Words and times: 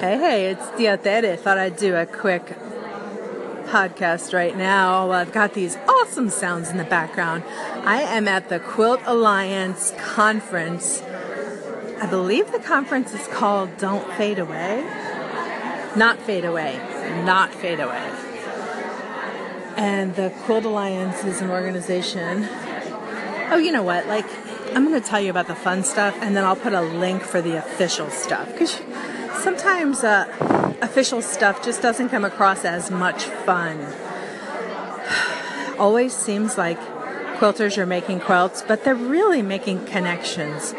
Hey, 0.00 0.18
hey, 0.18 0.46
it's 0.46 0.76
Tia. 0.76 0.96
Thought 0.96 1.56
I'd 1.56 1.76
do 1.76 1.94
a 1.94 2.04
quick 2.04 2.58
podcast 3.66 4.34
right 4.34 4.56
now. 4.56 5.12
I've 5.12 5.30
got 5.30 5.54
these 5.54 5.76
awesome 5.88 6.30
sounds 6.30 6.68
in 6.68 6.78
the 6.78 6.84
background. 6.84 7.44
I 7.84 8.02
am 8.02 8.26
at 8.26 8.48
the 8.48 8.58
Quilt 8.58 9.00
Alliance 9.06 9.94
conference. 9.96 11.00
I 12.00 12.08
believe 12.10 12.50
the 12.50 12.58
conference 12.58 13.14
is 13.14 13.28
called 13.28 13.76
Don't 13.78 14.12
Fade 14.14 14.40
Away. 14.40 14.82
Not 15.94 16.18
Fade 16.18 16.44
Away. 16.44 16.76
Not 17.24 17.54
Fade 17.54 17.78
Away. 17.78 18.12
And 19.76 20.16
the 20.16 20.34
Quilt 20.42 20.64
Alliance 20.64 21.22
is 21.22 21.40
an 21.40 21.50
organization. 21.50 22.48
Oh, 23.48 23.60
you 23.62 23.70
know 23.70 23.84
what? 23.84 24.08
Like, 24.08 24.26
I'm 24.74 24.88
going 24.88 25.00
to 25.00 25.08
tell 25.08 25.20
you 25.20 25.30
about 25.30 25.46
the 25.46 25.54
fun 25.54 25.84
stuff 25.84 26.18
and 26.20 26.36
then 26.36 26.44
I'll 26.44 26.56
put 26.56 26.72
a 26.72 26.80
link 26.80 27.22
for 27.22 27.40
the 27.40 27.58
official 27.58 28.10
stuff. 28.10 28.50
Because 28.50 28.80
sometimes 29.44 30.02
uh, 30.02 30.24
official 30.80 31.20
stuff 31.20 31.62
just 31.62 31.82
doesn't 31.82 32.08
come 32.08 32.24
across 32.24 32.64
as 32.64 32.90
much 32.90 33.24
fun. 33.24 33.78
Always 35.78 36.14
seems 36.14 36.56
like 36.56 36.80
quilters 37.36 37.76
are 37.76 37.84
making 37.84 38.20
quilts, 38.20 38.64
but 38.66 38.84
they're 38.84 38.94
really 38.94 39.42
making 39.42 39.84
connections 39.84 40.72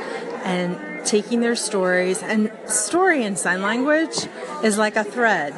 and 0.44 1.06
taking 1.06 1.42
their 1.42 1.56
stories. 1.56 2.24
And 2.24 2.52
story 2.66 3.24
in 3.24 3.36
sign 3.36 3.62
language 3.62 4.28
is 4.64 4.80
like 4.80 4.96
a 4.96 5.04
thread 5.04 5.54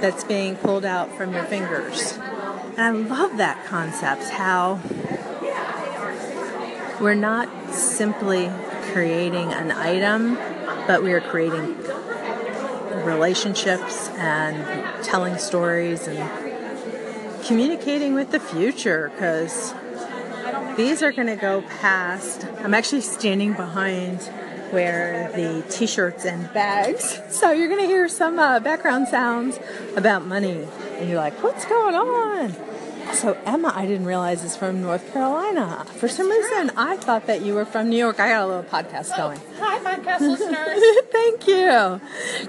that's 0.00 0.22
being 0.22 0.54
pulled 0.54 0.84
out 0.84 1.10
from 1.16 1.32
your 1.32 1.44
fingers. 1.44 2.16
And 2.76 2.80
I 2.80 2.90
love 2.90 3.38
that 3.38 3.66
concept 3.66 4.28
how 4.28 4.80
we're 7.00 7.14
not 7.14 7.74
simply 7.74 8.48
creating 8.92 9.52
an 9.52 9.72
item, 9.72 10.36
but 10.86 11.02
we 11.02 11.12
are 11.12 11.20
creating 11.20 11.76
relationships 13.06 14.08
and 14.10 15.04
telling 15.04 15.38
stories 15.38 16.06
and 16.06 17.44
communicating 17.44 18.14
with 18.14 18.32
the 18.32 18.40
future 18.40 19.10
because 19.14 19.72
these 20.76 21.02
are 21.02 21.12
going 21.12 21.28
to 21.28 21.36
go 21.36 21.62
past. 21.80 22.44
I'm 22.58 22.74
actually 22.74 23.00
standing 23.02 23.52
behind 23.52 24.20
where 24.70 25.30
the 25.32 25.64
t 25.70 25.86
shirts 25.86 26.24
and 26.24 26.52
bags, 26.52 27.20
so 27.30 27.52
you're 27.52 27.68
going 27.68 27.80
to 27.80 27.86
hear 27.86 28.08
some 28.08 28.38
uh, 28.38 28.60
background 28.60 29.08
sounds 29.08 29.58
about 29.96 30.26
money. 30.26 30.66
And 30.98 31.08
you're 31.08 31.18
like, 31.18 31.42
what's 31.42 31.64
going 31.64 31.94
on? 31.94 32.54
So 33.12 33.36
Emma, 33.46 33.72
I 33.74 33.86
didn't 33.86 34.04
realize 34.06 34.44
is 34.44 34.56
from 34.56 34.82
North 34.82 35.10
Carolina. 35.12 35.86
For 35.94 36.06
some 36.08 36.28
reason, 36.28 36.70
I 36.76 36.96
thought 36.98 37.26
that 37.26 37.40
you 37.42 37.54
were 37.54 37.64
from 37.64 37.88
New 37.88 37.96
York. 37.96 38.20
I 38.20 38.28
got 38.28 38.42
a 38.42 38.46
little 38.46 38.62
podcast 38.62 39.16
going. 39.16 39.40
Hi, 39.58 39.78
podcast 39.78 40.20
listeners. 40.20 41.06
Thank 41.10 41.46
you. 41.48 42.00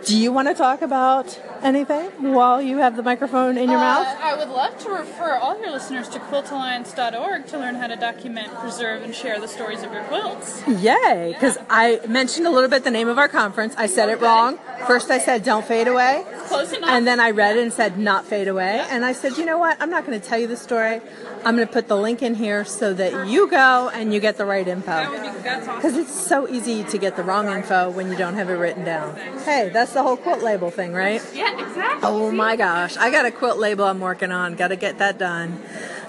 Do 0.06 0.18
you 0.18 0.34
want 0.34 0.50
to 0.50 0.54
talk 0.54 0.82
about 0.82 1.40
anything 1.64 2.34
while 2.34 2.62
you 2.62 2.78
have 2.78 2.98
the 2.98 3.04
microphone 3.04 3.58
in 3.58 3.70
your 3.70 3.80
Uh, 3.80 3.82
mouth? 3.82 4.18
I 4.22 4.36
would 4.36 4.50
love 4.50 4.78
to 4.80 4.90
refer 4.92 5.36
all 5.38 5.58
your 5.62 5.72
listeners 5.72 6.10
to 6.10 6.20
quiltalliance.org 6.20 7.48
to 7.48 7.58
learn 7.58 7.76
how 7.76 7.88
to 7.88 7.96
document, 7.96 8.54
preserve, 8.56 9.04
and 9.04 9.16
share 9.16 9.40
the 9.40 9.48
stories 9.48 9.84
of 9.84 9.94
your 9.94 10.04
quilts. 10.04 10.62
Yay! 10.68 11.32
Because 11.34 11.58
I 11.70 12.02
mentioned 12.08 12.46
a 12.46 12.52
little 12.52 12.70
bit 12.70 12.84
the 12.84 12.92
name 12.92 13.08
of 13.08 13.18
our 13.18 13.30
conference. 13.30 13.74
I 13.78 13.88
said 13.88 14.10
it 14.10 14.20
wrong. 14.20 14.60
First, 14.86 15.10
I 15.12 15.18
said 15.20 15.44
"Don't 15.44 15.66
fade 15.66 15.88
away," 15.88 16.26
Close 16.58 16.74
enough. 16.74 16.90
and 16.90 17.08
then 17.08 17.20
I 17.20 17.32
read 17.32 17.58
it 17.58 17.64
and 17.64 17.74
said 17.74 17.98
"Not 17.98 18.26
fade 18.26 18.48
away." 18.48 18.86
And 18.90 19.06
I 19.06 19.14
said, 19.14 19.38
"You 19.38 19.46
know 19.46 19.58
what? 19.58 19.78
I'm 19.82 19.90
not 19.90 20.06
going 20.06 20.20
to 20.20 20.26
tell 20.26 20.40
you 20.40 20.48
the 20.48 20.58
story. 20.58 21.02
I'm 21.46 21.56
going 21.56 21.68
to 21.68 21.74
put 21.74 21.88
the 21.88 21.98
link 21.98 22.22
in 22.22 22.36
here 22.36 22.66
so 22.66 22.94
that 22.94 23.28
you 23.28 23.48
go 23.50 23.90
and 23.94 24.14
you 24.14 24.20
get 24.20 24.38
the 24.38 24.46
right 24.46 24.68
info." 24.68 24.92
that 24.92 25.12
would 25.12 25.22
be 25.22 25.44
that's 25.44 25.68
awesome. 25.68 25.76
Because 25.76 25.98
it's 25.98 26.14
so 26.14 26.48
easy 26.48 26.84
to 26.84 26.98
get 26.98 27.16
the 27.16 27.24
wrong 27.24 27.48
info 27.48 27.90
when 27.90 28.10
you 28.12 28.18
don't 28.18 28.34
have 28.36 28.50
it 28.50 28.54
written 28.54 28.84
down. 28.84 29.16
Hey, 29.46 29.70
that's 29.72 29.94
the 29.94 30.04
whole 30.04 30.18
quilt 30.18 30.42
label 30.44 30.72
thing, 30.72 30.94
right? 30.94 31.22
Yeah, 31.34 31.54
exactly. 31.60 32.02
Oh 32.04 32.32
my 32.32 32.56
gosh, 32.56 32.98
I 32.98 33.12
got 33.12 33.26
a 33.26 33.32
quilt 33.32 33.58
label 33.58 33.86
I'm 33.86 34.00
working 34.00 34.32
on. 34.32 34.56
Got 34.56 34.70
to 34.70 34.76
get 34.76 34.98
that 34.98 35.18
done. 35.18 35.62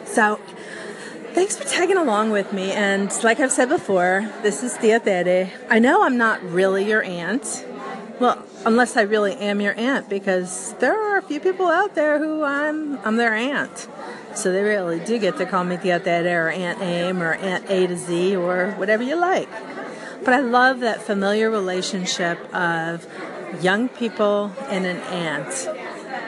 So, 0.05 0.41
thanks 1.33 1.57
for 1.57 1.65
tagging 1.65 1.99
along 1.99 2.31
with 2.31 2.53
me. 2.53 2.73
And 2.73 3.13
like 3.23 3.41
I've 3.41 3.53
said 3.53 3.69
before, 3.69 4.29
this 4.43 4.63
is 4.63 4.77
Tia 4.79 5.01
Tere. 5.01 5.53
I 5.69 5.79
know 5.79 6.03
I'm 6.03 6.17
not 6.17 6.43
really 6.43 6.89
your 6.89 7.03
aunt. 7.03 7.65
Well, 8.21 8.45
unless 8.67 8.97
I 8.97 9.03
really 9.03 9.35
am 9.35 9.61
your 9.61 9.75
aunt, 9.75 10.09
because 10.09 10.75
there 10.81 10.93
are 10.93 11.19
a 11.19 11.23
few 11.23 11.39
people 11.39 11.69
out 11.69 11.95
there 11.95 12.19
who 12.19 12.43
I'm 12.43 12.99
I'm 13.07 13.17
their 13.17 13.35
aunt. 13.35 13.89
So 14.35 14.53
they 14.53 14.63
really 14.63 14.99
do 14.99 15.19
get 15.19 15.37
to 15.39 15.47
call 15.47 15.65
me 15.65 15.77
Tia 15.77 16.01
Tere 16.01 16.47
or 16.47 16.49
Aunt 16.49 16.81
Aim 16.81 17.23
or 17.23 17.35
Aunt 17.35 17.71
A 17.71 17.87
to 17.87 17.97
Z 17.97 18.37
or 18.37 18.73
whatever 18.73 19.03
you 19.05 19.15
like. 19.15 19.49
But 20.25 20.35
I 20.35 20.41
love 20.41 20.81
that 20.81 21.01
familiar 21.01 21.49
relationship 21.49 22.39
of 22.53 23.07
young 23.63 23.89
people 23.89 24.53
and 24.69 24.85
an 24.85 24.97
aunt. 24.97 25.69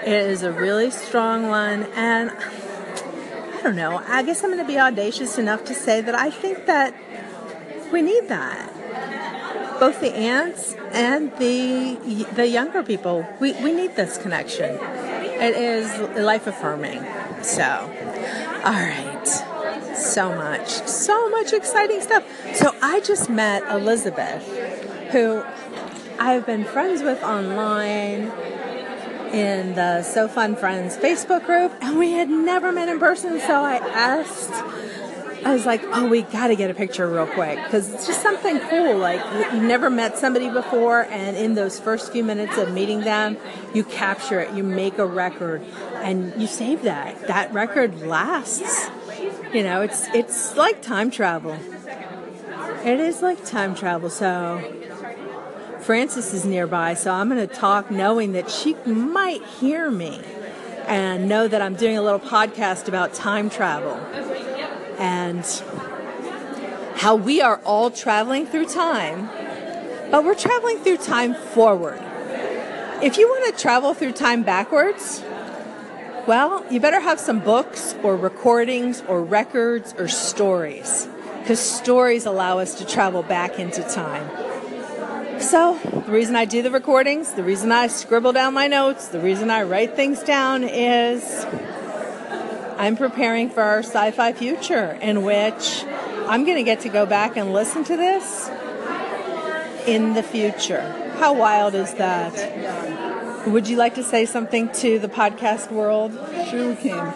It 0.06 0.12
is 0.30 0.42
a 0.44 0.52
really 0.52 0.90
strong 0.90 1.48
one, 1.48 1.84
and 1.94 2.30
I 2.30 3.60
don't 3.62 3.76
know. 3.76 4.02
I 4.06 4.22
guess 4.22 4.42
I'm 4.44 4.50
going 4.50 4.64
to 4.64 4.72
be 4.72 4.78
audacious 4.78 5.38
enough 5.38 5.64
to 5.64 5.74
say 5.74 6.00
that 6.00 6.14
I 6.14 6.30
think 6.30 6.66
that 6.66 6.94
we 7.92 8.00
need 8.00 8.28
that. 8.28 8.72
Both 9.80 10.00
the 10.00 10.14
aunts 10.14 10.74
and 10.92 11.32
the 11.38 12.26
the 12.34 12.46
younger 12.46 12.82
people, 12.82 13.26
we, 13.40 13.54
we 13.54 13.72
need 13.72 13.96
this 13.96 14.18
connection. 14.18 14.78
It 14.78 15.56
is 15.56 16.18
life 16.18 16.46
affirming. 16.46 17.02
So, 17.42 17.64
all 18.64 18.72
right 18.72 19.46
so 20.00 20.34
much, 20.34 20.68
so 20.86 21.28
much 21.30 21.52
exciting 21.52 22.00
stuff. 22.00 22.24
So 22.54 22.74
I 22.82 23.00
just 23.00 23.28
met 23.30 23.62
Elizabeth, 23.70 24.46
who 25.12 25.44
I've 26.18 26.46
been 26.46 26.64
friends 26.64 27.02
with 27.02 27.22
online 27.22 28.32
in 29.32 29.74
the 29.74 30.02
So 30.02 30.26
Fun 30.26 30.56
Friends 30.56 30.96
Facebook 30.96 31.46
group, 31.46 31.72
and 31.80 31.98
we 31.98 32.12
had 32.12 32.28
never 32.28 32.72
met 32.72 32.88
in 32.88 32.98
person. 32.98 33.38
So 33.40 33.62
I 33.62 33.76
asked, 33.76 34.50
I 35.44 35.52
was 35.52 35.66
like, 35.66 35.82
"Oh, 35.92 36.06
we 36.08 36.22
got 36.22 36.48
to 36.48 36.56
get 36.56 36.70
a 36.70 36.74
picture 36.74 37.08
real 37.08 37.26
quick 37.26 37.62
because 37.64 37.92
it's 37.92 38.06
just 38.06 38.22
something 38.22 38.58
cool. 38.60 38.96
Like 38.96 39.20
you've 39.52 39.62
never 39.62 39.90
met 39.90 40.18
somebody 40.18 40.50
before, 40.50 41.04
and 41.10 41.36
in 41.36 41.54
those 41.54 41.80
first 41.80 42.12
few 42.12 42.24
minutes 42.24 42.56
of 42.58 42.72
meeting 42.72 43.00
them, 43.00 43.36
you 43.74 43.84
capture 43.84 44.40
it, 44.40 44.54
you 44.54 44.62
make 44.62 44.98
a 44.98 45.06
record, 45.06 45.62
and 45.94 46.40
you 46.40 46.46
save 46.46 46.82
that. 46.82 47.26
That 47.26 47.52
record 47.52 48.02
lasts." 48.02 48.90
you 49.52 49.62
know 49.64 49.82
it's 49.82 50.06
it's 50.14 50.56
like 50.56 50.80
time 50.80 51.10
travel 51.10 51.56
it 52.84 53.00
is 53.00 53.20
like 53.20 53.44
time 53.44 53.74
travel 53.74 54.08
so 54.08 54.62
frances 55.80 56.32
is 56.32 56.44
nearby 56.44 56.94
so 56.94 57.10
i'm 57.10 57.28
going 57.28 57.46
to 57.46 57.52
talk 57.52 57.90
knowing 57.90 58.32
that 58.32 58.50
she 58.50 58.74
might 58.86 59.42
hear 59.44 59.90
me 59.90 60.20
and 60.86 61.28
know 61.28 61.48
that 61.48 61.60
i'm 61.60 61.74
doing 61.74 61.98
a 61.98 62.02
little 62.02 62.20
podcast 62.20 62.86
about 62.86 63.12
time 63.12 63.50
travel 63.50 63.98
and 65.00 65.44
how 66.96 67.16
we 67.16 67.40
are 67.40 67.60
all 67.64 67.90
traveling 67.90 68.46
through 68.46 68.66
time 68.66 69.28
but 70.10 70.24
we're 70.24 70.34
traveling 70.34 70.78
through 70.78 70.96
time 70.96 71.34
forward 71.34 72.00
if 73.02 73.16
you 73.16 73.26
want 73.26 73.56
to 73.56 73.60
travel 73.60 73.94
through 73.94 74.12
time 74.12 74.42
backwards 74.42 75.24
well, 76.26 76.64
you 76.70 76.80
better 76.80 77.00
have 77.00 77.18
some 77.18 77.40
books 77.40 77.94
or 78.02 78.14
recordings 78.14 79.02
or 79.08 79.20
records 79.20 79.94
or 79.98 80.06
stories 80.06 81.08
because 81.40 81.58
stories 81.58 82.26
allow 82.26 82.58
us 82.58 82.74
to 82.76 82.86
travel 82.86 83.22
back 83.22 83.58
into 83.58 83.82
time. 83.82 84.28
So, 85.40 85.78
the 85.82 86.12
reason 86.12 86.36
I 86.36 86.44
do 86.44 86.60
the 86.62 86.70
recordings, 86.70 87.32
the 87.32 87.42
reason 87.42 87.72
I 87.72 87.86
scribble 87.86 88.32
down 88.32 88.52
my 88.52 88.66
notes, 88.66 89.08
the 89.08 89.18
reason 89.18 89.50
I 89.50 89.62
write 89.62 89.96
things 89.96 90.22
down 90.22 90.62
is 90.62 91.44
I'm 92.80 92.96
preparing 92.96 93.50
for 93.50 93.60
our 93.62 93.80
sci 93.80 94.10
fi 94.12 94.32
future 94.32 94.98
in 95.02 95.22
which 95.22 95.84
I'm 96.26 96.46
going 96.46 96.56
to 96.56 96.62
get 96.62 96.80
to 96.80 96.88
go 96.88 97.04
back 97.04 97.36
and 97.36 97.52
listen 97.52 97.84
to 97.84 97.94
this 97.94 98.48
in 99.86 100.14
the 100.14 100.22
future. 100.22 100.80
How 101.18 101.34
wild 101.34 101.74
is 101.74 101.92
that? 101.94 103.46
Would 103.46 103.68
you 103.68 103.76
like 103.76 103.96
to 103.96 104.02
say 104.02 104.24
something 104.24 104.72
to 104.72 104.98
the 104.98 105.08
podcast 105.08 105.70
world? 105.70 106.12
Sure 106.48 106.70
we 106.70 106.76
can. 106.76 107.06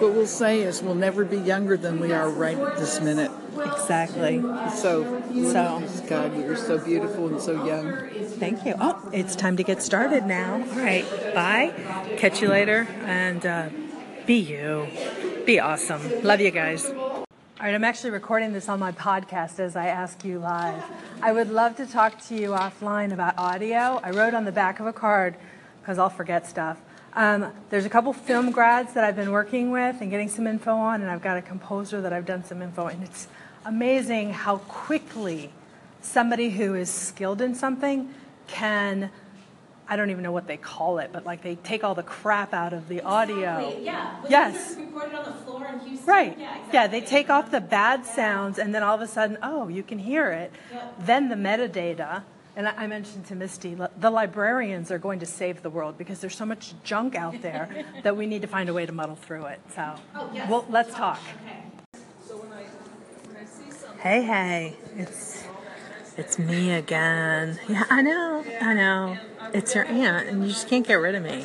What 0.00 0.12
we'll 0.14 0.26
say 0.26 0.62
is 0.62 0.82
we'll 0.82 0.96
never 0.96 1.24
be 1.24 1.38
younger 1.38 1.76
than 1.76 2.00
we 2.00 2.12
are 2.12 2.28
right 2.28 2.56
this 2.76 3.00
minute. 3.00 3.30
Exactly. 3.58 4.40
So, 4.74 5.22
So. 5.52 5.84
God, 6.08 6.36
you're 6.36 6.56
so 6.56 6.78
beautiful 6.78 7.28
and 7.28 7.40
so 7.40 7.64
young. 7.64 8.08
Thank 8.40 8.66
you. 8.66 8.74
Oh, 8.80 9.08
it's 9.12 9.36
time 9.36 9.56
to 9.58 9.62
get 9.62 9.82
started 9.82 10.26
now. 10.26 10.54
All 10.54 10.78
right. 10.78 11.04
Bye. 11.32 11.74
Catch 12.16 12.42
you 12.42 12.48
later. 12.48 12.88
And 13.04 13.46
uh, 13.46 13.68
be 14.26 14.36
you. 14.36 14.86
Be 15.46 15.60
awesome. 15.60 16.22
Love 16.22 16.40
you 16.40 16.50
guys. 16.50 16.86
All 16.86 17.26
right. 17.60 17.74
I'm 17.74 17.84
actually 17.84 18.10
recording 18.10 18.52
this 18.52 18.68
on 18.68 18.78
my 18.78 18.92
podcast 18.92 19.58
as 19.58 19.76
I 19.76 19.86
ask 19.86 20.24
you 20.24 20.38
live. 20.38 20.82
I 21.22 21.32
would 21.32 21.50
love 21.50 21.76
to 21.76 21.86
talk 21.86 22.20
to 22.28 22.34
you 22.34 22.50
offline 22.50 23.12
about 23.12 23.38
audio. 23.38 24.00
I 24.02 24.10
wrote 24.10 24.34
on 24.34 24.44
the 24.44 24.52
back 24.52 24.80
of 24.80 24.86
a 24.86 24.92
card 24.92 25.34
because 25.80 25.98
I'll 25.98 26.10
forget 26.10 26.46
stuff. 26.46 26.78
Um, 27.14 27.52
there's 27.70 27.84
a 27.84 27.90
couple 27.90 28.12
film 28.12 28.50
grads 28.52 28.94
that 28.94 29.02
I've 29.02 29.16
been 29.16 29.32
working 29.32 29.70
with 29.70 30.00
and 30.00 30.10
getting 30.10 30.28
some 30.28 30.46
info 30.46 30.74
on, 30.74 31.02
and 31.02 31.10
I've 31.10 31.22
got 31.22 31.36
a 31.36 31.42
composer 31.42 32.00
that 32.00 32.12
I've 32.12 32.26
done 32.26 32.44
some 32.44 32.62
info, 32.62 32.86
and 32.86 33.02
it's 33.02 33.26
amazing 33.64 34.32
how 34.32 34.58
quickly 34.58 35.52
somebody 36.00 36.50
who 36.50 36.74
is 36.74 36.88
skilled 36.88 37.42
in 37.42 37.54
something 37.54 38.14
can 38.46 39.10
I 39.90 39.96
don't 39.96 40.10
even 40.10 40.22
know 40.22 40.30
what 40.30 40.46
they 40.46 40.56
call 40.56 40.98
it, 41.00 41.10
but 41.12 41.26
like 41.26 41.42
they 41.42 41.56
take 41.56 41.82
all 41.82 41.96
the 41.96 42.04
crap 42.04 42.54
out 42.54 42.72
of 42.72 42.88
the 42.88 43.00
audio. 43.02 43.76
Yeah. 43.80 44.20
Was 44.22 44.30
Yes. 44.30 44.76
recorded 44.76 45.16
on 45.16 45.24
the 45.24 45.32
floor 45.32 45.66
in 45.66 45.80
Houston? 45.80 46.06
Right. 46.06 46.38
Yeah, 46.38 46.50
exactly. 46.54 46.70
Yeah, 46.72 46.86
they 46.86 47.00
take 47.00 47.28
off 47.28 47.50
the 47.50 47.60
bad 47.60 48.06
sounds 48.06 48.60
and 48.60 48.72
then 48.72 48.84
all 48.84 48.94
of 48.94 49.00
a 49.00 49.08
sudden, 49.08 49.36
oh, 49.42 49.66
you 49.66 49.82
can 49.82 49.98
hear 49.98 50.30
it. 50.30 50.52
Yep. 50.72 50.94
Then 51.00 51.28
the 51.28 51.34
metadata. 51.34 52.22
And 52.54 52.68
I 52.68 52.74
I 52.76 52.86
mentioned 52.86 53.26
to 53.26 53.34
Misty, 53.34 53.74
the 53.74 54.10
librarians 54.10 54.92
are 54.92 54.98
going 54.98 55.18
to 55.20 55.26
save 55.26 55.62
the 55.62 55.70
world 55.70 55.98
because 55.98 56.20
there's 56.20 56.36
so 56.36 56.46
much 56.46 56.72
junk 56.84 57.16
out 57.16 57.42
there 57.42 57.68
that 58.04 58.16
we 58.16 58.26
need 58.26 58.42
to 58.42 58.48
find 58.48 58.68
a 58.68 58.72
way 58.72 58.86
to 58.86 58.92
muddle 58.92 59.16
through 59.16 59.46
it. 59.46 59.60
So, 59.74 59.94
Oh, 60.14 60.30
yes. 60.32 60.48
well, 60.48 60.64
let's 60.68 60.94
talk. 60.94 61.20
Okay. 61.42 61.62
So 62.28 62.36
when 62.36 62.52
I, 62.52 62.62
when 63.26 63.36
I 63.36 64.02
Hey, 64.02 64.22
hey, 64.22 64.76
it's 64.96 65.44
it's 66.16 66.38
me 66.38 66.72
again. 66.72 67.58
Yeah, 67.68 67.84
I 67.90 68.02
know, 68.02 68.44
I 68.60 68.74
know. 68.74 69.18
It's 69.52 69.74
your 69.74 69.84
aunt, 69.84 70.28
and 70.28 70.42
you 70.42 70.48
just 70.50 70.68
can't 70.68 70.86
get 70.86 70.94
rid 70.94 71.14
of 71.14 71.22
me. 71.22 71.44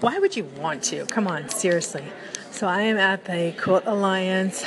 Why 0.00 0.18
would 0.18 0.36
you 0.36 0.44
want 0.44 0.82
to? 0.84 1.06
Come 1.06 1.26
on, 1.26 1.48
seriously. 1.48 2.04
So 2.50 2.66
I 2.66 2.82
am 2.82 2.96
at 2.96 3.24
the 3.24 3.54
Quilt 3.60 3.84
Alliance 3.86 4.64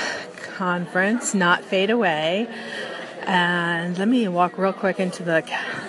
conference, 0.55 1.33
not 1.33 1.63
fade 1.63 1.89
away. 1.89 2.47
And 3.25 3.97
let 3.97 4.07
me 4.07 4.27
walk 4.27 4.57
real 4.57 4.73
quick 4.73 4.99
into 4.99 5.23
the 5.23 5.43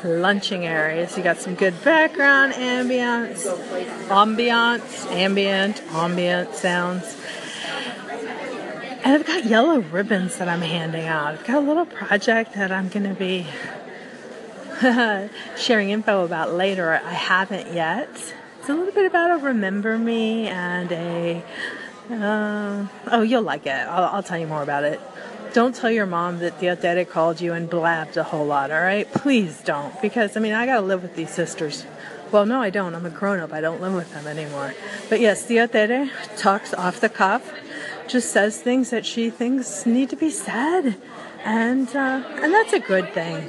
lunching 0.04 0.66
area. 0.66 1.08
So 1.08 1.16
you 1.16 1.24
got 1.24 1.38
some 1.38 1.54
good 1.56 1.74
background 1.82 2.52
ambience, 2.52 3.44
ambiance, 4.08 5.06
ambient, 5.10 5.82
ambient 5.92 6.54
sounds. 6.54 7.16
And 9.04 9.12
I've 9.12 9.26
got 9.26 9.44
yellow 9.44 9.80
ribbons 9.80 10.38
that 10.38 10.48
I'm 10.48 10.62
handing 10.62 11.04
out. 11.06 11.34
I've 11.34 11.44
got 11.44 11.56
a 11.56 11.60
little 11.60 11.84
project 11.84 12.54
that 12.54 12.72
I'm 12.72 12.88
going 12.88 13.04
to 13.06 13.14
be 13.14 13.46
sharing 15.58 15.90
info 15.90 16.24
about 16.24 16.54
later. 16.54 16.90
I 17.04 17.12
haven't 17.12 17.74
yet. 17.74 18.08
It's 18.58 18.70
a 18.70 18.72
little 18.72 18.94
bit 18.94 19.04
about 19.04 19.30
a 19.30 19.44
remember 19.44 19.98
me 19.98 20.48
and 20.48 20.90
a. 20.90 21.44
Uh, 22.10 22.86
oh, 23.08 23.20
you'll 23.20 23.42
like 23.42 23.66
it. 23.66 23.72
I'll, 23.72 24.04
I'll 24.04 24.22
tell 24.22 24.38
you 24.38 24.46
more 24.46 24.62
about 24.62 24.84
it. 24.84 24.98
Don't 25.52 25.74
tell 25.74 25.90
your 25.90 26.06
mom 26.06 26.38
that 26.38 26.54
the 26.54 26.60
Theotetic 26.60 27.10
called 27.10 27.42
you 27.42 27.52
and 27.52 27.68
blabbed 27.68 28.16
a 28.16 28.24
whole 28.24 28.46
lot, 28.46 28.70
all 28.70 28.80
right? 28.80 29.10
Please 29.12 29.60
don't. 29.60 30.00
Because, 30.00 30.34
I 30.34 30.40
mean, 30.40 30.54
I 30.54 30.64
got 30.64 30.80
to 30.80 30.86
live 30.86 31.02
with 31.02 31.14
these 31.14 31.30
sisters. 31.30 31.84
Well, 32.32 32.46
no, 32.46 32.62
I 32.62 32.70
don't. 32.70 32.94
I'm 32.94 33.04
a 33.04 33.10
grown 33.10 33.38
up. 33.38 33.52
I 33.52 33.60
don't 33.60 33.80
live 33.82 33.94
with 33.94 34.12
them 34.14 34.26
anymore. 34.26 34.74
But 35.10 35.20
yes, 35.20 35.46
Tia 35.46 35.68
Tere 35.68 36.10
talks 36.36 36.72
off 36.72 37.00
the 37.00 37.10
cuff, 37.10 37.52
just 38.08 38.32
says 38.32 38.60
things 38.60 38.90
that 38.90 39.04
she 39.06 39.30
thinks 39.30 39.86
need 39.86 40.10
to 40.10 40.16
be 40.16 40.30
said. 40.30 40.96
And, 41.44 41.88
uh, 41.94 42.22
and 42.42 42.52
that's 42.52 42.72
a 42.72 42.80
good 42.80 43.12
thing. 43.12 43.48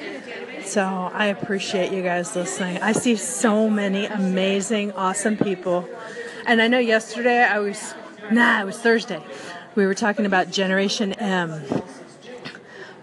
So 0.63 0.83
I 0.83 1.27
appreciate 1.27 1.91
you 1.91 2.01
guys 2.01 2.35
listening. 2.35 2.81
I 2.81 2.91
see 2.91 3.15
so 3.15 3.69
many 3.69 4.05
amazing, 4.05 4.91
awesome 4.93 5.37
people. 5.37 5.87
And 6.45 6.61
I 6.61 6.67
know 6.67 6.79
yesterday 6.79 7.43
I 7.43 7.59
was, 7.59 7.93
nah, 8.31 8.61
it 8.61 8.65
was 8.65 8.77
Thursday. 8.77 9.21
We 9.75 9.85
were 9.85 9.93
talking 9.93 10.25
about 10.25 10.51
Generation 10.51 11.13
M 11.13 11.63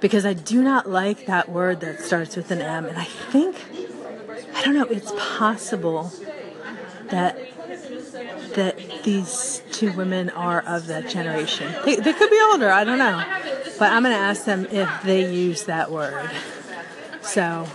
because 0.01 0.27
I 0.27 0.35
do 0.35 0.63
not 0.63 0.89
like 0.89 1.27
that 1.27 1.49
word 1.49 1.81
that 1.81 2.01
starts 2.01 2.35
with 2.35 2.51
an 2.51 2.61
M. 2.61 2.87
And 2.87 2.99
I 2.99 3.05
think, 3.05 3.57
I 4.55 4.65
don't 4.65 4.75
know, 4.75 4.87
it's 4.87 5.13
possible 5.17 6.13
that 7.11 7.39
that 8.55 8.77
these 9.05 9.63
two 9.83 9.93
women 9.95 10.31
are 10.31 10.61
of 10.61 10.87
that 10.87 11.09
generation. 11.09 11.75
They, 11.85 11.97
they 11.97 12.13
could 12.13 12.31
be 12.31 12.41
older, 12.53 12.71
I 12.71 12.85
don't 12.85 12.99
know. 12.99 13.21
But 13.81 13.91
I'm 13.91 14.05
going 14.05 14.15
to 14.15 14.21
ask 14.21 14.45
them 14.45 14.65
if 14.67 14.89
they 15.03 15.29
use 15.35 15.65
that 15.65 15.91
word. 15.91 16.31
So, 17.21 17.67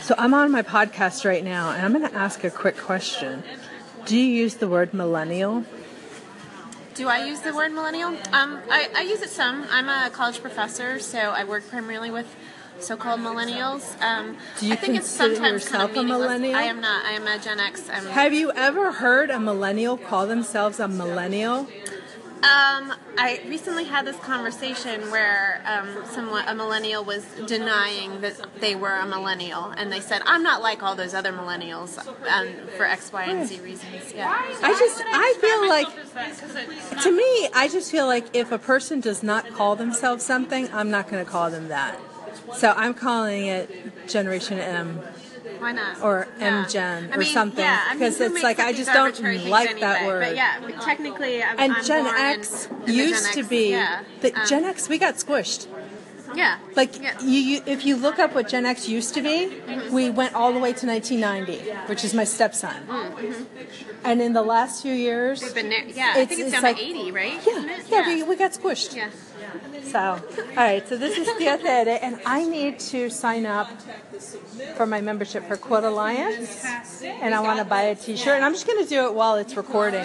so 0.00 0.16
I'm 0.18 0.34
on 0.34 0.50
my 0.50 0.62
podcast 0.62 1.24
right 1.24 1.44
now, 1.44 1.70
and 1.70 1.86
I'm 1.86 1.92
going 1.92 2.10
to 2.10 2.16
ask 2.16 2.42
a 2.42 2.50
quick 2.50 2.76
question. 2.76 3.44
Do 4.04 4.16
you 4.16 4.24
use 4.24 4.56
the 4.56 4.68
word 4.68 4.92
millennial? 4.92 5.64
Do 6.94 7.06
I 7.06 7.24
use 7.24 7.40
the 7.40 7.54
word 7.54 7.72
millennial? 7.72 8.08
Um, 8.32 8.58
I, 8.68 8.88
I 8.96 9.02
use 9.02 9.22
it 9.22 9.30
some. 9.30 9.64
I'm 9.70 9.88
a 9.88 10.10
college 10.10 10.40
professor, 10.40 10.98
so 10.98 11.18
I 11.18 11.44
work 11.44 11.68
primarily 11.68 12.10
with 12.10 12.26
so-called 12.80 13.20
millennials. 13.20 14.00
Um, 14.02 14.36
Do 14.58 14.66
you 14.66 14.72
I 14.72 14.76
think 14.76 14.96
it's 14.96 15.08
sometimes 15.08 15.64
yourself 15.64 15.90
a 15.90 15.94
kind 15.94 15.98
of 15.98 16.04
meaningless. 16.06 16.20
millennial? 16.40 16.56
I 16.56 16.62
am 16.62 16.80
not. 16.80 17.04
I 17.04 17.12
am 17.12 17.26
a 17.26 17.38
Gen 17.38 17.60
X. 17.60 17.88
I'm, 17.92 18.06
Have 18.06 18.32
you 18.34 18.52
ever 18.52 18.92
heard 18.92 19.30
a 19.30 19.40
millennial 19.40 19.96
call 19.96 20.26
themselves 20.26 20.80
a 20.80 20.88
millennial? 20.88 21.66
um, 22.42 22.92
I 23.18 23.40
recently 23.48 23.84
had 23.84 24.06
this 24.06 24.16
conversation 24.18 25.10
where 25.10 25.62
um, 25.64 26.04
someone, 26.04 26.46
a 26.46 26.54
millennial, 26.54 27.02
was 27.02 27.24
denying 27.46 28.20
that 28.20 28.60
they 28.60 28.74
were 28.74 28.94
a 28.94 29.06
millennial, 29.06 29.64
and 29.70 29.90
they 29.90 30.00
said, 30.00 30.20
"I'm 30.26 30.42
not 30.42 30.62
like 30.62 30.82
all 30.82 30.94
those 30.94 31.14
other 31.14 31.32
millennials 31.32 31.98
um, 32.06 32.48
for 32.76 32.84
X, 32.84 33.10
Y, 33.12 33.24
and 33.24 33.48
Z 33.48 33.60
reasons." 33.60 34.12
Yeah. 34.14 34.28
I 34.62 34.72
just, 34.78 35.02
I 35.06 35.34
feel 35.40 35.68
like, 35.68 37.02
to 37.02 37.10
me, 37.10 37.48
I 37.54 37.68
just 37.68 37.90
feel 37.90 38.06
like 38.06 38.36
if 38.36 38.52
a 38.52 38.58
person 38.58 39.00
does 39.00 39.22
not 39.22 39.50
call 39.52 39.74
themselves 39.74 40.22
something, 40.24 40.68
I'm 40.72 40.90
not 40.90 41.08
going 41.08 41.24
to 41.24 41.30
call 41.30 41.50
them 41.50 41.68
that. 41.68 41.98
So 42.54 42.72
I'm 42.76 42.94
calling 42.94 43.46
it 43.46 44.06
Generation 44.08 44.58
M 44.58 45.00
Why 45.58 45.72
not? 45.72 46.02
or 46.02 46.28
Yeah. 46.38 46.62
M 46.62 46.68
Gen 46.68 47.10
I 47.10 47.14
or 47.16 47.18
mean, 47.18 47.32
something. 47.32 47.64
yeah, 47.64 47.82
I 47.86 47.90
mean, 47.90 47.98
because 47.98 48.20
it's 48.20 48.42
like 48.42 48.58
I 48.60 48.72
just 48.72 48.92
don't 48.92 49.18
like 49.48 49.80
that 49.80 50.06
word. 50.06 50.22
But 50.22 50.36
yeah, 50.36 50.60
technically, 50.80 51.42
I'm, 51.42 51.58
And 51.58 51.72
I'm 51.74 51.84
Gen 51.84 52.06
X 52.06 52.66
in, 52.66 52.88
in 52.88 52.94
used 52.94 53.34
Gen 53.34 53.42
to 53.44 53.48
be 53.48 53.70
yeah. 53.70 54.02
the 54.20 54.32
Um, 54.34 54.46
Gen 54.46 54.64
X. 54.64 54.88
We 54.88 54.98
got 54.98 55.14
squished. 55.16 55.66
Yeah. 56.34 56.58
Like 56.74 57.00
yeah. 57.00 57.18
you, 57.22 57.38
you, 57.38 57.62
if 57.66 57.86
you 57.86 57.96
look 57.96 58.18
up 58.18 58.34
what 58.34 58.48
Gen 58.48 58.66
X 58.66 58.88
used 58.88 59.14
to 59.14 59.22
be, 59.22 59.60
we 59.90 60.10
went 60.10 60.34
all 60.34 60.52
the 60.52 60.58
way 60.58 60.72
to 60.74 60.86
1990, 60.86 61.70
which 61.88 62.04
is 62.04 62.12
my 62.12 62.24
stepson. 62.24 62.74
And 64.06 64.22
in 64.22 64.32
the 64.32 64.42
last 64.42 64.82
few 64.82 64.92
years, 64.94 65.42
We've 65.42 65.54
been 65.54 65.68
there. 65.68 65.84
Yeah, 65.84 66.12
I 66.14 66.24
think 66.24 66.30
it's 66.32 66.40
it's, 66.40 66.52
down 66.52 66.62
like- 66.62 66.76
to 66.76 66.82
80, 66.82 67.10
right? 67.12 67.32
yeah, 67.46 67.76
Isn't 67.76 67.90
yeah, 67.90 68.06
we, 68.08 68.22
we 68.22 68.36
got 68.36 68.52
squished. 68.52 68.94
yeah. 68.96 69.10
So, 69.84 70.00
all 70.00 70.56
right, 70.56 70.86
so 70.88 70.96
this 70.96 71.16
is 71.16 71.28
Tia 71.38 71.58
Tere, 71.58 71.98
and 72.02 72.20
I 72.26 72.44
need 72.44 72.78
to 72.92 73.08
sign 73.10 73.46
up 73.46 73.68
for 74.76 74.86
my 74.86 75.00
membership 75.00 75.44
for 75.46 75.56
Quilt 75.56 75.84
Alliance, 75.84 76.64
and 77.04 77.34
I 77.34 77.40
want 77.40 77.58
to 77.58 77.64
buy 77.64 77.82
a 77.82 77.94
T-shirt, 77.94 78.34
and 78.34 78.44
I'm 78.44 78.52
just 78.52 78.66
going 78.66 78.82
to 78.82 78.88
do 78.88 79.06
it 79.06 79.14
while 79.14 79.36
it's 79.36 79.56
recording 79.56 80.04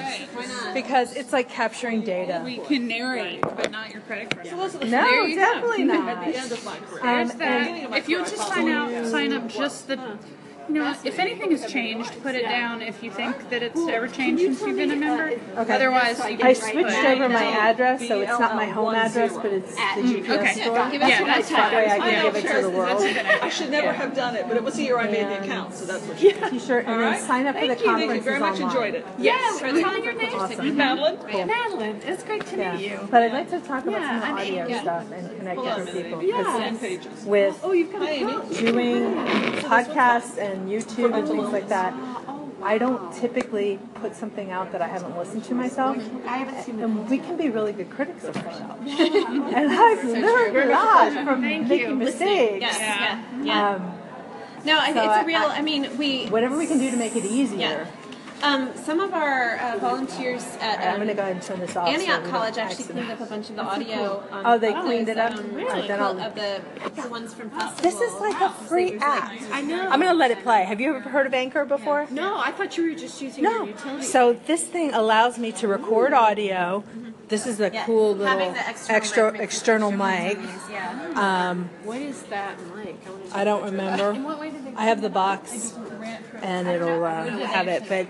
because 0.73 1.15
it's 1.15 1.33
like 1.33 1.49
capturing 1.49 2.01
data. 2.03 2.41
We 2.43 2.57
can 2.57 2.87
narrate, 2.87 3.41
but 3.41 3.71
not 3.71 3.91
your 3.91 4.01
credit 4.01 4.29
card. 4.35 4.45
No, 4.51 4.67
There 4.89 5.27
you 5.27 5.35
go. 5.35 5.41
definitely 5.41 5.83
not. 5.85 6.23
There's 6.25 7.33
that. 7.33 7.93
If 7.97 8.09
you'll 8.09 8.25
just 8.25 8.47
sign 8.47 8.69
out, 8.69 9.05
sign 9.07 9.33
up 9.33 9.47
just 9.47 9.87
the. 9.87 10.17
You 10.71 10.79
know, 10.79 10.95
if 11.03 11.19
anything 11.19 11.51
has 11.51 11.69
changed, 11.69 12.23
put 12.23 12.33
it 12.33 12.43
down 12.43 12.81
if 12.81 13.03
you 13.03 13.11
think 13.11 13.49
that 13.49 13.61
it's 13.61 13.77
ever 13.89 14.07
changed 14.07 14.41
since 14.41 14.61
you've 14.61 14.77
been 14.77 14.91
a 14.91 14.95
member. 14.95 15.31
Okay. 15.57 15.73
Otherwise, 15.75 16.17
you 16.29 16.37
can 16.37 16.47
I 16.47 16.53
just 16.53 16.65
switched 16.71 16.95
put- 16.95 17.05
over 17.05 17.27
my 17.27 17.43
address, 17.43 18.07
so 18.07 18.21
it's 18.21 18.39
not 18.39 18.55
my 18.55 18.67
home 18.67 18.95
address, 18.95 19.33
but 19.35 19.47
it's 19.51 19.75
the 19.75 19.81
mm, 19.81 20.23
GPS 20.25 20.39
Okay. 20.39 20.53
store. 20.63 20.77
Yeah, 20.93 21.23
that's 21.25 21.49
That 21.49 21.73
way 21.73 21.85
I 21.87 21.99
fine. 21.99 22.09
can 22.13 22.23
give 22.33 22.35
it 22.45 22.55
to 22.55 22.61
the 22.61 22.69
world. 22.69 23.01
I 23.41 23.49
should 23.49 23.69
never 23.69 23.91
have 23.91 24.15
done 24.15 24.35
it, 24.37 24.47
but 24.47 24.55
it 24.55 24.63
was 24.63 24.75
the 24.75 24.83
year 24.83 24.97
I 24.97 25.07
made 25.11 25.27
the 25.27 25.41
account, 25.43 25.73
so 25.73 25.83
that's 25.85 26.03
what 26.05 26.21
you 26.21 26.31
did. 26.31 26.49
T-shirt, 26.51 26.85
and 26.87 27.01
then 27.01 27.19
sign 27.21 27.47
up 27.47 27.55
for 27.55 27.67
the 27.67 27.75
Thank 27.75 27.81
you, 27.81 27.85
thank 27.87 27.99
you 27.99 28.21
conference. 28.21 28.23
very 28.23 28.39
much. 28.39 28.59
Enjoyed 28.61 28.95
it. 28.95 29.05
Yeah, 29.19 29.33
tell 29.59 29.75
your 30.03 30.13
name. 30.13 30.35
Awesome. 30.39 30.77
Madeline? 30.77 31.47
Madeline, 31.47 32.01
it's 32.05 32.23
great 32.23 32.45
to 32.47 32.55
meet 32.57 32.79
you. 32.89 33.07
But 33.11 33.23
I'd 33.23 33.33
like 33.33 33.49
to 33.49 33.59
talk 33.59 33.85
about 33.85 34.01
some 34.01 34.37
of 34.37 34.45
the 34.45 34.57
audio 34.59 34.79
stuff 34.81 35.11
and 35.11 35.37
connect 35.37 35.55
Hold 35.57 35.67
on 35.67 35.81
a 35.81 35.85
different 35.85 35.95
minute. 35.95 36.19
people. 36.21 36.23
Yeah. 36.23 36.43
'Cause 36.43 36.59
Ten 36.61 36.77
pages. 36.77 37.25
With 37.25 37.59
Oh, 37.63 37.73
you've 37.73 37.91
got 37.91 38.01
Hi, 38.07 38.17
doing 38.61 39.13
podcasts 39.63 40.37
and 40.37 40.60
YouTube 40.67 41.17
and 41.17 41.27
things 41.27 41.51
like 41.51 41.69
that, 41.69 41.93
I 42.63 42.77
don't 42.77 43.11
typically 43.13 43.79
put 43.95 44.15
something 44.15 44.51
out 44.51 44.71
that 44.71 44.81
I 44.81 44.87
haven't 44.87 45.17
listened 45.17 45.43
to 45.45 45.55
myself. 45.55 45.97
I 46.25 46.37
haven't 46.37 46.63
seen 46.63 46.79
And 46.79 47.09
we 47.09 47.17
can 47.17 47.35
be 47.37 47.49
really 47.49 47.73
good 47.73 47.89
critics 47.89 48.23
of 48.23 48.37
ourselves. 48.37 48.81
and 48.85 49.71
I've 49.71 50.03
learned 50.05 50.57
a 50.57 50.69
lot 50.69 51.11
from 51.25 51.41
making 51.41 51.97
mistakes. 51.97 52.61
Yeah. 52.61 53.23
Yeah. 53.43 53.69
Um, 53.71 53.93
No, 54.63 54.77
I, 54.77 54.93
So 54.93 55.03
it's 55.03 55.23
a 55.23 55.25
real. 55.25 55.41
I- 55.41 55.57
I, 55.57 55.61
mean, 55.61 55.97
we. 55.97 56.27
whatever 56.27 56.55
we 56.55 56.67
can 56.67 56.77
do 56.77 56.91
to 56.91 56.97
make 56.97 57.15
it 57.15 57.25
easier. 57.25 57.87
Um, 58.43 58.71
some 58.75 58.99
of 58.99 59.13
our 59.13 59.57
uh, 59.57 59.77
volunteers 59.79 60.43
at 60.59 60.79
I'm 60.81 60.89
um, 60.89 60.95
going 60.95 61.07
to 61.09 61.13
go 61.13 61.21
ahead 61.21 61.33
and 61.35 61.41
turn 61.43 61.59
this 61.59 61.75
off. 61.75 61.87
Antioch 61.87 62.17
we 62.17 62.23
don't 62.23 62.31
College 62.31 62.57
actually 62.57 62.83
accident- 62.83 63.05
cleaned 63.07 63.11
up 63.11 63.27
a 63.27 63.29
bunch 63.29 63.49
of 63.49 63.55
the 63.55 63.61
audio. 63.63 64.23
On 64.31 64.45
Oh, 64.45 64.57
they 64.57 64.73
cleaned 64.73 65.09
it 65.09 65.17
up? 65.17 65.33
Um, 65.35 65.53
Really? 65.53 65.87
Then 65.87 65.99
I'll- 66.01 66.19
Of 66.19 66.35
the, 66.35 66.61
the 67.01 67.07
ones 67.09 67.33
from 67.33 67.49
festivals. 67.51 67.81
This 67.81 68.01
is 68.01 68.19
like 68.19 68.39
a 68.41 68.49
free 68.49 68.97
app. 68.99 69.31
I 69.51 69.61
know. 69.61 69.81
I'm 69.89 69.99
going 69.99 70.11
to 70.11 70.17
let 70.17 70.31
it 70.31 70.41
play. 70.43 70.63
Have 70.63 70.81
you 70.81 70.95
ever 70.95 71.07
heard 71.09 71.27
of 71.27 71.33
Anchor 71.33 71.65
before? 71.65 72.07
No, 72.09 72.37
I 72.39 72.51
thought 72.51 72.77
you 72.77 72.89
were 72.89 72.95
just 72.95 73.21
using 73.21 73.43
your 73.43 73.59
No. 73.59 73.65
utility. 73.65 74.03
So 74.03 74.33
this 74.47 74.63
thing 74.63 74.93
allows 74.93 75.37
me 75.37 75.51
to 75.53 75.67
record 75.67 76.13
audio. 76.13 76.83
This 77.27 77.47
is 77.47 77.61
a 77.61 77.71
Yeah. 77.71 77.85
cool 77.85 78.11
little 78.15 78.27
Having 78.27 78.53
the 78.55 78.59
external 78.69 78.95
extra 78.97 79.31
mic 79.31 79.41
external 79.41 79.91
mic. 79.91 80.37
Yeah. 80.69 81.49
Um, 81.49 81.69
What 81.85 81.99
is 82.01 82.23
that 82.23 82.57
mic? 82.75 82.97
I 83.33 83.45
don't 83.45 83.63
remember. 83.63 84.13
What 84.15 84.37
way 84.37 84.49
did 84.49 84.65
they? 84.65 84.73
I 84.75 84.83
have 84.85 85.01
the 85.01 85.09
box, 85.09 85.73
and 86.41 86.67
it'll 86.67 87.05
uh, 87.05 87.23
have 87.47 87.69
it. 87.69 87.83
But 87.87 88.07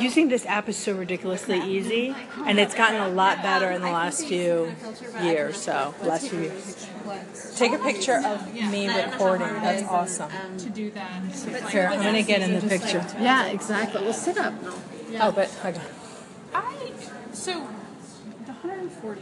using 0.00 0.28
this 0.28 0.46
app 0.46 0.68
is 0.68 0.76
so 0.76 0.94
ridiculously 0.94 1.60
easy, 1.60 2.14
and 2.46 2.58
it's 2.58 2.74
gotten 2.74 3.00
a 3.00 3.08
lot 3.08 3.42
better 3.42 3.70
in 3.70 3.82
the 3.82 3.90
last 3.90 4.26
few 4.26 4.74
years. 5.22 5.56
So 5.56 5.94
last 6.02 6.28
few 6.28 6.40
years. 6.40 6.88
Take 7.56 7.72
a 7.72 7.78
picture 7.78 8.20
of 8.24 8.52
me 8.54 8.88
recording. 8.88 9.46
That's 9.46 9.82
awesome. 9.84 10.30
Um, 10.32 10.56
to 10.58 10.70
do 10.70 10.90
that. 10.92 11.70
Here, 11.70 11.88
I'm 11.92 12.02
gonna 12.02 12.22
get 12.22 12.42
in 12.42 12.58
the 12.58 12.66
picture. 12.66 13.04
Yeah, 13.20 13.46
exactly. 13.46 14.02
Well, 14.02 14.12
sit 14.12 14.38
up. 14.38 14.54
Oh, 15.20 15.30
but 15.30 15.48
hold 15.50 15.76
on. 15.76 15.82
I 16.54 16.92
so 17.32 17.52
the 18.46 18.52
140. 18.52 19.20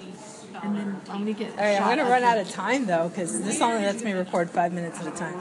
And 0.62 0.76
then 0.76 1.00
I'm 1.08 1.20
gonna 1.20 1.32
get. 1.32 1.50
All 1.52 1.64
right, 1.64 1.80
I'm 1.80 1.96
gonna 1.96 2.10
run 2.10 2.22
out 2.22 2.38
of 2.38 2.48
time 2.50 2.86
though, 2.86 3.08
because 3.08 3.42
this 3.42 3.60
only 3.60 3.82
lets 3.82 4.04
me 4.04 4.12
record 4.12 4.50
five 4.50 4.72
minutes 4.72 5.00
at 5.00 5.06
a 5.06 5.16
time. 5.16 5.38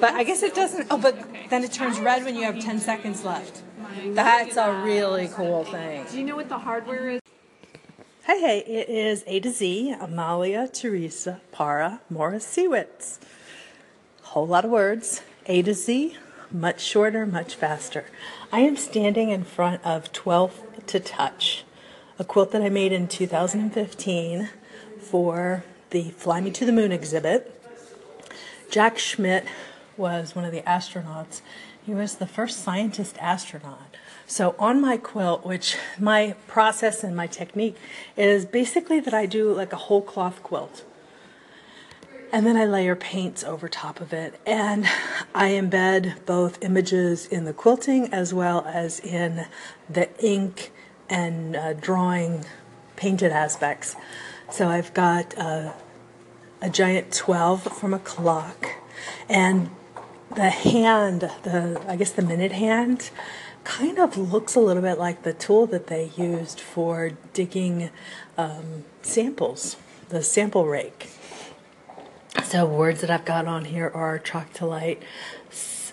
But 0.00 0.14
I 0.14 0.24
guess 0.24 0.42
it 0.42 0.54
doesn't. 0.54 0.86
Oh, 0.90 0.98
but 0.98 1.16
then 1.50 1.64
it 1.64 1.72
turns 1.72 1.98
red 1.98 2.24
when 2.24 2.36
you 2.36 2.44
have 2.44 2.58
10 2.60 2.78
seconds 2.80 3.24
left. 3.24 3.62
That's 4.06 4.56
a 4.56 4.82
really 4.84 5.28
cool 5.28 5.64
thing. 5.64 6.06
Do 6.10 6.18
you 6.18 6.24
know 6.24 6.36
what 6.36 6.48
the 6.48 6.58
hardware 6.58 7.10
is? 7.10 7.20
Hey, 8.26 8.40
hey, 8.40 8.58
it 8.60 8.88
is 8.88 9.22
A 9.26 9.40
to 9.40 9.50
Z, 9.50 9.94
Amalia 10.00 10.66
Teresa 10.68 11.42
Para 11.52 12.00
Morris 12.08 12.46
Seawitz. 12.46 13.18
Whole 14.22 14.46
lot 14.46 14.64
of 14.64 14.70
words. 14.70 15.20
A 15.46 15.60
to 15.62 15.74
Z, 15.74 16.16
much 16.50 16.80
shorter, 16.80 17.26
much 17.26 17.54
faster. 17.54 18.06
I 18.50 18.60
am 18.60 18.76
standing 18.76 19.28
in 19.28 19.44
front 19.44 19.84
of 19.84 20.10
12 20.12 20.86
to 20.86 21.00
Touch, 21.00 21.64
a 22.18 22.24
quilt 22.24 22.52
that 22.52 22.62
I 22.62 22.70
made 22.70 22.92
in 22.92 23.08
2015 23.08 24.48
for 24.98 25.64
the 25.90 26.10
Fly 26.10 26.40
Me 26.40 26.50
to 26.52 26.64
the 26.64 26.72
Moon 26.72 26.92
exhibit. 26.92 27.53
Jack 28.74 28.98
Schmitt 28.98 29.46
was 29.96 30.34
one 30.34 30.44
of 30.44 30.50
the 30.50 30.62
astronauts. 30.62 31.42
He 31.86 31.94
was 31.94 32.16
the 32.16 32.26
first 32.26 32.58
scientist 32.58 33.16
astronaut. 33.20 33.94
So 34.26 34.56
on 34.58 34.80
my 34.80 34.96
quilt, 34.96 35.46
which 35.46 35.76
my 35.96 36.34
process 36.48 37.04
and 37.04 37.14
my 37.14 37.28
technique 37.28 37.76
is 38.16 38.44
basically 38.44 38.98
that 38.98 39.14
I 39.14 39.26
do 39.26 39.52
like 39.52 39.72
a 39.72 39.76
whole 39.76 40.02
cloth 40.02 40.42
quilt. 40.42 40.84
And 42.32 42.44
then 42.44 42.56
I 42.56 42.64
layer 42.64 42.96
paints 42.96 43.44
over 43.44 43.68
top 43.68 44.00
of 44.00 44.12
it. 44.12 44.40
And 44.44 44.86
I 45.36 45.50
embed 45.50 46.26
both 46.26 46.60
images 46.60 47.26
in 47.28 47.44
the 47.44 47.52
quilting 47.52 48.12
as 48.12 48.34
well 48.34 48.64
as 48.66 48.98
in 48.98 49.46
the 49.88 50.08
ink 50.18 50.72
and 51.08 51.54
uh, 51.54 51.74
drawing 51.74 52.44
painted 52.96 53.30
aspects. 53.30 53.94
So 54.50 54.66
I've 54.66 54.92
got 54.94 55.38
uh, 55.38 55.74
a 56.64 56.70
giant 56.70 57.12
12 57.12 57.62
from 57.62 57.92
a 57.92 57.98
clock. 57.98 58.70
And 59.28 59.70
the 60.34 60.50
hand 60.50 61.30
the 61.42 61.80
i 61.86 61.94
guess 61.94 62.10
the 62.10 62.22
minute 62.22 62.50
hand 62.50 63.10
kind 63.62 63.98
of 63.98 64.16
looks 64.16 64.56
a 64.56 64.60
little 64.60 64.82
bit 64.82 64.98
like 64.98 65.22
the 65.22 65.32
tool 65.32 65.66
that 65.66 65.86
they 65.86 66.10
used 66.16 66.58
for 66.58 67.12
digging 67.32 67.88
um, 68.36 68.84
samples 69.00 69.76
the 70.08 70.22
sample 70.22 70.66
rake. 70.66 71.08
So 72.42 72.66
words 72.66 73.00
that 73.02 73.10
i've 73.10 73.24
got 73.24 73.46
on 73.46 73.66
here 73.66 73.90
are 73.94 74.18
troctolite 74.18 74.98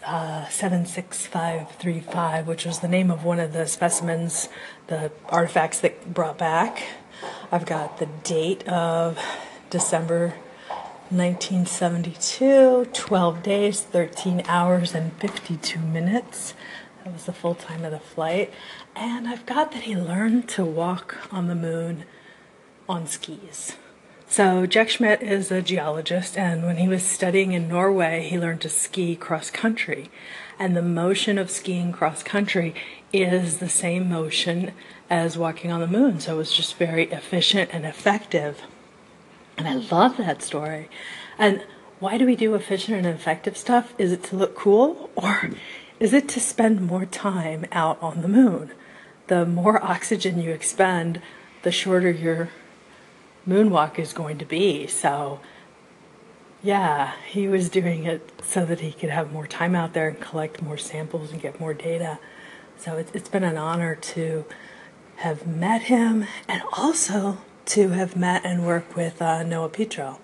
uh, 0.03 0.47
76535 0.47 2.47
which 2.47 2.65
was 2.65 2.79
the 2.79 2.87
name 2.87 3.11
of 3.11 3.23
one 3.23 3.39
of 3.39 3.53
the 3.53 3.67
specimens 3.67 4.49
the 4.87 5.11
artifacts 5.29 5.79
that 5.81 6.13
brought 6.13 6.37
back. 6.37 6.83
I've 7.51 7.65
got 7.65 7.99
the 7.99 8.07
date 8.23 8.67
of 8.67 9.19
december 9.69 10.33
1972, 11.11 12.87
12 12.93 13.43
days, 13.43 13.81
13 13.81 14.43
hours, 14.47 14.95
and 14.95 15.11
52 15.13 15.77
minutes. 15.77 16.53
That 17.03 17.13
was 17.13 17.25
the 17.25 17.33
full 17.33 17.55
time 17.55 17.83
of 17.83 17.91
the 17.91 17.99
flight. 17.99 18.53
And 18.95 19.27
I've 19.27 19.45
got 19.45 19.71
that 19.73 19.83
he 19.83 19.95
learned 19.95 20.47
to 20.49 20.63
walk 20.63 21.17
on 21.29 21.47
the 21.47 21.55
moon 21.55 22.05
on 22.87 23.07
skis. 23.07 23.75
So, 24.27 24.65
Jack 24.65 24.87
Schmitt 24.87 25.21
is 25.21 25.51
a 25.51 25.61
geologist, 25.61 26.37
and 26.37 26.63
when 26.63 26.77
he 26.77 26.87
was 26.87 27.03
studying 27.03 27.51
in 27.51 27.67
Norway, 27.67 28.25
he 28.29 28.39
learned 28.39 28.61
to 28.61 28.69
ski 28.69 29.17
cross 29.17 29.51
country. 29.51 30.09
And 30.57 30.77
the 30.77 30.81
motion 30.81 31.37
of 31.37 31.51
skiing 31.51 31.91
cross 31.91 32.23
country 32.23 32.73
is 33.11 33.57
the 33.57 33.67
same 33.67 34.07
motion 34.07 34.71
as 35.09 35.37
walking 35.37 35.73
on 35.73 35.81
the 35.81 35.87
moon. 35.87 36.21
So, 36.21 36.35
it 36.35 36.37
was 36.37 36.55
just 36.55 36.77
very 36.77 37.11
efficient 37.11 37.71
and 37.73 37.85
effective. 37.85 38.61
And 39.65 39.69
I 39.69 39.95
love 39.95 40.17
that 40.17 40.41
story. 40.41 40.89
And 41.37 41.63
why 41.99 42.17
do 42.17 42.25
we 42.25 42.35
do 42.35 42.55
efficient 42.55 42.97
and 42.97 43.05
effective 43.05 43.55
stuff? 43.55 43.93
Is 43.99 44.11
it 44.11 44.23
to 44.23 44.35
look 44.35 44.55
cool 44.55 45.11
or 45.15 45.51
is 45.99 46.13
it 46.13 46.27
to 46.29 46.39
spend 46.39 46.81
more 46.81 47.05
time 47.05 47.67
out 47.71 48.01
on 48.01 48.23
the 48.23 48.27
moon? 48.27 48.71
The 49.27 49.45
more 49.45 49.83
oxygen 49.83 50.41
you 50.41 50.49
expend, 50.49 51.21
the 51.61 51.71
shorter 51.71 52.09
your 52.09 52.49
moonwalk 53.47 53.99
is 53.99 54.13
going 54.13 54.39
to 54.39 54.45
be. 54.45 54.87
So, 54.87 55.39
yeah, 56.63 57.13
he 57.27 57.47
was 57.47 57.69
doing 57.69 58.05
it 58.05 58.31
so 58.43 58.65
that 58.65 58.79
he 58.79 58.91
could 58.91 59.11
have 59.11 59.31
more 59.31 59.45
time 59.45 59.75
out 59.75 59.93
there 59.93 60.07
and 60.07 60.19
collect 60.19 60.59
more 60.59 60.77
samples 60.79 61.31
and 61.31 61.39
get 61.39 61.59
more 61.59 61.75
data. 61.75 62.17
So, 62.77 62.97
it's, 62.97 63.11
it's 63.11 63.29
been 63.29 63.43
an 63.43 63.57
honor 63.57 63.93
to 63.95 64.45
have 65.17 65.45
met 65.45 65.83
him 65.83 66.25
and 66.47 66.63
also 66.73 67.37
to 67.71 67.91
have 67.91 68.17
met 68.17 68.43
and 68.43 68.65
worked 68.65 68.97
with 68.97 69.21
uh, 69.21 69.43
Noah 69.43 69.69
Petro. 69.69 70.19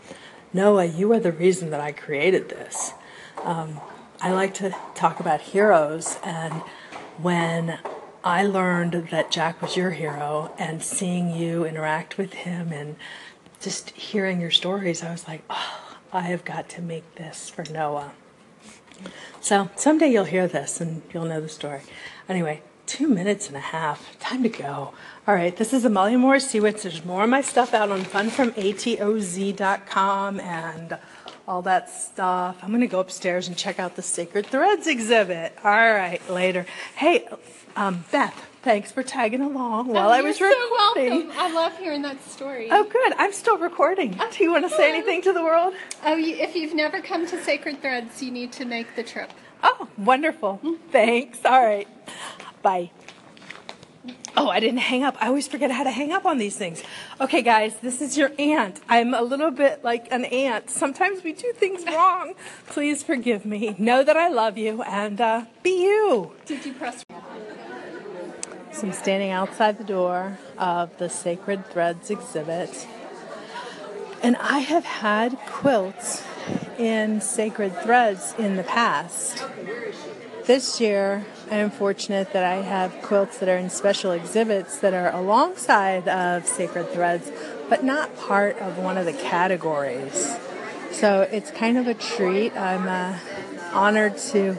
Noah, 0.52 0.84
you 0.84 1.14
are 1.14 1.20
the 1.20 1.32
reason 1.32 1.70
that 1.70 1.80
I 1.80 1.94
created 1.94 2.50
this. 2.50 2.92
Um, 3.42 3.80
I 4.20 4.32
like 4.32 4.54
to 4.56 4.76
talk 4.96 5.22
about 5.22 5.40
heroes, 5.40 6.18
and 6.26 6.56
when 7.18 7.80
I 8.22 8.44
learned 8.44 9.08
that 9.12 9.32
Jack 9.32 9.62
was 9.62 9.78
your 9.78 9.92
hero 9.92 10.54
and 10.60 10.84
seeing 10.84 11.30
you 11.32 11.64
interact 11.64 12.18
with 12.18 12.34
him 12.34 12.74
and 12.74 12.98
just 13.62 13.92
hearing 13.92 14.42
your 14.42 14.52
stories, 14.52 15.02
I 15.02 15.12
was 15.14 15.26
like, 15.26 15.42
oh, 15.50 15.96
I 16.12 16.24
have 16.24 16.44
got 16.44 16.68
to 16.72 16.82
make 16.82 17.16
this 17.16 17.50
for 17.50 17.64
Noah. 17.72 18.12
So 19.40 19.70
someday 19.78 20.12
you'll 20.12 20.26
hear 20.26 20.50
this 20.50 20.82
and 20.82 21.02
you'll 21.14 21.24
know 21.24 21.40
the 21.40 21.48
story. 21.48 21.84
Anyway, 22.28 22.62
two 22.88 23.08
minutes 23.08 23.48
and 23.48 23.58
a 23.58 23.62
half. 23.62 24.18
Time 24.20 24.44
to 24.44 24.50
go. 24.50 24.94
All 25.28 25.36
right, 25.36 25.56
this 25.56 25.74
is 25.74 25.86
Amalia 25.86 26.18
Seawitz. 26.40 26.82
There's 26.84 27.06
more 27.06 27.26
of 27.26 27.30
my 27.30 27.42
stuff 27.42 27.74
out 27.74 27.92
on 27.92 28.02
funfromatoz.com 28.02 30.40
and 30.40 30.98
all 31.48 31.62
that 31.62 31.90
stuff. 31.90 32.58
I'm 32.62 32.70
going 32.70 32.82
to 32.82 32.88
go 32.88 33.00
upstairs 33.00 33.48
and 33.48 33.56
check 33.56 33.78
out 33.78 33.96
the 33.96 34.02
Sacred 34.02 34.48
Threads 34.48 34.88
exhibit. 34.88 35.56
All 35.64 35.72
right, 35.72 36.20
later. 36.30 36.66
Hey, 36.96 37.28
um, 37.76 38.06
Beth, 38.12 38.48
thanks 38.64 38.92
for 38.92 39.04
tagging 39.04 39.42
along 39.42 39.88
while 39.88 40.10
oh, 40.10 40.14
I 40.14 40.22
was 40.22 40.40
you're 40.40 40.50
recording. 40.50 41.10
So 41.10 41.28
welcome. 41.28 41.40
I 41.40 41.54
love 41.54 41.78
hearing 41.78 42.02
that 42.04 42.24
story. 42.24 42.70
Oh, 42.72 42.86
good. 42.86 43.14
I'm 43.18 43.34
still 43.34 43.58
recording. 43.58 44.20
Do 44.32 44.44
you 44.44 44.52
want 44.52 44.70
to 44.70 44.76
say 44.76 44.90
anything 44.90 45.22
to 45.24 45.34
the 45.34 45.44
world? 45.44 45.74
Oh, 46.06 46.16
you, 46.16 46.36
if 46.36 46.56
you've 46.56 46.74
never 46.74 47.02
come 47.02 47.28
to 47.28 47.44
Sacred 47.44 47.82
Threads, 47.82 48.24
you 48.24 48.32
need 48.32 48.54
to 48.54 48.64
make 48.66 48.96
the 48.96 49.04
trip. 49.04 49.30
Oh, 49.62 49.88
wonderful. 49.98 50.62
Thanks. 50.92 51.40
All 51.46 51.64
right. 51.64 51.88
Bye. 52.62 52.92
Oh, 54.36 54.50
I 54.50 54.60
didn't 54.60 54.78
hang 54.78 55.04
up. 55.04 55.18
I 55.20 55.28
always 55.28 55.48
forget 55.48 55.72
how 55.72 55.84
to 55.84 55.90
hang 55.90 56.12
up 56.12 56.26
on 56.26 56.38
these 56.38 56.56
things. 56.56 56.84
Okay, 57.20 57.42
guys, 57.42 57.78
this 57.78 58.02
is 58.02 58.18
your 58.18 58.32
aunt. 58.38 58.80
I'm 58.88 59.16
a 59.16 59.24
little 59.24 59.50
bit 59.50 59.84
like 59.84 60.12
an 60.12 60.26
aunt. 60.26 60.70
Sometimes 60.70 61.24
we 61.24 61.34
do 61.34 61.52
things 61.54 61.84
wrong. 61.88 62.36
Please 62.68 63.02
forgive 63.02 63.46
me. 63.46 63.76
Know 63.80 64.04
that 64.04 64.16
I 64.16 64.28
love 64.28 64.58
you 64.58 64.84
and 64.84 65.20
uh, 65.20 65.46
be 65.64 65.82
you. 65.82 66.34
Did 66.46 66.66
you 66.66 66.74
press? 66.74 67.04
So 68.72 68.86
I'm 68.86 68.94
standing 68.94 69.32
outside 69.32 69.80
the 69.80 69.84
door 69.84 70.38
of 70.60 70.96
the 71.00 71.10
Sacred 71.10 71.66
Threads 71.66 72.12
exhibit. 72.12 72.88
And 74.22 74.36
I 74.38 74.60
have 74.60 74.86
had 74.86 75.38
quilts 75.48 76.24
in 76.78 77.22
Sacred 77.22 77.76
Threads 77.82 78.36
in 78.38 78.56
the 78.56 78.64
past. 78.64 79.44
This 80.46 80.80
year, 80.80 81.26
I 81.50 81.56
am 81.56 81.72
fortunate 81.72 82.34
that 82.34 82.44
I 82.44 82.56
have 82.56 83.02
quilts 83.02 83.38
that 83.38 83.48
are 83.48 83.56
in 83.56 83.70
special 83.70 84.12
exhibits 84.12 84.80
that 84.80 84.94
are 84.94 85.14
alongside 85.14 86.06
of 86.10 86.46
Sacred 86.46 86.90
Threads, 86.90 87.32
but 87.70 87.86
not 87.86 88.18
part 88.18 88.58
of 88.60 88.78
one 88.78 88.98
of 88.98 89.06
the 89.06 89.14
categories. 89.14 90.36
So 90.92 91.22
it's 91.32 91.50
kind 91.52 91.78
of 91.78 91.88
a 91.88 91.94
treat. 91.94 92.54
I'm 92.58 92.88
uh, 92.88 93.18
honored 93.72 94.18
to. 94.32 94.58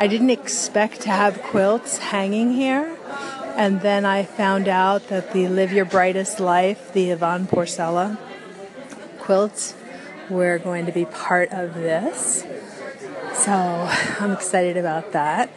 I 0.00 0.08
didn't 0.08 0.30
expect 0.30 1.02
to 1.02 1.10
have 1.10 1.40
quilts 1.40 1.98
hanging 1.98 2.52
here, 2.52 2.96
and 3.54 3.80
then 3.80 4.04
I 4.04 4.24
found 4.24 4.66
out 4.66 5.08
that 5.08 5.32
the 5.32 5.46
Live 5.46 5.72
Your 5.72 5.84
Brightest 5.84 6.40
Life, 6.40 6.92
the 6.92 7.10
Yvonne 7.10 7.46
Porcella 7.46 8.18
quilts, 9.20 9.74
were 10.28 10.58
going 10.58 10.84
to 10.86 10.92
be 10.92 11.04
part 11.04 11.52
of 11.52 11.74
this. 11.74 12.44
So 13.34 13.52
I'm 13.52 14.32
excited 14.32 14.76
about 14.76 15.12
that. 15.12 15.50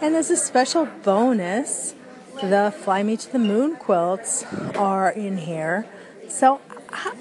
And 0.00 0.14
as 0.14 0.30
a 0.30 0.36
special 0.36 0.86
bonus, 1.02 1.94
the 2.42 2.72
Fly 2.76 3.02
Me 3.02 3.16
to 3.16 3.32
the 3.32 3.38
Moon 3.38 3.76
quilts 3.76 4.44
are 4.74 5.10
in 5.10 5.38
here. 5.38 5.86
So, 6.28 6.60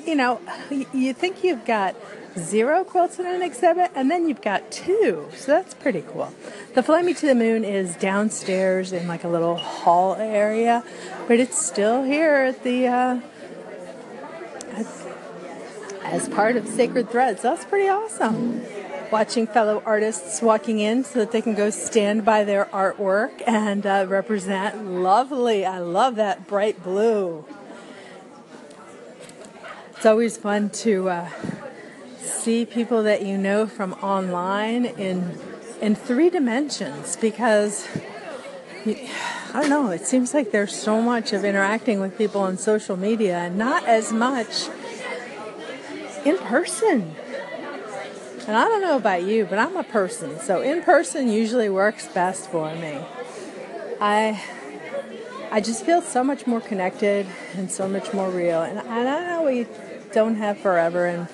you 0.06 0.16
know, 0.16 0.42
you 0.70 1.14
think 1.14 1.44
you've 1.44 1.66
got 1.66 1.96
zero 2.38 2.84
quilts 2.84 3.18
in 3.18 3.26
an 3.26 3.42
exhibit, 3.42 3.92
and 3.96 4.12
then 4.12 4.28
you've 4.28 4.42
got 4.42 4.72
two. 4.72 5.30
So 5.36 5.54
that's 5.54 5.74
pretty 5.74 6.04
cool. 6.06 6.34
The 6.74 6.84
Fly 6.84 7.02
Me 7.02 7.14
to 7.14 7.26
the 7.26 7.36
Moon 7.36 7.64
is 7.64 7.96
downstairs 7.96 8.92
in 8.92 9.08
like 9.08 9.24
a 9.24 9.30
little 9.30 9.56
hall 9.56 10.16
area, 10.16 10.84
but 11.28 11.40
it's 11.40 11.58
still 11.58 12.04
here 12.04 12.36
at 12.36 12.64
the 12.64 12.88
uh, 12.88 13.20
as 16.04 16.30
part 16.30 16.56
of 16.56 16.68
Sacred 16.68 17.10
Threads. 17.10 17.42
That's 17.42 17.66
pretty 17.66 17.88
awesome. 17.88 18.62
Watching 19.12 19.48
fellow 19.48 19.82
artists 19.86 20.42
walking 20.42 20.80
in 20.80 21.04
so 21.04 21.20
that 21.20 21.32
they 21.32 21.42
can 21.42 21.54
go 21.54 21.70
stand 21.70 22.26
by 22.26 22.44
their 22.44 22.66
artwork 22.66 23.42
and 23.48 23.86
uh, 23.86 24.06
represent. 24.08 24.86
Lovely. 24.86 25.66
I 25.66 25.80
love 25.80 26.16
that 26.16 26.48
bright 26.48 26.84
blue. 26.84 27.46
It's 29.96 30.06
always 30.06 30.38
fun 30.38 30.70
to 30.72 31.10
uh, 31.10 31.30
see 32.20 32.66
people 32.66 33.04
that 33.04 33.26
you 33.26 33.38
know 33.38 33.68
from 33.68 33.94
online 33.94 34.86
in 34.86 35.40
in 35.82 35.96
three 35.96 36.30
dimensions 36.30 37.16
because 37.16 37.88
I 38.86 39.62
don't 39.62 39.70
know, 39.70 39.90
it 39.92 40.06
seems 40.06 40.34
like 40.34 40.52
there's 40.52 40.76
so 40.76 41.02
much 41.02 41.34
of 41.34 41.44
interacting 41.44 42.00
with 42.00 42.18
people 42.18 42.42
on 42.42 42.58
social 42.58 42.98
media 42.98 43.38
and 43.38 43.58
not 43.58 43.86
as 43.86 44.12
much 44.12 44.68
in 46.26 46.38
person. 46.38 47.16
And 48.48 48.56
I 48.56 48.66
don't 48.66 48.82
know 48.82 48.96
about 48.96 49.24
you, 49.24 49.46
but 49.46 49.58
I'm 49.58 49.76
a 49.76 49.84
person, 49.84 50.40
so 50.40 50.62
in 50.62 50.84
person 50.84 51.30
usually 51.30 51.68
works 51.68 52.08
best 52.08 52.50
for 52.50 52.74
me. 52.76 53.00
I 54.00 54.42
I 55.52 55.62
just 55.62 55.86
feel 55.86 56.02
so 56.02 56.24
much 56.24 56.46
more 56.46 56.62
connected 56.62 57.26
and 57.56 57.72
so 57.72 57.88
much 57.88 58.14
more 58.14 58.30
real. 58.30 58.62
And, 58.62 58.80
I 58.80 59.04
know 59.04 59.44
we 59.44 59.68
don't 60.12 60.36
have 60.36 60.58
forever 60.58 61.06
and 61.06 61.28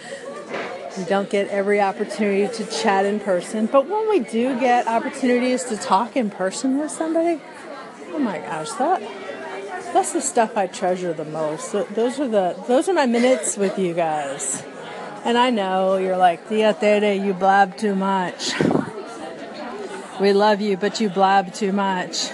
we 0.97 1.05
don't 1.05 1.29
get 1.29 1.47
every 1.47 1.81
opportunity 1.81 2.47
to 2.53 2.65
chat 2.65 3.05
in 3.05 3.19
person, 3.19 3.65
but 3.65 3.87
when 3.87 4.09
we 4.09 4.19
do 4.19 4.59
get 4.59 4.87
opportunities 4.87 5.63
to 5.65 5.77
talk 5.77 6.15
in 6.15 6.29
person 6.29 6.77
with 6.77 6.91
somebody, 6.91 7.41
oh 8.09 8.19
my 8.19 8.39
gosh, 8.39 8.71
that 8.73 9.01
that's 9.93 10.13
the 10.13 10.21
stuff 10.21 10.55
I 10.55 10.67
treasure 10.67 11.11
the 11.11 11.25
most. 11.25 11.71
Those 11.71 12.19
are 12.19 12.27
the 12.27 12.55
those 12.67 12.87
are 12.87 12.93
my 12.93 13.05
minutes 13.05 13.57
with 13.57 13.77
you 13.77 13.93
guys. 13.93 14.63
And 15.23 15.37
I 15.37 15.51
know 15.51 15.97
you're 15.97 16.17
like, 16.17 16.49
Tia 16.49 16.73
Tere, 16.73 17.13
you 17.13 17.33
blab 17.33 17.77
too 17.77 17.93
much. 17.93 18.53
We 20.19 20.33
love 20.33 20.61
you, 20.61 20.77
but 20.77 20.99
you 20.99 21.09
blab 21.09 21.53
too 21.53 21.71
much. 21.71 22.29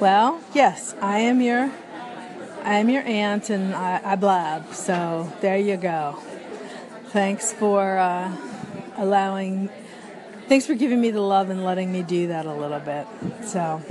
Well, 0.00 0.40
yes, 0.54 0.94
I 1.00 1.20
am 1.20 1.40
your 1.40 1.70
I 2.62 2.78
am 2.78 2.88
your 2.88 3.02
aunt 3.02 3.48
and 3.50 3.74
I, 3.74 4.00
I 4.04 4.16
blab. 4.16 4.74
So 4.74 5.32
there 5.40 5.56
you 5.56 5.76
go. 5.76 6.18
Thanks 7.08 7.52
for 7.52 7.96
uh, 7.96 8.34
allowing 8.96 9.68
thanks 10.48 10.66
for 10.66 10.74
giving 10.74 11.00
me 11.00 11.10
the 11.10 11.20
love 11.20 11.50
and 11.50 11.64
letting 11.64 11.92
me 11.92 12.02
do 12.02 12.28
that 12.28 12.46
a 12.46 12.52
little 12.52 12.80
bit. 12.80 13.06
So 13.44 13.82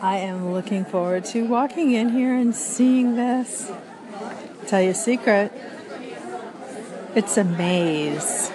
I 0.00 0.18
am 0.18 0.52
looking 0.52 0.84
forward 0.84 1.24
to 1.26 1.44
walking 1.44 1.92
in 1.92 2.08
here 2.08 2.34
and 2.34 2.54
seeing 2.54 3.14
this. 3.16 3.70
Tell 4.66 4.80
you 4.80 4.90
a 4.90 4.94
secret. 4.94 5.52
It's 7.14 7.36
a 7.36 7.44
maze. 7.44 8.50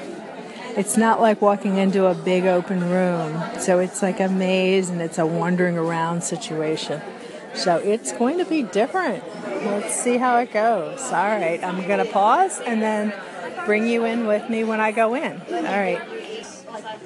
It's 0.75 0.97
not 0.97 1.21
like 1.21 1.41
walking 1.41 1.77
into 1.77 2.05
a 2.05 2.15
big 2.15 2.45
open 2.45 2.89
room. 2.89 3.41
So 3.59 3.79
it's 3.79 4.01
like 4.01 4.19
a 4.19 4.29
maze 4.29 4.89
and 4.89 5.01
it's 5.01 5.17
a 5.17 5.25
wandering 5.25 5.77
around 5.77 6.23
situation. 6.23 7.01
So 7.53 7.77
it's 7.77 8.11
going 8.11 8.37
to 8.39 8.45
be 8.45 8.63
different. 8.63 9.23
Let's 9.45 9.95
see 9.95 10.17
how 10.17 10.37
it 10.37 10.51
goes. 10.51 11.01
All 11.01 11.11
right, 11.11 11.63
I'm 11.63 11.87
going 11.87 12.05
to 12.05 12.11
pause 12.11 12.59
and 12.59 12.81
then 12.81 13.13
bring 13.65 13.87
you 13.87 14.05
in 14.05 14.27
with 14.27 14.49
me 14.49 14.63
when 14.63 14.79
I 14.79 14.91
go 14.91 15.15
in. 15.15 15.41
All 15.51 15.61
right. 15.61 16.16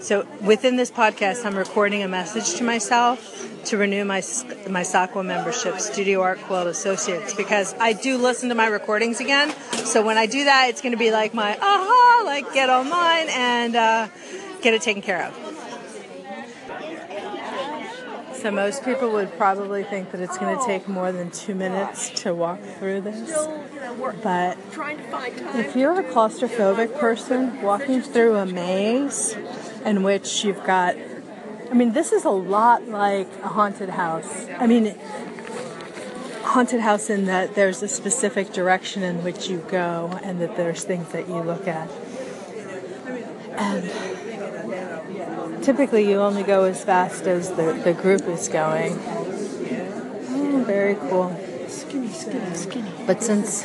So 0.01 0.25
within 0.41 0.77
this 0.77 0.89
podcast, 0.89 1.45
I'm 1.45 1.55
recording 1.55 2.01
a 2.01 2.07
message 2.07 2.55
to 2.55 2.63
myself 2.63 3.47
to 3.65 3.77
renew 3.77 4.03
my 4.03 4.23
my 4.67 4.81
SAQA 4.81 5.23
membership, 5.23 5.79
Studio 5.79 6.21
Art 6.21 6.39
Quilt 6.39 6.65
Associates, 6.65 7.35
because 7.35 7.75
I 7.79 7.93
do 7.93 8.17
listen 8.17 8.49
to 8.49 8.55
my 8.55 8.65
recordings 8.65 9.19
again. 9.19 9.53
So 9.85 10.03
when 10.03 10.17
I 10.17 10.25
do 10.25 10.45
that, 10.45 10.69
it's 10.69 10.81
going 10.81 10.93
to 10.93 10.97
be 10.97 11.11
like 11.11 11.35
my 11.35 11.55
aha, 11.55 12.23
like 12.25 12.51
get 12.51 12.71
online 12.71 13.27
and 13.29 13.75
uh, 13.75 14.07
get 14.63 14.73
it 14.73 14.81
taken 14.81 15.03
care 15.03 15.23
of. 15.27 15.51
So 18.33 18.49
most 18.49 18.83
people 18.83 19.11
would 19.11 19.37
probably 19.37 19.83
think 19.83 20.09
that 20.13 20.19
it's 20.19 20.35
going 20.39 20.57
to 20.57 20.65
take 20.65 20.87
more 20.87 21.11
than 21.11 21.29
two 21.29 21.53
minutes 21.53 22.09
to 22.23 22.33
walk 22.33 22.59
through 22.79 23.01
this. 23.01 23.37
But 24.23 24.57
if 25.53 25.75
you're 25.75 25.99
a 25.99 26.03
claustrophobic 26.03 26.97
person 26.97 27.61
walking 27.61 28.01
through 28.01 28.37
a 28.37 28.47
maze 28.47 29.35
in 29.85 30.03
which 30.03 30.43
you've 30.43 30.63
got 30.63 30.95
I 31.71 31.73
mean, 31.73 31.93
this 31.93 32.11
is 32.11 32.25
a 32.25 32.29
lot 32.29 32.89
like 32.89 33.29
a 33.43 33.47
haunted 33.47 33.87
house. 33.87 34.45
I 34.59 34.67
mean, 34.67 34.93
haunted 36.43 36.81
house 36.81 37.09
in 37.09 37.27
that 37.27 37.55
there's 37.55 37.81
a 37.81 37.87
specific 37.87 38.51
direction 38.51 39.03
in 39.03 39.23
which 39.23 39.47
you 39.47 39.59
go 39.69 40.19
and 40.21 40.41
that 40.41 40.57
there's 40.57 40.83
things 40.83 41.07
that 41.13 41.29
you 41.29 41.39
look 41.39 41.69
at. 41.69 41.89
And 43.55 43.89
typically 45.63 46.09
you 46.09 46.17
only 46.17 46.43
go 46.43 46.65
as 46.65 46.83
fast 46.83 47.25
as 47.25 47.51
the, 47.51 47.71
the 47.85 47.93
group 47.93 48.23
is 48.23 48.49
going. 48.49 48.99
Oh, 48.99 50.63
very 50.67 50.95
cool. 50.95 51.33
Skinny, 51.69 52.09
skinny, 52.09 52.53
Skinny. 52.53 52.91
But 53.07 53.23
since 53.23 53.63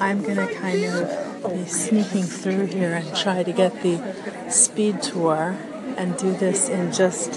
I'm 0.00 0.22
going 0.22 0.36
to 0.36 0.54
kind 0.54 0.84
of 0.84 1.27
be 1.46 1.66
sneaking 1.66 2.24
through 2.24 2.66
here 2.66 2.94
and 2.94 3.16
try 3.16 3.42
to 3.42 3.52
get 3.52 3.82
the 3.82 4.50
speed 4.50 5.02
tour 5.02 5.56
and 5.96 6.16
do 6.16 6.32
this 6.34 6.68
in 6.68 6.92
just 6.92 7.36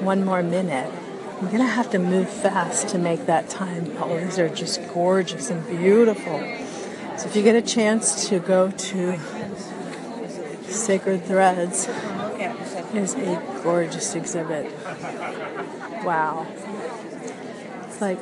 one 0.00 0.24
more 0.24 0.42
minute. 0.42 0.92
I'm 1.40 1.50
gonna 1.50 1.66
have 1.66 1.90
to 1.90 1.98
move 1.98 2.28
fast 2.28 2.88
to 2.88 2.98
make 2.98 3.26
that 3.26 3.48
time. 3.48 3.86
These 4.24 4.38
are 4.38 4.48
just 4.48 4.80
gorgeous 4.92 5.50
and 5.50 5.66
beautiful. 5.66 6.38
So 7.16 7.28
if 7.28 7.36
you 7.36 7.42
get 7.42 7.56
a 7.56 7.62
chance 7.62 8.28
to 8.28 8.38
go 8.38 8.70
to 8.70 9.18
Sacred 10.68 11.24
Threads, 11.24 11.88
is 12.94 13.14
a 13.14 13.60
gorgeous 13.62 14.14
exhibit. 14.14 14.66
Wow. 16.04 16.46
It's 17.84 18.00
like, 18.00 18.20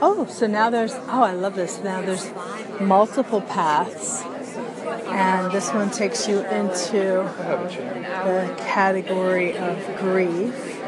oh, 0.00 0.26
so 0.30 0.46
now 0.46 0.70
there's, 0.70 0.92
oh, 0.94 1.22
I 1.22 1.32
love 1.32 1.54
this. 1.54 1.80
Now 1.80 2.02
there's 2.02 2.30
multiple 2.80 3.40
paths 3.40 4.22
and 5.14 5.52
this 5.52 5.70
one 5.72 5.90
takes 5.90 6.26
you 6.26 6.40
into 6.46 7.22
the 8.24 8.54
category 8.58 9.56
of 9.56 9.96
grief. 9.98 10.80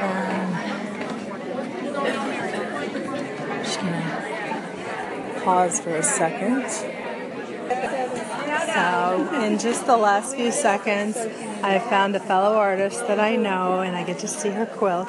Um, 0.00 0.52
just 3.64 3.80
gonna 3.80 5.40
pause 5.42 5.80
for 5.80 5.96
a 5.96 6.02
second. 6.02 6.95
So, 8.76 9.42
in 9.42 9.58
just 9.58 9.86
the 9.86 9.96
last 9.96 10.36
few 10.36 10.52
seconds, 10.52 11.16
I 11.16 11.78
found 11.78 12.14
a 12.14 12.20
fellow 12.20 12.56
artist 12.56 13.06
that 13.06 13.18
I 13.18 13.34
know, 13.36 13.80
and 13.80 13.96
I 13.96 14.04
get 14.04 14.18
to 14.18 14.28
see 14.28 14.50
her 14.50 14.66
quilt. 14.66 15.08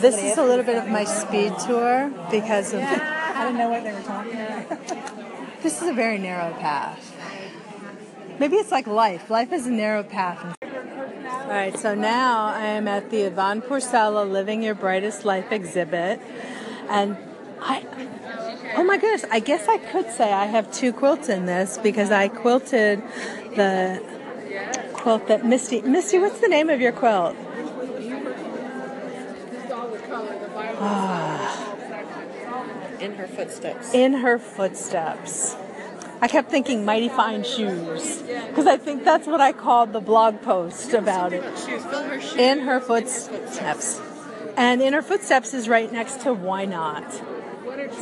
This 0.00 0.16
is 0.22 0.38
a 0.38 0.42
little 0.42 0.64
bit 0.64 0.78
of 0.78 0.88
my 0.88 1.04
speed 1.04 1.52
tour 1.66 2.10
because 2.30 2.72
of. 2.72 2.80
I 2.80 3.44
didn't 3.44 3.58
know 3.58 3.68
what 3.68 3.84
they 3.84 3.92
were 3.92 4.00
talking 4.00 4.32
about. 4.32 5.62
this 5.62 5.82
is 5.82 5.88
a 5.88 5.92
very 5.92 6.16
narrow 6.16 6.54
path. 6.54 7.14
Maybe 8.38 8.56
it's 8.56 8.72
like 8.72 8.86
life. 8.86 9.28
Life 9.28 9.52
is 9.52 9.66
a 9.66 9.70
narrow 9.70 10.02
path. 10.02 10.56
All 10.62 11.50
right, 11.50 11.78
so 11.78 11.94
now 11.94 12.46
I 12.46 12.64
am 12.64 12.88
at 12.88 13.10
the 13.10 13.20
Yvonne 13.22 13.60
Porcella 13.60 14.26
Living 14.26 14.62
Your 14.62 14.74
Brightest 14.74 15.26
Life 15.26 15.52
exhibit. 15.52 16.20
And 16.88 17.18
I, 17.60 17.84
oh 18.76 18.84
my 18.84 18.98
goodness, 18.98 19.24
I 19.30 19.40
guess 19.40 19.68
I 19.68 19.78
could 19.78 20.10
say 20.10 20.32
I 20.32 20.46
have 20.46 20.72
two 20.72 20.92
quilts 20.92 21.28
in 21.28 21.46
this 21.46 21.78
because 21.78 22.10
I 22.10 22.28
quilted 22.28 23.02
the 23.56 24.02
quilt 24.92 25.28
that 25.28 25.44
Misty, 25.44 25.82
Misty, 25.82 26.18
what's 26.18 26.40
the 26.40 26.48
name 26.48 26.70
of 26.70 26.80
your 26.80 26.92
quilt? 26.92 27.36
In 33.00 33.16
her 33.16 33.26
footsteps. 33.26 33.92
In 33.92 34.14
her 34.14 34.38
footsteps. 34.38 35.56
I 36.20 36.28
kept 36.28 36.50
thinking 36.50 36.86
mighty 36.86 37.10
fine 37.10 37.44
shoes 37.44 38.22
because 38.22 38.66
I 38.66 38.78
think 38.78 39.04
that's 39.04 39.26
what 39.26 39.42
I 39.42 39.52
called 39.52 39.92
the 39.92 40.00
blog 40.00 40.40
post 40.40 40.94
about 40.94 41.34
it. 41.34 41.44
In 42.38 42.60
her 42.60 42.80
footsteps. 42.80 44.00
And 44.56 44.80
in 44.80 44.94
her 44.94 45.02
footsteps 45.02 45.52
is 45.52 45.68
right 45.68 45.92
next 45.92 46.22
to 46.22 46.32
why 46.32 46.64
not. 46.64 47.04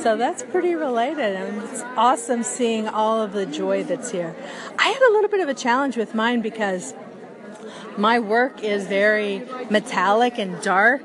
So 0.00 0.16
that's 0.16 0.42
pretty 0.42 0.74
related, 0.74 1.36
and 1.36 1.62
it's 1.62 1.82
awesome 1.96 2.42
seeing 2.42 2.88
all 2.88 3.20
of 3.22 3.32
the 3.32 3.46
joy 3.46 3.84
that's 3.84 4.10
here. 4.10 4.34
I 4.78 4.88
had 4.88 5.02
a 5.02 5.12
little 5.12 5.30
bit 5.30 5.40
of 5.40 5.48
a 5.48 5.54
challenge 5.54 5.96
with 5.96 6.14
mine 6.14 6.40
because 6.40 6.94
my 7.96 8.18
work 8.18 8.64
is 8.64 8.86
very 8.86 9.46
metallic 9.70 10.38
and 10.38 10.60
dark, 10.62 11.02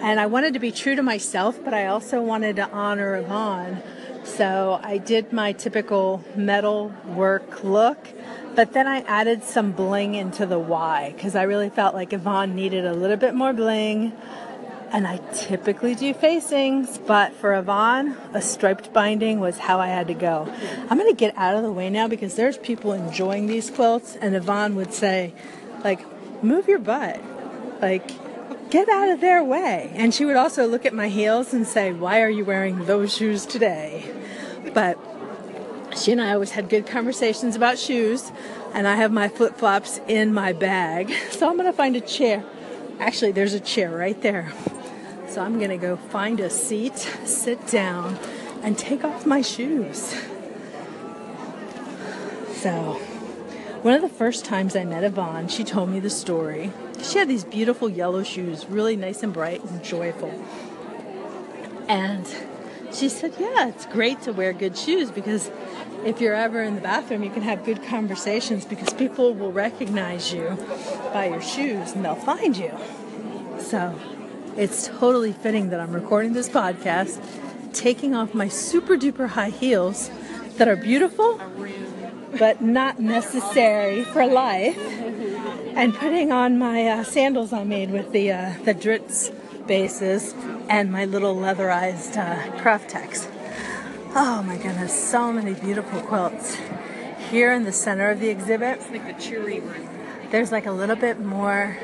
and 0.00 0.20
I 0.20 0.26
wanted 0.26 0.52
to 0.54 0.60
be 0.60 0.70
true 0.70 0.94
to 0.94 1.02
myself, 1.02 1.58
but 1.64 1.74
I 1.74 1.86
also 1.86 2.22
wanted 2.22 2.56
to 2.56 2.70
honor 2.70 3.16
Yvonne. 3.16 3.82
So 4.24 4.80
I 4.82 4.98
did 4.98 5.32
my 5.32 5.52
typical 5.52 6.22
metal 6.36 6.92
work 7.06 7.64
look, 7.64 8.08
but 8.54 8.72
then 8.72 8.86
I 8.86 9.00
added 9.00 9.42
some 9.44 9.72
bling 9.72 10.14
into 10.14 10.46
the 10.46 10.58
Y 10.58 11.12
because 11.16 11.34
I 11.34 11.42
really 11.42 11.70
felt 11.70 11.94
like 11.94 12.12
Yvonne 12.12 12.54
needed 12.54 12.84
a 12.84 12.92
little 12.92 13.16
bit 13.16 13.34
more 13.34 13.52
bling 13.52 14.12
And 14.92 15.06
I 15.06 15.18
typically 15.34 15.94
do 15.94 16.14
facings, 16.14 16.98
but 16.98 17.32
for 17.34 17.54
Yvonne, 17.54 18.16
a 18.32 18.40
striped 18.40 18.92
binding 18.92 19.40
was 19.40 19.58
how 19.58 19.80
I 19.80 19.88
had 19.88 20.06
to 20.08 20.14
go. 20.14 20.52
I'm 20.88 20.96
going 20.96 21.10
to 21.10 21.16
get 21.16 21.36
out 21.36 21.56
of 21.56 21.62
the 21.62 21.72
way 21.72 21.90
now 21.90 22.08
because 22.08 22.36
there's 22.36 22.56
people 22.56 22.92
enjoying 22.92 23.46
these 23.46 23.68
quilts, 23.68 24.16
and 24.16 24.36
Yvonne 24.36 24.76
would 24.76 24.94
say, 24.94 25.34
like, 25.82 26.00
move 26.42 26.68
your 26.68 26.78
butt. 26.78 27.20
Like, 27.82 28.10
get 28.70 28.88
out 28.88 29.10
of 29.10 29.20
their 29.20 29.42
way. 29.42 29.90
And 29.94 30.14
she 30.14 30.24
would 30.24 30.36
also 30.36 30.66
look 30.66 30.86
at 30.86 30.94
my 30.94 31.08
heels 31.08 31.52
and 31.52 31.66
say, 31.66 31.92
why 31.92 32.22
are 32.22 32.30
you 32.30 32.44
wearing 32.44 32.84
those 32.86 33.14
shoes 33.14 33.44
today? 33.44 34.04
But 34.72 34.98
she 35.96 36.12
and 36.12 36.20
I 36.20 36.32
always 36.32 36.52
had 36.52 36.68
good 36.68 36.86
conversations 36.86 37.56
about 37.56 37.78
shoes, 37.78 38.30
and 38.72 38.86
I 38.86 38.96
have 38.96 39.10
my 39.10 39.28
flip 39.28 39.56
flops 39.56 40.00
in 40.06 40.32
my 40.32 40.52
bag. 40.52 41.12
So 41.30 41.48
I'm 41.48 41.56
going 41.56 41.70
to 41.70 41.76
find 41.76 41.96
a 41.96 42.00
chair. 42.00 42.44
Actually, 42.98 43.32
there's 43.32 43.52
a 43.52 43.60
chair 43.60 43.90
right 43.90 44.20
there. 44.22 44.52
So 45.36 45.42
I'm 45.42 45.58
going 45.58 45.68
to 45.68 45.76
go 45.76 45.96
find 45.96 46.40
a 46.40 46.48
seat, 46.48 46.96
sit 47.26 47.66
down, 47.66 48.18
and 48.62 48.78
take 48.78 49.04
off 49.04 49.26
my 49.26 49.42
shoes. 49.42 50.16
So, 52.54 52.94
one 53.82 53.92
of 53.92 54.00
the 54.00 54.08
first 54.08 54.46
times 54.46 54.74
I 54.74 54.86
met 54.86 55.04
Yvonne, 55.04 55.48
she 55.48 55.62
told 55.62 55.90
me 55.90 56.00
the 56.00 56.08
story. 56.08 56.72
She 57.02 57.18
had 57.18 57.28
these 57.28 57.44
beautiful 57.44 57.90
yellow 57.90 58.22
shoes, 58.22 58.64
really 58.64 58.96
nice 58.96 59.22
and 59.22 59.30
bright 59.30 59.62
and 59.62 59.84
joyful. 59.84 60.32
And 61.86 62.26
she 62.90 63.10
said, 63.10 63.34
Yeah, 63.38 63.68
it's 63.68 63.84
great 63.84 64.22
to 64.22 64.32
wear 64.32 64.54
good 64.54 64.78
shoes 64.78 65.10
because 65.10 65.50
if 66.02 66.18
you're 66.18 66.32
ever 66.32 66.62
in 66.62 66.76
the 66.76 66.80
bathroom, 66.80 67.22
you 67.22 67.28
can 67.28 67.42
have 67.42 67.62
good 67.62 67.84
conversations 67.84 68.64
because 68.64 68.94
people 68.94 69.34
will 69.34 69.52
recognize 69.52 70.32
you 70.32 70.56
by 71.12 71.26
your 71.26 71.42
shoes 71.42 71.92
and 71.92 72.06
they'll 72.06 72.14
find 72.14 72.56
you. 72.56 72.72
So 73.58 73.94
it's 74.56 74.88
totally 74.88 75.32
fitting 75.32 75.70
that 75.70 75.80
I'm 75.80 75.92
recording 75.92 76.32
this 76.32 76.48
podcast, 76.48 77.22
taking 77.72 78.14
off 78.14 78.34
my 78.34 78.48
super 78.48 78.96
duper 78.96 79.28
high 79.28 79.50
heels 79.50 80.10
that 80.56 80.68
are 80.68 80.76
beautiful 80.76 81.40
but 82.38 82.60
not 82.60 82.98
necessary 82.98 84.04
for 84.04 84.26
life, 84.26 84.76
and 85.74 85.94
putting 85.94 86.32
on 86.32 86.58
my 86.58 86.86
uh, 86.86 87.04
sandals 87.04 87.52
I 87.52 87.64
made 87.64 87.90
with 87.90 88.12
the 88.12 88.32
uh, 88.32 88.54
the 88.64 88.74
Dritz 88.74 89.34
bases 89.66 90.34
and 90.68 90.92
my 90.92 91.04
little 91.06 91.34
leatherized 91.34 92.16
uh, 92.16 92.60
craft 92.60 92.90
tex. 92.90 93.28
Oh 94.14 94.42
my 94.42 94.56
goodness, 94.56 94.92
so 94.92 95.32
many 95.32 95.54
beautiful 95.54 96.00
quilts. 96.02 96.56
Here 97.30 97.52
in 97.52 97.64
the 97.64 97.72
center 97.72 98.10
of 98.10 98.20
the 98.20 98.28
exhibit, 98.28 98.80
Like 98.90 99.16
the 99.16 99.22
cheery 99.22 99.60
room. 99.60 99.88
there's 100.30 100.52
like 100.52 100.66
a 100.66 100.72
little 100.72 100.96
bit 100.96 101.18
more 101.20 101.76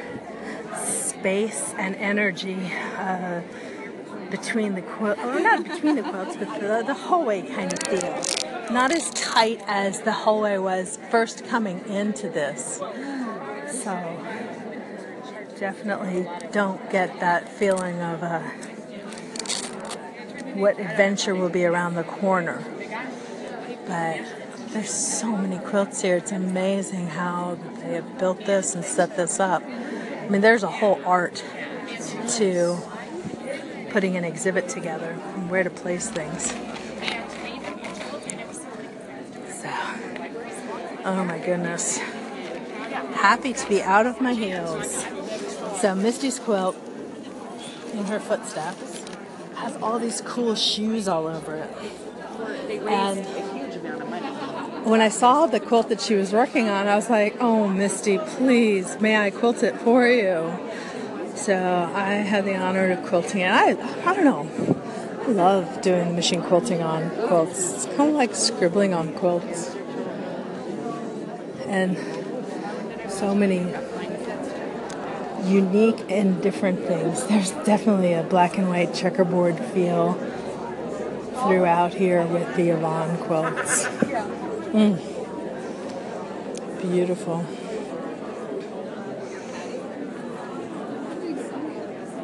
space 1.22 1.72
and 1.78 1.94
energy 1.96 2.58
uh, 2.98 3.40
between 4.28 4.74
the 4.74 4.82
quilts, 4.82 5.20
or 5.20 5.38
not 5.38 5.62
between 5.62 5.94
the 5.94 6.02
quilts, 6.02 6.36
but 6.36 6.60
the, 6.60 6.82
the 6.84 6.94
hallway 6.94 7.42
kind 7.42 7.72
of 7.72 7.78
feel. 7.86 8.72
Not 8.72 8.90
as 8.90 9.08
tight 9.10 9.62
as 9.68 10.00
the 10.00 10.10
hallway 10.10 10.58
was 10.58 10.98
first 11.12 11.46
coming 11.46 11.86
into 11.86 12.28
this. 12.28 12.78
So 13.70 13.94
definitely 15.60 16.28
don't 16.50 16.90
get 16.90 17.20
that 17.20 17.48
feeling 17.48 18.00
of 18.00 18.24
uh, 18.24 18.40
what 20.54 20.80
adventure 20.80 21.36
will 21.36 21.50
be 21.50 21.64
around 21.64 21.94
the 21.94 22.02
corner. 22.02 22.64
But 23.86 24.22
there's 24.70 24.90
so 24.90 25.36
many 25.36 25.58
quilts 25.58 26.02
here. 26.02 26.16
It's 26.16 26.32
amazing 26.32 27.06
how 27.06 27.58
they 27.76 27.94
have 27.94 28.18
built 28.18 28.44
this 28.44 28.74
and 28.74 28.84
set 28.84 29.16
this 29.16 29.38
up. 29.38 29.62
I 30.32 30.34
mean, 30.34 30.40
there's 30.40 30.62
a 30.62 30.70
whole 30.70 30.98
art 31.04 31.44
to 32.36 32.78
putting 33.90 34.16
an 34.16 34.24
exhibit 34.24 34.66
together 34.66 35.10
and 35.10 35.50
where 35.50 35.62
to 35.62 35.68
place 35.68 36.08
things. 36.08 36.52
So, 39.60 39.68
oh 41.04 41.22
my 41.26 41.38
goodness. 41.38 41.98
Happy 41.98 43.52
to 43.52 43.68
be 43.68 43.82
out 43.82 44.06
of 44.06 44.22
my 44.22 44.32
heels. 44.32 45.04
So, 45.82 45.94
Misty's 45.94 46.38
quilt 46.38 46.76
in 47.92 48.04
her 48.06 48.18
footsteps 48.18 49.04
has 49.56 49.76
all 49.82 49.98
these 49.98 50.22
cool 50.22 50.54
shoes 50.54 51.08
all 51.08 51.26
over 51.26 51.56
it. 51.56 51.70
And 52.88 53.51
when 54.84 55.00
I 55.00 55.08
saw 55.08 55.46
the 55.46 55.60
quilt 55.60 55.88
that 55.90 56.00
she 56.00 56.14
was 56.14 56.32
working 56.32 56.68
on, 56.68 56.88
I 56.88 56.96
was 56.96 57.08
like, 57.08 57.36
oh, 57.40 57.68
Misty, 57.68 58.18
please, 58.18 59.00
may 59.00 59.16
I 59.16 59.30
quilt 59.30 59.62
it 59.62 59.76
for 59.78 60.06
you? 60.06 60.52
So 61.34 61.54
I 61.94 62.14
had 62.14 62.44
the 62.44 62.56
honor 62.56 62.90
of 62.90 63.04
quilting 63.04 63.40
it. 63.40 63.50
I, 63.50 63.70
I 64.08 64.14
don't 64.14 64.24
know. 64.24 64.82
I 65.22 65.26
love 65.28 65.80
doing 65.82 66.14
machine 66.14 66.42
quilting 66.42 66.82
on 66.82 67.10
quilts. 67.26 67.74
It's 67.74 67.86
kind 67.96 68.10
of 68.10 68.14
like 68.14 68.34
scribbling 68.34 68.92
on 68.92 69.14
quilts. 69.14 69.74
And 71.66 71.96
so 73.10 73.34
many 73.34 73.72
unique 75.44 76.04
and 76.10 76.42
different 76.42 76.80
things. 76.80 77.24
There's 77.26 77.52
definitely 77.64 78.14
a 78.14 78.22
black 78.22 78.58
and 78.58 78.68
white 78.68 78.94
checkerboard 78.94 79.58
feel 79.58 80.14
throughout 81.42 81.94
here 81.94 82.24
with 82.26 82.54
the 82.56 82.70
Yvonne 82.70 83.16
quilts. 83.18 83.86
Mm. 84.72 84.96
Beautiful. 86.80 87.46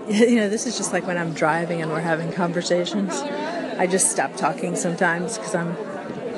You 0.09 0.37
know, 0.37 0.49
this 0.49 0.67
is 0.67 0.79
just 0.79 0.95
like 0.95 1.07
when 1.07 1.19
I'm 1.19 1.35
driving 1.35 1.83
and 1.83 1.91
we're 1.91 2.01
having 2.01 2.33
conversations. 2.33 3.13
I 3.13 3.87
just 3.87 4.11
stop 4.11 4.35
talking 4.37 4.75
sometimes 4.75 5.37
because 5.37 5.55
I'm 5.55 5.77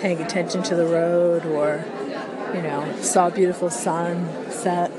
paying 0.01 0.21
attention 0.21 0.65
to 0.65 0.75
the 0.75 0.87
road 0.87 1.47
or, 1.47 1.85
you 2.53 2.63
know, 2.63 2.97
saw 3.01 3.29
a 3.29 3.31
beautiful 3.31 3.71
sunset. 3.71 4.91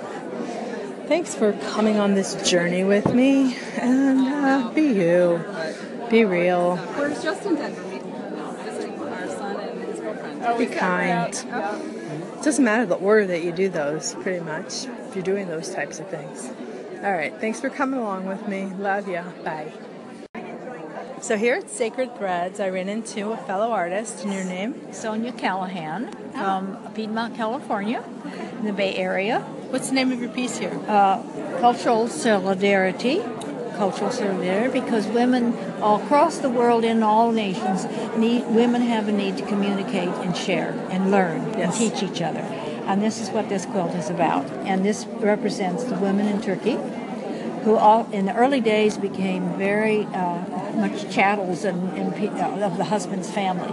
Thanks 1.08 1.36
for 1.36 1.52
coming 1.74 2.00
on 2.00 2.13
this 2.13 2.50
journey 2.50 2.86
with 2.86 3.13
me 3.13 3.58
and 3.76 4.21
uh, 4.21 4.71
be 4.74 4.84
you. 4.84 5.43
Be 6.10 6.24
real. 6.24 6.78
Where's 6.78 7.21
Justin 7.21 7.56
Denver? 7.56 7.82
Visiting 8.63 9.00
our 9.02 9.28
son 9.28 9.60
and 9.60 9.82
his 9.82 10.00
girlfriend. 10.00 10.31
Be 10.58 10.65
kind. 10.65 11.34
It 11.34 12.43
doesn't 12.43 12.63
matter 12.63 12.86
the 12.86 12.95
order 12.95 13.27
that 13.27 13.43
you 13.43 13.51
do 13.51 13.69
those, 13.69 14.15
pretty 14.15 14.43
much, 14.43 14.86
if 14.86 15.15
you're 15.15 15.23
doing 15.23 15.47
those 15.47 15.73
types 15.73 15.99
of 15.99 16.08
things. 16.08 16.51
All 17.04 17.12
right, 17.12 17.34
thanks 17.39 17.60
for 17.60 17.69
coming 17.69 17.99
along 17.99 18.25
with 18.25 18.47
me. 18.47 18.65
Love 18.77 19.08
ya. 19.08 19.23
Bye. 19.43 19.71
So 21.21 21.38
here 21.38 21.56
at 21.56 21.69
Sacred 21.69 22.17
Threads, 22.17 22.60
I 22.60 22.69
ran 22.69 22.89
into 22.89 23.32
a 23.32 23.38
fellow 23.38 23.71
artist. 23.71 24.23
And 24.23 24.34
your 24.34 24.43
name? 24.43 24.91
Sonia 24.91 25.32
Callahan 25.32 26.12
from 26.32 26.77
Piedmont, 26.95 27.36
California, 27.36 28.04
in 28.60 28.65
the 28.65 28.73
Bay 28.73 28.95
Area. 28.95 29.41
What's 29.69 29.89
the 29.89 29.93
name 29.93 30.12
of 30.12 30.19
your 30.19 30.32
piece 30.32 30.58
here? 30.58 30.75
Uh, 30.88 31.21
cultural 31.60 32.08
solidarity. 32.08 33.21
Cultural 33.81 34.11
solidarity 34.11 34.79
because 34.79 35.07
women 35.07 35.57
all 35.81 35.99
across 36.03 36.37
the 36.37 36.51
world 36.51 36.83
in 36.83 37.01
all 37.01 37.31
nations 37.31 37.87
need 38.15 38.45
women 38.45 38.83
have 38.83 39.07
a 39.07 39.11
need 39.11 39.37
to 39.37 39.45
communicate 39.47 40.07
and 40.07 40.37
share 40.37 40.73
and 40.91 41.09
learn 41.09 41.51
Yes. 41.57 41.81
and 41.81 41.91
teach 41.91 42.03
each 42.03 42.21
other. 42.21 42.41
And 42.85 43.01
this 43.01 43.19
is 43.19 43.31
what 43.31 43.49
this 43.49 43.65
quilt 43.65 43.95
is 43.95 44.11
about. 44.11 44.45
And 44.69 44.85
this 44.85 45.07
represents 45.07 45.83
the 45.85 45.95
women 45.95 46.27
in 46.27 46.39
Turkey 46.41 46.77
who 47.63 47.75
all 47.75 48.07
in 48.11 48.25
the 48.25 48.35
early 48.35 48.61
days 48.61 48.99
became 48.99 49.57
very 49.57 50.05
uh, 50.05 50.71
much 50.75 51.11
chattels 51.11 51.63
and, 51.63 51.91
and 51.97 52.39
uh, 52.39 52.65
of 52.65 52.77
the 52.77 52.83
husband's 52.85 53.31
family, 53.31 53.71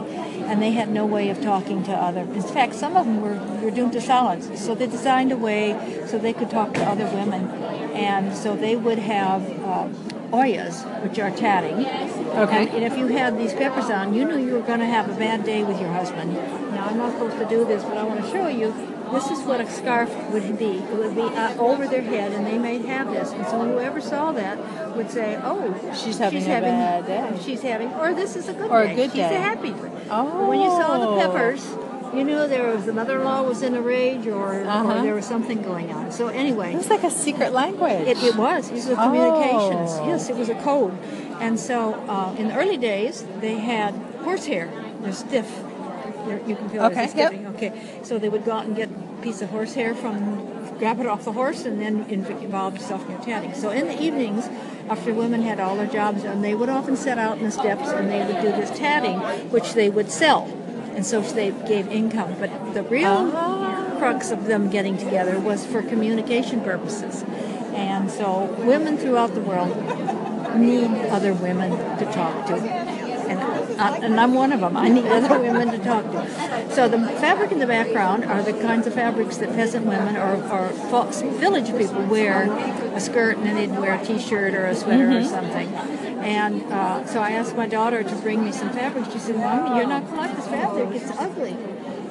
and 0.49 0.63
they 0.63 0.73
had 0.73 0.89
no 0.89 1.05
way 1.07 1.29
of 1.29 1.41
talking 1.41 1.85
to 1.85 1.93
other. 1.93 2.23
In 2.23 2.43
fact, 2.43 2.75
some 2.75 2.97
of 2.97 3.07
them 3.07 3.21
were, 3.21 3.39
were 3.61 3.71
doomed 3.71 3.93
to 3.93 4.01
silence. 4.01 4.61
So 4.61 4.75
they 4.75 4.87
designed 4.87 5.31
a 5.33 5.37
way 5.37 5.77
so 6.07 6.19
they 6.19 6.33
could 6.33 6.51
talk 6.51 6.75
to 6.75 6.85
other 6.85 7.07
women, 7.07 7.51
and 7.95 8.37
so 8.37 8.57
they 8.57 8.77
would 8.77 8.99
have. 8.99 9.43
Uh, 9.63 9.89
Oyas, 10.31 10.85
which 11.03 11.19
are 11.19 11.31
tatting. 11.31 11.77
Okay. 11.77 12.67
And, 12.67 12.69
and 12.69 12.85
if 12.85 12.99
you 12.99 13.07
had 13.07 13.39
these 13.39 13.55
peppers 13.55 13.89
on, 13.89 14.13
you 14.13 14.27
knew 14.27 14.37
you 14.37 14.53
were 14.53 14.61
going 14.61 14.81
to 14.81 14.85
have 14.85 15.09
a 15.09 15.15
bad 15.15 15.43
day 15.43 15.65
with 15.65 15.81
your 15.81 15.91
husband. 15.91 16.35
Now, 16.35 16.87
I'm 16.89 16.99
not 16.99 17.13
supposed 17.13 17.39
to 17.39 17.47
do 17.47 17.65
this, 17.65 17.83
but 17.83 17.97
I 17.97 18.03
want 18.03 18.23
to 18.23 18.31
show 18.31 18.47
you 18.47 18.75
this 19.13 19.31
is 19.31 19.41
what 19.43 19.61
a 19.61 19.71
scarf 19.71 20.11
would 20.33 20.59
be. 20.59 20.79
It 20.79 20.97
would 20.99 21.15
be 21.15 21.23
uh, 21.23 21.57
over 21.59 21.87
their 21.87 22.03
head, 22.03 22.33
and 22.33 22.47
they 22.47 22.59
may 22.59 22.79
have 22.87 23.11
this. 23.13 23.31
And 23.33 23.47
so 23.47 23.59
whoever 23.65 24.01
saw 24.01 24.33
that 24.33 24.59
would 24.97 25.11
say, 25.11 25.39
"Oh, 25.43 25.75
She's 25.95 26.19
having 26.19 26.43
a 26.43 26.47
bad 26.47 27.07
day." 27.07 27.39
She's 27.45 27.63
having, 27.63 27.89
or 27.95 28.15
this 28.15 28.37
is 28.37 28.49
a 28.49 28.53
good 28.53 28.71
Or 28.71 28.83
a 28.83 28.89
day. 28.89 28.95
good 28.97 29.11
She's 29.11 29.21
day. 29.21 29.37
a 29.37 29.41
happy 29.41 29.71
day." 29.71 29.91
Oh. 30.11 30.49
When 30.49 30.61
you 30.61 30.69
saw 30.71 30.99
the 30.99 31.21
peppers, 31.21 31.67
you 32.15 32.25
knew 32.25 32.47
there 32.47 32.69
was 32.75 32.87
the 32.87 32.93
mother-in-law 32.93 33.43
was 33.43 33.63
in 33.63 33.75
a 33.75 33.81
rage, 33.83 34.27
or, 34.27 34.65
Uh-huh. 34.65 34.99
or 34.99 35.03
there 35.03 35.15
was 35.15 35.27
something 35.27 35.61
going 35.63 35.93
on. 35.93 36.11
So 36.11 36.29
anyway, 36.29 36.73
It 36.73 36.77
was 36.79 36.89
like 36.91 37.05
a 37.05 37.11
secret 37.11 37.53
language. 37.53 38.07
it, 38.09 38.23
it 38.23 38.37
was. 38.37 38.71
Were 38.71 38.93
Oh. 38.93 38.97
communications. 38.97 39.91
Yes, 40.07 40.29
it 40.31 40.37
was 40.37 40.49
a 40.49 40.55
code. 40.55 40.95
And 41.41 41.61
so 41.61 41.95
uh, 42.09 42.33
in 42.39 42.49
the 42.49 42.55
early 42.57 42.77
days, 42.79 43.25
they 43.41 43.57
had 43.57 43.93
horsehair. 44.25 44.69
They're 45.03 45.13
stiff. 45.13 45.49
You 46.47 46.57
can 46.57 46.69
feel 46.69 46.83
Okay. 46.85 47.11
Yep. 47.15 47.55
Okay. 47.55 48.01
So 48.03 48.19
they 48.19 48.29
would 48.29 48.45
go 48.45 48.53
out 48.53 48.67
and 48.67 48.77
get 48.77 48.91
a 48.91 49.23
piece 49.23 49.43
of 49.43 49.51
horsehair 49.51 49.95
from 49.95 50.59
grab 50.79 51.01
it 51.01 51.07
off 51.07 51.25
the 51.25 51.33
horse 51.33 51.65
and 51.65 51.81
then 51.81 52.05
involve 52.09 52.75
yourself 52.75 53.05
in 53.07 53.13
your 53.13 53.21
tatting. 53.21 53.53
So 53.55 53.71
in 53.71 53.89
the 53.89 54.01
evenings, 54.01 54.49
after 54.89 55.13
women 55.13 55.43
had 55.43 55.61
all 55.61 55.77
their 55.77 55.87
jobs 55.87 56.23
done, 56.23 56.41
they 56.41 56.55
would 56.55 56.69
often 56.69 56.97
set 56.97 57.19
out 57.19 57.39
in 57.39 57.45
the 57.45 57.51
steps 57.51 57.89
and 57.89 58.09
they 58.09 58.25
would 58.25 58.41
do 58.41 58.53
this 58.53 58.71
tatting, 58.79 59.19
which 59.51 59.75
they 59.75 59.91
would 59.91 60.11
sell. 60.11 60.45
And 60.95 61.05
so 61.05 61.21
they 61.21 61.51
gave 61.51 61.89
income. 61.89 62.37
But 62.39 62.75
the 62.75 62.83
real 62.85 63.31
ah. 63.35 63.95
crux 63.99 64.31
of 64.31 64.47
them 64.47 64.71
getting 64.71 64.97
together 64.97 65.39
was 65.39 65.67
for 65.67 65.83
communication 65.83 66.61
purposes. 66.61 67.25
And 67.75 68.11
so 68.11 68.45
women 68.65 68.97
throughout 68.97 69.35
the 69.35 69.41
world 69.41 69.77
need 70.57 70.91
other 71.09 71.35
women 71.35 71.71
to 71.99 72.05
talk 72.13 72.47
to. 72.47 72.88
And, 73.79 74.03
uh, 74.03 74.07
and 74.07 74.21
I'm 74.21 74.35
one 74.35 74.53
of 74.53 74.61
them. 74.61 74.77
I 74.77 74.89
need 74.89 75.07
other 75.07 75.39
women 75.39 75.69
to 75.71 75.79
talk 75.79 76.05
to. 76.05 76.71
So 76.75 76.89
the 76.89 76.99
fabric 76.99 77.53
in 77.53 77.59
the 77.59 77.67
background 77.67 78.25
are 78.25 78.43
the 78.43 78.53
kinds 78.53 78.87
of 78.87 78.95
fabrics 78.95 79.37
that 79.39 79.51
peasant 79.51 79.87
women 79.87 80.17
or, 80.17 80.43
or 80.53 80.69
village 81.39 81.67
people 81.77 82.03
wear 82.07 82.51
a 82.95 83.01
skirt 83.01 83.37
and 83.37 83.47
then 83.47 83.55
they'd 83.57 83.79
wear 83.79 83.95
a 83.95 84.05
t-shirt 84.05 84.55
or 84.55 84.67
a 84.67 84.75
sweater 84.75 85.19
or 85.19 85.25
something. 85.25 85.69
And 85.75 86.65
uh, 86.73 87.07
so 87.07 87.21
I 87.21 87.31
asked 87.31 87.57
my 87.57 87.67
daughter 87.67 88.03
to 88.03 88.17
bring 88.17 88.45
me 88.45 88.53
some 88.53 88.71
fabric. 88.71 89.11
She 89.13 89.19
said, 89.19 89.37
Mommy, 89.37 89.79
you're 89.79 89.89
not 89.89 90.03
going 90.03 90.15
to 90.15 90.21
like 90.21 90.37
this 90.37 90.47
fabric. 90.49 90.91
It's 91.01 91.11
ugly. 91.19 91.57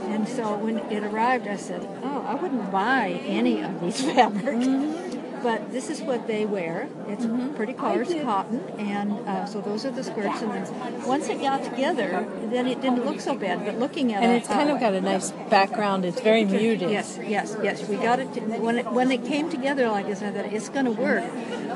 And 0.07 0.27
so 0.27 0.57
when 0.57 0.79
it 0.91 1.03
arrived, 1.03 1.47
I 1.47 1.57
said, 1.57 1.87
Oh, 2.01 2.25
I 2.25 2.35
wouldn't 2.35 2.71
buy 2.71 3.21
any 3.25 3.61
of 3.61 3.81
these 3.81 4.01
fabrics. 4.13 5.06
But 5.43 5.71
this 5.71 5.89
is 5.89 6.01
what 6.01 6.27
they 6.27 6.45
wear. 6.45 6.89
It's 7.07 7.25
pretty 7.55 7.73
coarse 7.73 8.13
cotton, 8.23 8.59
and 8.77 9.11
uh, 9.27 9.45
so 9.45 9.61
those 9.61 9.85
are 9.85 9.91
the 9.91 10.03
skirts. 10.03 10.41
And 10.41 10.51
then 10.51 11.07
once 11.07 11.29
it 11.29 11.41
got 11.41 11.63
together, 11.63 12.27
then 12.49 12.67
it 12.67 12.81
didn't 12.81 13.05
look 13.05 13.19
so 13.19 13.35
bad. 13.35 13.65
But 13.65 13.79
looking 13.79 14.13
at 14.13 14.23
it. 14.23 14.25
And 14.25 14.35
it's 14.35 14.47
kind 14.47 14.69
of 14.69 14.79
got 14.79 14.93
a 14.93 15.01
nice 15.01 15.31
background. 15.49 16.05
It's 16.05 16.21
very 16.21 16.45
muted. 16.45 16.89
Yes, 16.89 17.19
yes, 17.21 17.55
yes. 17.61 17.87
We 17.87 17.97
got 17.97 18.19
it 18.19 18.33
to, 18.33 18.41
when 18.41 18.79
it 18.79 18.91
when 18.91 19.11
it 19.11 19.25
came 19.25 19.49
together 19.49 19.89
like 19.89 20.07
this. 20.07 20.21
I 20.21 20.31
thought 20.31 20.51
it's 20.51 20.69
going 20.69 20.85
to 20.85 20.91
work. 20.91 21.23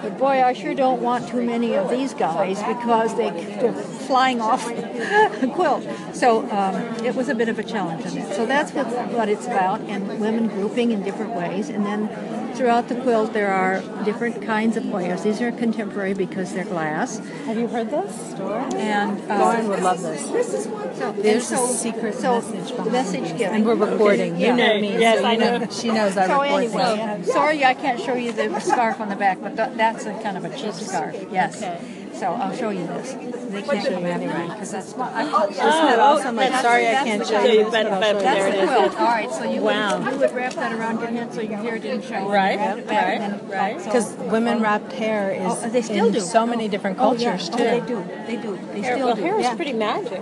But 0.02 0.18
boy, 0.18 0.44
I 0.44 0.54
sure 0.54 0.74
don't 0.74 1.02
want 1.02 1.28
too 1.30 1.42
many 1.42 1.76
of 1.76 1.90
these 1.90 2.14
guys 2.14 2.62
because 2.64 3.16
they 3.16 3.30
they're 3.30 3.74
flying 3.74 4.42
off 4.42 4.66
the 5.42 5.52
quilt. 5.54 5.86
So 6.14 6.50
um, 6.52 6.76
it 7.06 7.16
was 7.16 7.30
a 7.30 7.36
bit 7.36 7.50
of 7.50 7.60
a 7.60 7.64
challenge 7.64 8.06
on 8.06 8.18
it. 8.18 8.36
So 8.36 8.46
that's 8.46 8.72
what 8.74 8.88
what 9.12 9.30
it's 9.30 9.46
about, 9.46 9.82
and 9.82 10.08
women 10.20 10.48
grouping 10.48 10.92
in 10.92 11.04
different 11.04 11.34
ways, 11.34 11.70
and 11.70 11.86
then. 11.86 12.41
Throughout 12.62 12.90
the 12.90 12.96
quilt, 13.02 13.34
there 13.34 13.52
are 13.52 13.82
different 14.06 14.44
kinds 14.44 14.78
of 14.78 14.84
Hoyas. 14.84 15.24
These 15.24 15.42
are 15.42 15.52
contemporary 15.52 16.14
because 16.14 16.54
they're 16.54 16.64
glass. 16.64 17.18
Have 17.48 17.58
you 17.58 17.68
heard 17.68 17.90
this 17.90 18.30
story? 18.34 18.62
And 18.76 19.20
uh, 19.32 19.40
Lauren 19.40 19.68
would 19.68 19.82
love 19.82 20.00
this. 20.04 20.24
So, 20.28 21.12
There's 21.14 21.50
and 21.52 21.60
a 21.60 21.64
so, 21.64 21.66
secret 21.66 22.14
so 22.14 22.36
message 22.36 22.70
the 22.70 22.76
behind 22.76 22.92
message 22.92 23.22
this. 23.22 23.32
giving. 23.32 23.56
And 23.56 23.66
we're 23.66 23.74
recording. 23.74 24.34
Okay, 24.34 24.46
You 24.48 24.56
know 24.56 24.80
me. 24.80 24.92
Yes, 25.00 25.22
so 25.22 25.26
I 25.26 25.36
know. 25.38 25.58
know. 25.58 25.70
She 25.72 25.88
knows 25.90 26.16
I 26.16 26.28
So 26.28 26.40
record 26.40 26.64
anyway, 26.64 27.16
things. 27.16 27.32
sorry 27.34 27.66
I 27.66 27.74
can't 27.74 28.00
show 28.00 28.14
you 28.14 28.32
the 28.32 28.60
scarf 28.60 29.02
on 29.02 29.10
the 29.10 29.16
back, 29.16 29.42
but 29.42 29.56
th- 29.56 29.76
that's 29.76 30.06
a 30.06 30.14
kind 30.22 30.38
of 30.38 30.46
a 30.46 30.56
cheap 30.56 30.74
scarf. 30.74 31.16
Yes. 31.32 31.64
So 32.22 32.28
I'll 32.28 32.56
show 32.56 32.70
you 32.70 32.86
this. 32.86 33.14
They 33.14 33.64
can't 33.64 33.84
show 33.84 33.98
you 33.98 34.06
anyway 34.06 34.46
because 34.46 34.72
oh, 34.76 34.78
oh, 34.78 34.82
that's 34.82 34.96
not. 34.96 35.12
I, 35.12 35.48
Isn't 35.48 35.58
that 35.58 36.00
awesome? 36.00 36.36
Like, 36.36 36.54
sorry 36.62 36.88
I 36.88 36.94
can't 37.04 37.26
show 37.26 37.42
you 37.42 37.64
this, 37.64 37.72
but 37.72 37.88
I'll 37.88 38.00
show 38.00 38.10
you. 38.12 38.22
That's 38.22 38.60
the 38.62 38.68
quilt. 38.68 39.00
All 39.02 39.08
right, 39.08 39.32
so 39.32 39.44
you 39.44 39.62
Wow. 39.62 39.98
would, 40.04 40.14
you 40.14 40.20
would 40.20 40.32
wrap 40.36 40.54
that 40.54 40.72
around 40.72 41.00
your 41.00 41.10
head 41.10 41.34
so 41.34 41.42
your 41.42 41.58
hair 41.58 41.80
didn't 41.80 42.04
show. 42.04 42.30
Right, 42.30 42.58
Wrap 42.60 42.78
right, 42.78 43.22
and 43.22 43.50
right. 43.50 43.80
so- 43.82 43.86
Because 43.86 44.14
women 44.18 44.62
wrapped 44.62 44.92
hair 44.94 45.32
is 45.32 45.42
Oh, 45.64 45.70
they 45.70 45.82
still 45.82 46.06
in 46.06 46.14
do. 46.14 46.20
so 46.20 46.46
many 46.46 46.68
different 46.68 47.00
Oh, 47.00 47.14
yeah. 47.14 47.30
Oh, 47.30 47.32
cultures 47.32 47.50
Oh, 47.52 47.58
too. 47.58 47.64
they 47.64 47.80
do. 47.80 48.06
They 48.28 48.38
do. 48.38 48.60
They 48.72 48.84
still 48.84 49.06
well, 49.08 49.16
do. 49.16 49.24
hair 49.24 49.40
is 49.40 49.44
yeah. 49.46 49.56
pretty 49.56 49.74
magic. 49.74 50.22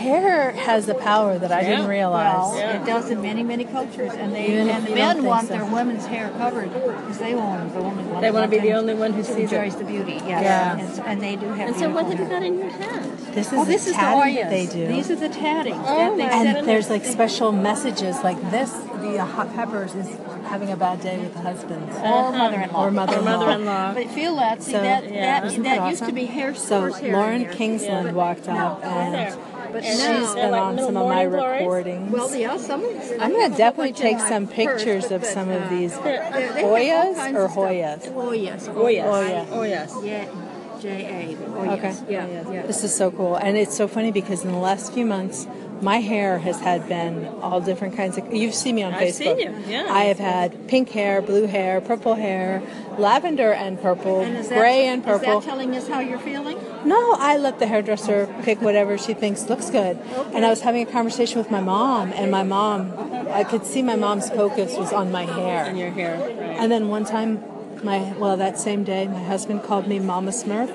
Hair 0.00 0.52
has 0.52 0.88
a 0.88 0.94
power 0.94 1.38
that 1.38 1.52
I 1.52 1.62
didn't 1.62 1.86
realize. 1.88 2.34
Well, 2.34 2.54
realize. 2.54 2.74
it 2.82 2.86
does 2.86 3.10
in 3.10 3.20
many, 3.20 3.42
many 3.42 3.64
cultures, 3.64 4.12
and 4.14 4.32
they 4.34 4.46
Even 4.48 4.70
and 4.70 4.86
the 4.86 4.94
men 4.94 5.24
want 5.24 5.48
so. 5.48 5.54
their 5.54 5.64
women's 5.66 6.06
hair 6.06 6.30
covered 6.38 6.72
because 6.72 7.18
they 7.18 7.34
want 7.34 7.72
the 7.74 7.82
woman. 7.82 8.20
They 8.20 8.30
wanna 8.30 8.48
be 8.48 8.58
the 8.60 8.72
only 8.72 8.94
one 8.94 9.12
who 9.12 9.22
sees 9.22 9.52
it. 9.52 9.70
the 9.78 9.84
beauty. 9.84 10.12
Yes. 10.14 10.42
Yeah. 10.42 10.78
and, 10.78 10.94
so- 10.94 11.02
and 11.02 11.20
they 11.22 11.36
do 11.36 11.46
have. 11.48 11.68
And 11.68 11.76
so, 11.76 11.90
what 11.90 12.06
have 12.06 12.18
you 12.18 12.26
got 12.26 12.42
in 12.42 12.58
your 12.58 12.70
hand? 12.70 13.18
This 13.34 13.48
is 13.48 13.52
Oh, 13.52 13.64
the 13.64 13.72
this 13.72 13.86
is 13.86 13.92
the 13.92 13.98
tatting 14.00 14.34
that 14.36 14.50
they 14.50 14.66
do. 14.66 14.86
These 14.88 15.10
are 15.10 15.16
the 15.16 15.28
tattings. 15.28 15.76
Oh, 15.86 15.96
that 15.96 16.16
they 16.16 16.26
my 16.26 16.30
and 16.48 16.58
in 16.58 16.66
there's 16.66 16.88
there. 16.88 16.98
like 16.98 17.06
special 17.06 17.52
messages 17.52 18.16
like 18.24 18.40
this. 18.50 18.72
The 18.72 19.18
uh, 19.18 19.24
hot 19.24 19.54
peppers 19.54 19.94
is 19.94 20.08
having 20.44 20.70
a 20.72 20.76
bad 20.76 21.00
day 21.00 21.18
with 21.18 21.32
the 21.34 21.40
husband 21.40 21.82
or 21.90 22.32
mother-in-law. 22.32 22.84
or 22.86 22.90
mother-in-law. 22.90 23.38
mother-in-law. 23.38 23.94
But 23.94 24.06
feel 24.08 24.34
that. 24.36 24.62
See 24.62 24.72
So- 24.72 24.82
that 24.82 25.04
Yeah. 25.04 25.40
that, 25.40 25.44
Isn't 25.46 25.62
that 25.62 25.78
that 25.78 25.90
used 25.90 26.04
to 26.06 26.12
be 26.12 26.24
hair 26.26 26.54
So 26.54 26.64
stores 26.88 26.98
hair 26.98 27.12
Lauren 27.12 27.34
in 27.36 27.42
there. 27.44 27.52
Kingsland 27.52 28.12
walked 28.16 28.48
up 28.48 28.84
and 28.84 29.38
But 29.72 29.84
she's 29.84 29.98
now, 29.98 30.34
been 30.34 30.50
like 30.50 30.62
on 30.62 30.78
some 30.78 30.96
of 30.96 31.06
my 31.08 31.26
glories? 31.26 31.60
recordings. 31.60 32.10
well, 32.12 32.34
yeah, 32.34 32.56
some 32.56 32.84
of 32.84 32.92
these. 32.92 33.12
I'm 33.20 33.32
gonna 33.32 33.56
definitely 33.56 33.92
take 33.92 34.18
some 34.18 34.46
pictures 34.46 35.10
of 35.10 35.24
some 35.24 35.48
of 35.48 35.70
these 35.70 35.92
Hoyas 35.94 37.34
or 37.34 37.48
Hoyas. 37.48 38.12
Hoyas. 38.12 38.12
Oh 38.14 38.32
yes. 38.32 38.68
Oh, 38.68 38.88
yeah. 38.88 39.46
Oh 39.50 39.62
yes. 39.62 39.94
Yeah, 40.02 40.80
J 40.80 41.36
A. 41.36 41.36
Oh 41.50 41.70
Okay. 41.72 41.82
yes. 41.82 42.04
Yeah, 42.08 42.26
yeah. 42.52 42.66
This 42.66 42.84
is 42.84 42.94
so 42.94 43.10
cool, 43.10 43.36
and 43.36 43.56
it's 43.56 43.76
so 43.76 43.88
funny 43.88 44.10
because 44.12 44.44
in 44.44 44.50
the 44.52 44.58
last 44.58 44.92
few 44.92 45.06
months, 45.06 45.46
my 45.80 45.98
hair 46.00 46.38
has 46.38 46.60
had 46.60 46.88
been 46.88 47.26
all 47.40 47.60
different 47.60 47.96
kinds 47.96 48.18
of. 48.18 48.32
You've 48.32 48.54
seen 48.54 48.74
me 48.74 48.82
on 48.82 48.94
I've 48.94 49.08
Facebook. 49.08 49.38
seen 49.38 49.38
you, 49.38 49.54
yeah. 49.66 49.86
I 49.88 50.04
have 50.04 50.18
had 50.18 50.68
pink 50.68 50.90
hair, 50.90 51.22
blue 51.22 51.46
hair, 51.46 51.80
purple 51.80 52.14
hair, 52.14 52.62
lavender 52.98 53.52
and 53.52 53.80
purple, 53.80 54.20
And 54.20 54.36
is 54.36 54.48
that, 54.48 54.58
gray 54.58 54.86
and 54.86 55.02
purple. 55.02 55.38
Is 55.38 55.44
that 55.44 55.50
telling 55.50 55.74
us 55.76 55.88
how 55.88 56.00
you're 56.00 56.18
feeling? 56.18 56.58
No, 56.84 57.12
I 57.18 57.36
let 57.36 57.58
the 57.58 57.66
hairdresser 57.66 58.26
pick 58.42 58.60
whatever 58.60 58.96
she 58.96 59.14
thinks 59.14 59.48
looks 59.48 59.70
good. 59.70 59.98
And 60.34 60.44
I 60.46 60.50
was 60.50 60.62
having 60.62 60.86
a 60.86 60.90
conversation 60.90 61.38
with 61.38 61.50
my 61.50 61.60
mom, 61.60 62.12
and 62.12 62.30
my 62.30 62.42
mom, 62.42 62.92
I 63.28 63.44
could 63.44 63.66
see 63.66 63.82
my 63.82 63.96
mom's 63.96 64.30
focus 64.30 64.76
was 64.76 64.92
on 64.92 65.12
my 65.12 65.24
hair. 65.24 65.66
In 65.66 65.76
your 65.76 65.90
hair. 65.90 66.18
Right. 66.18 66.58
And 66.58 66.72
then 66.72 66.88
one 66.88 67.04
time, 67.04 67.44
my 67.84 68.12
well, 68.18 68.36
that 68.36 68.58
same 68.58 68.84
day, 68.84 69.06
my 69.08 69.22
husband 69.22 69.62
called 69.62 69.86
me 69.86 69.98
Mama 69.98 70.30
Smurf, 70.30 70.70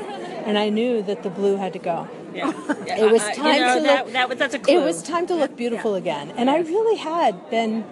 and 0.46 0.58
I 0.58 0.70
knew 0.70 1.02
that 1.04 1.24
the 1.24 1.30
blue 1.30 1.58
had 1.58 1.74
to 1.74 1.80
go. 1.80 2.08
Yeah. 2.34 2.52
It 2.98 3.12
was 3.12 3.22
Uh, 3.24 3.28
you 3.30 3.36
time 3.36 3.62
know, 3.62 3.76
to 3.76 3.84
that, 3.84 4.06
look. 4.06 4.14
That, 4.14 4.38
that's 4.38 4.54
a 4.56 4.60
clue. 4.60 4.80
It 4.80 4.84
was 4.84 5.02
time 5.02 5.26
to 5.28 5.36
look 5.36 5.56
beautiful 5.56 5.96
again, 5.96 6.32
and 6.38 6.50
I 6.50 6.60
really 6.60 6.98
had 6.98 7.50
been 7.50 7.86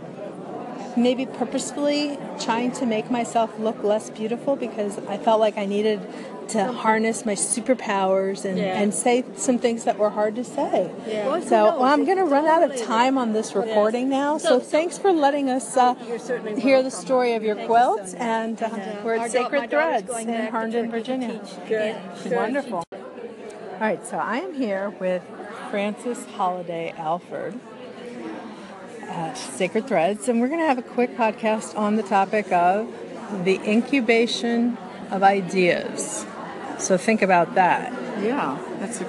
maybe 0.96 1.26
purposefully 1.26 2.20
trying 2.40 2.72
to 2.72 2.86
make 2.86 3.10
myself 3.10 3.58
look 3.60 3.84
less 3.84 4.10
beautiful 4.12 4.56
because 4.56 5.00
I 5.08 5.18
felt 5.18 5.40
like 5.40 5.58
I 5.58 5.66
needed 5.66 6.00
to 6.50 6.72
harness 6.72 7.26
my 7.26 7.34
superpowers 7.36 8.46
and, 8.46 8.58
Yeah. 8.58 8.80
and 8.80 8.94
say 8.94 9.24
some 9.36 9.58
things 9.58 9.84
that 9.86 9.98
were 9.98 10.10
hard 10.12 10.36
to 10.36 10.44
say. 10.44 10.90
Yeah. 11.08 11.28
Well, 11.28 11.42
So 11.42 11.66
well, 11.66 11.84
I'm 11.84 12.06
going 12.06 12.18
to 12.18 12.26
run 12.26 12.46
out 12.46 12.64
of 12.64 12.76
time 12.82 13.18
on 13.18 13.34
this 13.34 13.56
recording 13.56 14.10
now. 14.10 14.38
So, 14.38 14.60
thanks 14.60 14.98
for 14.98 15.12
letting 15.12 15.50
us 15.50 15.76
uh, 15.78 15.94
hear 16.58 16.84
the 16.84 16.92
story 16.92 17.34
of 17.34 17.44
your 17.44 17.56
Thank 17.56 17.68
quilt. 17.68 18.10
so 18.10 18.18
and 18.18 18.62
uh, 18.62 18.70
we're 19.04 19.16
at 19.16 19.32
da- 19.32 19.44
Sacred 19.44 19.70
Threads 19.70 20.10
in 20.20 20.30
Herndon, 20.30 20.92
Virginia. 20.92 21.42
Good. 21.68 21.96
Good. 22.24 22.34
Wonderful. 22.34 22.84
All 22.92 23.80
right, 23.80 24.06
so 24.06 24.18
I 24.18 24.38
am 24.38 24.54
here 24.54 24.92
with 25.00 25.24
Frances 25.70 26.26
Holliday 26.36 26.94
Alford 26.98 27.60
at 29.04 29.34
Sacred 29.38 29.88
Threads, 29.88 30.28
and 30.30 30.40
we're 30.40 30.48
going 30.48 30.60
to 30.60 30.66
have 30.68 30.78
a 30.78 30.82
quick 30.84 31.16
podcast 31.18 31.78
on 31.78 31.96
the 31.96 32.04
topic 32.04 32.52
of 32.52 32.88
the 33.44 33.60
incubation 33.70 34.78
of 35.12 35.24
ideas. 35.24 36.26
So 36.80 36.98
think 36.98 37.22
about 37.22 37.56
that. 37.56 37.92
Yeah, 38.22 38.58
that's 38.80 39.02
a 39.02 39.06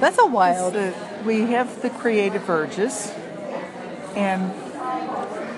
That's 0.00 0.18
a 0.18 0.26
wild. 0.26 0.74
the, 0.74 0.94
we 1.24 1.42
have 1.52 1.82
the 1.82 1.90
creative 1.90 2.48
urges, 2.48 3.12
and 4.16 4.52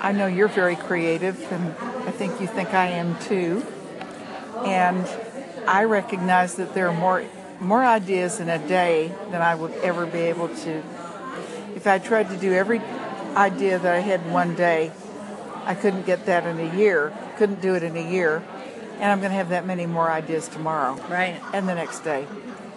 I 0.01 0.11
know 0.11 0.27
you're 0.27 0.49
very 0.49 0.75
creative, 0.75 1.39
and 1.51 1.73
I 2.07 2.11
think 2.11 2.41
you 2.41 2.47
think 2.47 2.73
I 2.73 2.87
am 2.87 3.17
too. 3.19 3.65
And 4.65 5.07
I 5.67 5.85
recognize 5.85 6.55
that 6.55 6.73
there 6.73 6.87
are 6.89 6.93
more 6.93 7.23
more 7.59 7.83
ideas 7.83 8.39
in 8.41 8.49
a 8.49 8.59
day 8.67 9.13
than 9.31 9.41
I 9.41 9.55
would 9.55 9.71
ever 9.83 10.05
be 10.05 10.19
able 10.19 10.49
to. 10.49 10.83
If 11.75 11.87
I 11.87 11.97
tried 11.99 12.29
to 12.29 12.37
do 12.37 12.51
every 12.53 12.81
idea 13.35 13.79
that 13.79 13.93
I 13.95 13.99
had 13.99 14.21
in 14.21 14.31
one 14.31 14.53
day, 14.55 14.91
I 15.65 15.73
couldn't 15.75 16.05
get 16.05 16.25
that 16.25 16.45
in 16.45 16.59
a 16.59 16.75
year. 16.75 17.13
Couldn't 17.37 17.61
do 17.61 17.73
it 17.75 17.83
in 17.83 17.95
a 17.95 18.11
year, 18.11 18.43
and 18.99 19.11
I'm 19.11 19.19
going 19.19 19.31
to 19.31 19.37
have 19.37 19.49
that 19.49 19.65
many 19.65 19.85
more 19.85 20.09
ideas 20.09 20.47
tomorrow 20.47 20.95
Right. 21.09 21.39
and 21.53 21.67
the 21.67 21.75
next 21.75 22.01
day. 22.01 22.27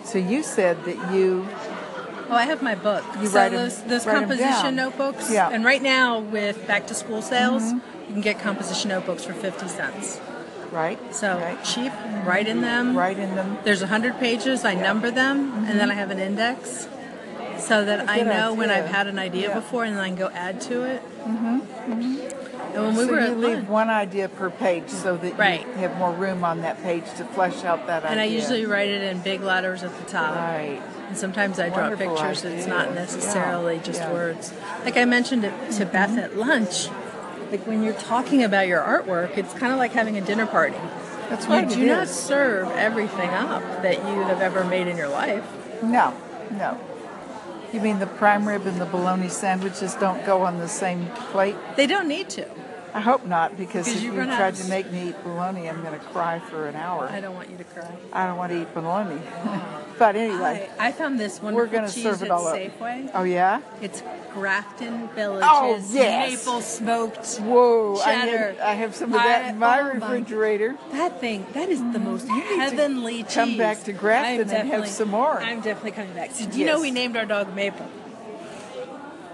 So 0.05 0.19
you 0.19 0.43
said 0.43 0.85
that 0.85 1.13
you 1.13 1.49
Oh, 2.29 2.35
I 2.35 2.45
have 2.47 2.61
my 2.61 2.75
book. 2.75 3.05
You 3.21 3.29
so 3.29 3.39
write 3.39 3.53
those 3.53 3.83
those 3.85 4.05
write 4.05 4.19
composition 4.19 4.75
notebooks. 4.75 5.31
Yeah. 5.31 5.49
And 5.49 5.65
right 5.65 5.83
now 5.83 6.19
with 6.19 6.67
back 6.67 6.89
to 6.89 6.95
school 6.95 7.23
sales, 7.23 7.63
mm-hmm. 7.63 8.07
you 8.09 8.13
can 8.15 8.21
get 8.21 8.41
composition 8.41 8.89
notebooks 8.89 9.25
for 9.25 9.33
fifty 9.33 9.69
cents. 9.69 10.21
right? 10.73 10.99
So 11.15 11.39
right. 11.39 11.63
cheap. 11.65 11.93
Write 12.25 12.49
in 12.49 12.61
them. 12.63 12.97
write 12.97 13.19
in 13.19 13.37
them. 13.37 13.59
There's 13.63 13.83
a 13.83 13.87
hundred 13.87 14.19
pages. 14.19 14.65
I 14.65 14.75
number 14.75 15.11
them, 15.11 15.53
and 15.67 15.79
then 15.79 15.89
I 15.89 15.95
mm-hmm. 15.95 15.99
have 16.01 16.11
an 16.11 16.19
index, 16.19 16.89
so 17.59 17.85
that 17.85 18.09
I 18.09 18.23
know 18.23 18.53
when. 18.55 18.71
I've 18.71 18.87
had 18.87 19.07
an 19.07 19.19
idea 19.19 19.49
Yeah. 19.49 19.55
before, 19.55 19.85
and 19.85 19.97
then 19.97 20.03
I 20.03 20.09
can 20.09 20.19
go 20.19 20.29
add 20.31 20.61
to 20.63 20.83
it. 20.83 21.03
Mm-hmm. 21.25 21.61
mm-hmm. 21.61 22.26
And 22.77 22.85
when 22.87 22.97
we 22.97 23.05
so 23.07 23.13
were 23.13 23.21
you 23.21 23.35
leave 23.35 23.69
one 23.69 23.91
idea 23.91 24.29
per 24.29 24.51
page 24.51 24.89
so 24.89 25.17
that 25.17 25.37
Right. 25.39 25.67
you 25.67 25.75
have 25.79 25.97
more 25.99 26.13
room 26.13 26.45
on 26.45 26.61
that 26.63 26.83
page 26.83 27.05
to 27.17 27.25
flesh 27.25 27.65
out 27.65 27.87
that 27.87 28.05
idea. 28.05 28.11
and. 28.11 28.21
I 28.21 28.25
usually 28.25 28.67
write 28.67 28.89
it 28.89 29.03
in 29.03 29.19
big 29.21 29.43
letters 29.43 29.83
at 29.83 29.97
the 29.99 30.05
top. 30.11 30.35
right. 30.37 30.81
And 31.09 31.17
sometimes 31.17 31.59
I 31.59 31.69
draw 31.69 31.83
Wonderful 31.89 32.17
pictures. 32.17 32.45
It's 32.45 32.67
not 32.67 32.95
necessarily 32.95 33.77
Yeah, 33.77 33.83
just 33.83 34.01
yeah. 34.01 34.13
words. 34.13 34.53
Like 34.85 34.97
I 34.97 35.05
mentioned 35.05 35.45
it 35.45 35.55
to 35.73 35.87
Beth 35.87 36.17
at 36.19 36.37
lunch. 36.37 36.89
like 37.53 37.65
when 37.67 37.83
you're 37.85 37.95
talking 37.95 38.43
about 38.43 38.67
your 38.67 38.81
artwork, 38.81 39.39
it's 39.39 39.55
kind 39.55 39.73
of 39.73 39.79
like 39.79 39.93
having 39.93 40.17
a 40.17 40.21
dinner 40.21 40.47
party. 40.47 40.77
That's 41.31 41.47
right. 41.47 41.69
You 41.71 41.77
do 41.77 41.87
not 41.87 42.09
serve 42.09 42.69
everything 42.73 43.31
up 43.31 43.63
that 43.83 43.99
you 43.99 44.21
have 44.23 44.41
ever 44.41 44.65
made 44.65 44.89
in 44.89 44.97
your 44.97 45.09
life. 45.09 45.45
No, 45.83 46.13
no. 46.51 46.79
You 47.73 47.81
mean 47.81 47.99
the 48.01 48.07
prime 48.07 48.47
rib 48.49 48.67
and 48.67 48.81
the 48.81 48.85
bologna 48.87 49.29
sandwiches 49.29 49.95
don't 49.95 50.25
go 50.27 50.43
on 50.43 50.59
the 50.59 50.69
same 50.69 51.07
plate? 51.31 51.57
They 51.77 51.87
don't 51.87 52.09
need 52.09 52.29
to. 52.31 52.47
I 52.97 53.01
hope 53.01 53.27
not, 53.27 53.59
because 53.59 53.87
if 53.89 54.03
you 54.03 54.15
you 54.15 54.25
tried 54.25 54.55
to 54.55 54.69
make 54.71 54.91
me 54.91 55.11
eat 55.11 55.23
bologna, 55.23 55.69
I'm 55.69 55.83
going 55.83 55.93
to 55.93 56.03
cry 56.07 56.39
for 56.39 56.67
an 56.67 56.77
hour. 56.77 57.07
I 57.07 57.21
don't 57.21 57.35
want 57.35 57.51
you 57.51 57.59
to 57.59 57.65
cry. 57.65 57.95
I 58.11 58.27
don't 58.27 58.39
want 58.39 58.53
to 58.53 58.63
eat 58.63 58.73
bologna. 58.73 59.21
but 59.99 60.17
anyway, 60.17 60.71
I, 60.79 60.89
I 60.89 60.93
found 60.93 61.21
this 61.21 61.43
one. 61.43 61.53
we're 61.53 61.67
going 61.67 61.87
to 61.87 61.93
cheese 61.93 62.05
serve 62.05 62.23
it 62.23 62.25
at 62.25 62.31
all 62.31 62.47
up. 62.47 62.59
Oh 63.13 63.25
yeah? 63.25 63.61
It's 63.83 64.03
Grafton 64.33 65.09
Village's 65.09 65.47
Oh, 65.47 65.79
yes. 65.91 66.47
maple 66.47 66.63
smoked 66.63 67.37
Whoa! 67.37 67.97
I 67.97 68.05
cheddar. 68.05 68.39
have, 68.39 68.61
I 68.61 68.73
have 68.73 68.97
some 68.97 69.13
of 69.13 69.21
that 69.21 69.51
in 69.51 69.59
my 69.59 69.81
oh 69.81 69.93
refrigerator. 69.93 70.79
That 70.93 71.21
thing, 71.21 71.45
that 71.53 71.69
is 71.69 71.81
the 71.93 71.99
most 71.99 72.27
heavenly 72.27 73.25
cheese. 73.25 73.35
come 73.35 73.59
back 73.59 73.83
to 73.85 73.93
Grafton 73.93 74.49
and 74.49 74.69
have 74.71 74.89
some 74.89 75.11
more. 75.11 75.39
I'm 75.39 75.61
definitely 75.61 75.91
coming 75.91 76.15
back. 76.15 76.31
So 76.31 76.47
do 76.47 76.59
you 76.59 76.65
know 76.65 76.81
we 76.81 76.91
named 76.91 77.19
our 77.19 77.27
dog 77.27 77.55
Maple? 77.55 77.91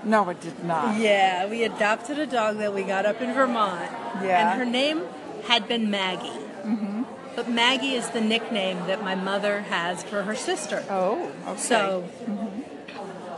No, 0.05 0.29
it 0.31 0.41
did 0.41 0.65
not. 0.65 0.99
Yeah, 0.99 1.47
we 1.49 1.63
adopted 1.65 2.19
a 2.19 2.27
dog 2.27 2.59
that 2.59 2.75
we 2.75 2.83
got 2.83 3.07
up 3.07 3.21
in 3.21 3.33
Vermont. 3.35 3.91
Yeah. 4.23 4.53
And 4.53 4.59
her 4.59 4.65
name 4.67 5.03
had 5.47 5.69
been 5.69 5.91
Maggie. 5.91 6.29
Mm-hmm. 6.65 7.03
But 7.37 7.49
Maggie 7.49 7.95
is 7.95 8.11
the 8.11 8.21
nickname 8.21 8.79
that 8.89 9.03
my 9.03 9.15
mother 9.15 9.61
has 9.63 10.03
for 10.03 10.23
her 10.25 10.35
sister. 10.35 10.85
Oh, 10.91 11.31
okay. 11.47 11.59
So 11.61 12.05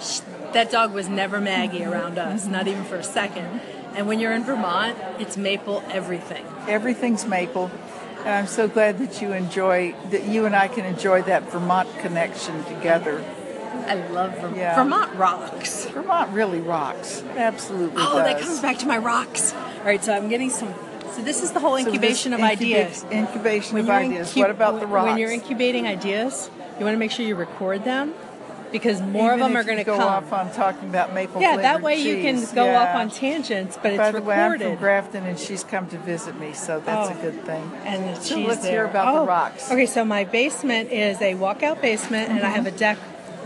sh- 0.01 0.21
that 0.53 0.71
dog 0.71 0.93
was 0.93 1.09
never 1.09 1.41
Maggie 1.41 1.85
around 1.85 2.19
us, 2.19 2.47
not 2.47 2.67
even 2.67 2.85
for 2.85 2.97
a 2.97 3.05
second. 3.05 3.61
And 3.95 4.09
when 4.09 4.19
you're 4.19 4.33
in 4.33 4.43
Vermont, 4.43 4.99
it's 5.21 5.37
Maple 5.37 5.85
everything. 5.91 6.45
everything's 6.67 7.25
maple. 7.27 7.71
And 8.21 8.31
I'm 8.31 8.47
so 8.47 8.67
glad 8.67 8.99
that 8.99 9.21
you 9.23 9.33
enjoy 9.33 9.95
that 10.11 10.25
you 10.25 10.47
and 10.47 10.57
I 10.57 10.67
can 10.67 10.85
enjoy 10.87 11.23
that 11.23 11.53
Vermont 11.53 11.89
connection 11.99 12.65
together. 12.65 13.23
I 13.87 13.95
love 14.09 14.35
Vermont. 14.39 14.57
Yeah. 14.57 14.75
Vermont 14.77 15.15
rocks. 15.17 15.87
Vermont 15.87 16.33
really 16.33 16.61
rocks. 16.61 17.23
Absolutely 17.37 18.03
Oh, 18.03 18.19
does. 18.19 18.25
that 18.27 18.41
comes 18.41 18.61
back 18.61 18.79
to 18.79 18.87
my 18.87 18.99
rocks. 18.99 19.53
All 19.55 19.85
right, 19.85 20.03
so 20.03 20.13
I'm 20.15 20.29
getting 20.29 20.51
some. 20.51 20.73
So 21.13 21.23
this 21.23 21.43
is 21.43 21.53
the 21.53 21.61
whole 21.61 21.73
So 21.79 21.87
incubation 21.87 22.33
of 22.33 22.41
ideas. 22.41 23.05
Incubation 23.11 23.79
of 23.79 23.89
ideas. 23.89 24.33
incu- 24.33 24.39
what 24.41 24.51
about 24.51 24.81
the 24.81 24.87
rocks? 24.87 25.09
When 25.11 25.19
you're 25.19 25.31
incubating 25.31 25.87
ideas, 25.87 26.51
you 26.79 26.85
want 26.85 26.95
to 26.95 26.99
make 26.99 27.11
sure 27.13 27.25
you 27.25 27.37
record 27.37 27.85
them 27.85 28.15
because 28.73 29.01
more 29.01 29.29
Even 29.35 29.43
of 29.43 29.49
them 29.49 29.57
are 29.57 29.63
going 29.63 29.79
to 29.79 29.85
go 29.85 29.97
come. 29.97 30.09
off 30.09 30.33
on 30.33 30.51
talking 30.51 30.89
about 30.89 31.15
maple 31.15 31.35
trees. 31.41 31.43
yeah, 31.45 31.57
that 31.59 31.83
way 31.83 31.95
you 31.97 32.21
can 32.21 32.37
cheese. 32.41 32.51
go 32.51 32.75
off 32.75 32.97
on 32.97 33.11
tangents, 33.11 33.79
but 33.81 33.93
it's 33.93 33.99
recorded. 34.13 34.13
By 34.13 34.19
the 34.19 34.27
way, 34.27 34.35
I'm 34.43 34.59
from. 34.59 34.77
Grafton, 34.77 35.25
and 35.27 35.39
she's 35.39 35.63
come 35.63 35.87
to 35.91 35.99
visit 35.99 36.41
me, 36.41 36.53
so 36.55 36.81
that's 36.85 37.11
Oh. 37.11 37.13
a 37.17 37.23
good 37.23 37.45
thing. 37.45 37.71
and 37.85 38.17
the 38.17 38.21
So 38.21 38.35
cheese 38.35 38.49
let's 38.49 38.63
there. 38.63 38.73
hear 38.73 38.85
about 38.87 39.13
the 39.15 39.21
Oh, 39.21 39.27
rocks. 39.27 39.71
Okay, 39.71 39.87
so 39.87 40.05
my 40.05 40.25
basement 40.25 40.91
is 40.91 41.21
a 41.23 41.35
walkout 41.35 41.81
basement, 41.81 42.31
and 42.31 42.43
I 42.43 42.49
have 42.49 42.67
a 42.67 42.73
deck 42.73 42.99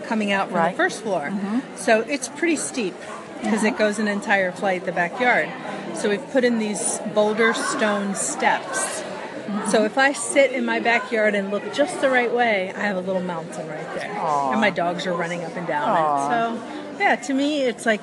coming 0.08 0.32
out 0.32 0.48
from 0.48 0.56
Right. 0.56 0.70
the 0.72 0.76
first 0.76 1.02
floor. 1.02 1.30
Mm-hmm. 1.30 1.76
So 1.76 2.00
it's 2.00 2.28
pretty 2.28 2.56
steep 2.56 2.94
because 3.42 3.62
it 3.62 3.76
goes 3.78 3.98
an 3.98 4.08
entire 4.08 4.50
flight 4.50 4.84
the 4.84 4.92
backyard. 4.92 5.48
So 5.94 6.08
we've 6.08 6.30
put 6.30 6.44
in 6.44 6.58
these 6.58 6.98
boulder 7.14 7.52
stone 7.54 8.14
steps. 8.14 9.02
Mm-hmm. 9.02 9.70
So 9.70 9.84
if 9.84 9.96
I 9.98 10.12
sit 10.12 10.52
in 10.52 10.64
my 10.64 10.80
backyard 10.80 11.34
and 11.34 11.50
look 11.50 11.72
just 11.72 12.00
the 12.00 12.10
right 12.10 12.32
way, 12.32 12.72
I 12.74 12.80
have 12.80 12.96
a 12.96 13.00
little 13.00 13.22
mountain 13.22 13.68
right 13.68 13.94
there, 13.94 14.10
and 14.10 14.60
my 14.60 14.70
dogs 14.70 15.06
are 15.06 15.14
running 15.14 15.44
up 15.44 15.56
and 15.56 15.66
down 15.66 15.88
it. 15.96 16.30
So 16.30 16.98
yeah, 17.00 17.16
to 17.16 17.34
me, 17.34 17.62
it's 17.62 17.86
like 17.86 18.00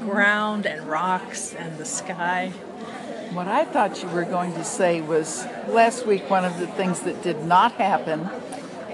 ground 0.00 0.66
and 0.66 0.86
rocks 0.86 1.54
and 1.54 1.76
the 1.78 1.84
sky. 1.84 2.52
What 3.32 3.48
I 3.48 3.64
thought 3.66 4.02
you 4.02 4.08
were 4.08 4.24
going 4.24 4.54
to 4.54 4.64
say 4.64 5.02
was 5.02 5.44
last 5.68 6.06
week, 6.06 6.30
one 6.30 6.44
of 6.46 6.58
the 6.58 6.66
things 6.66 7.00
that 7.00 7.22
did 7.22 7.44
not 7.44 7.72
happen 7.72 8.30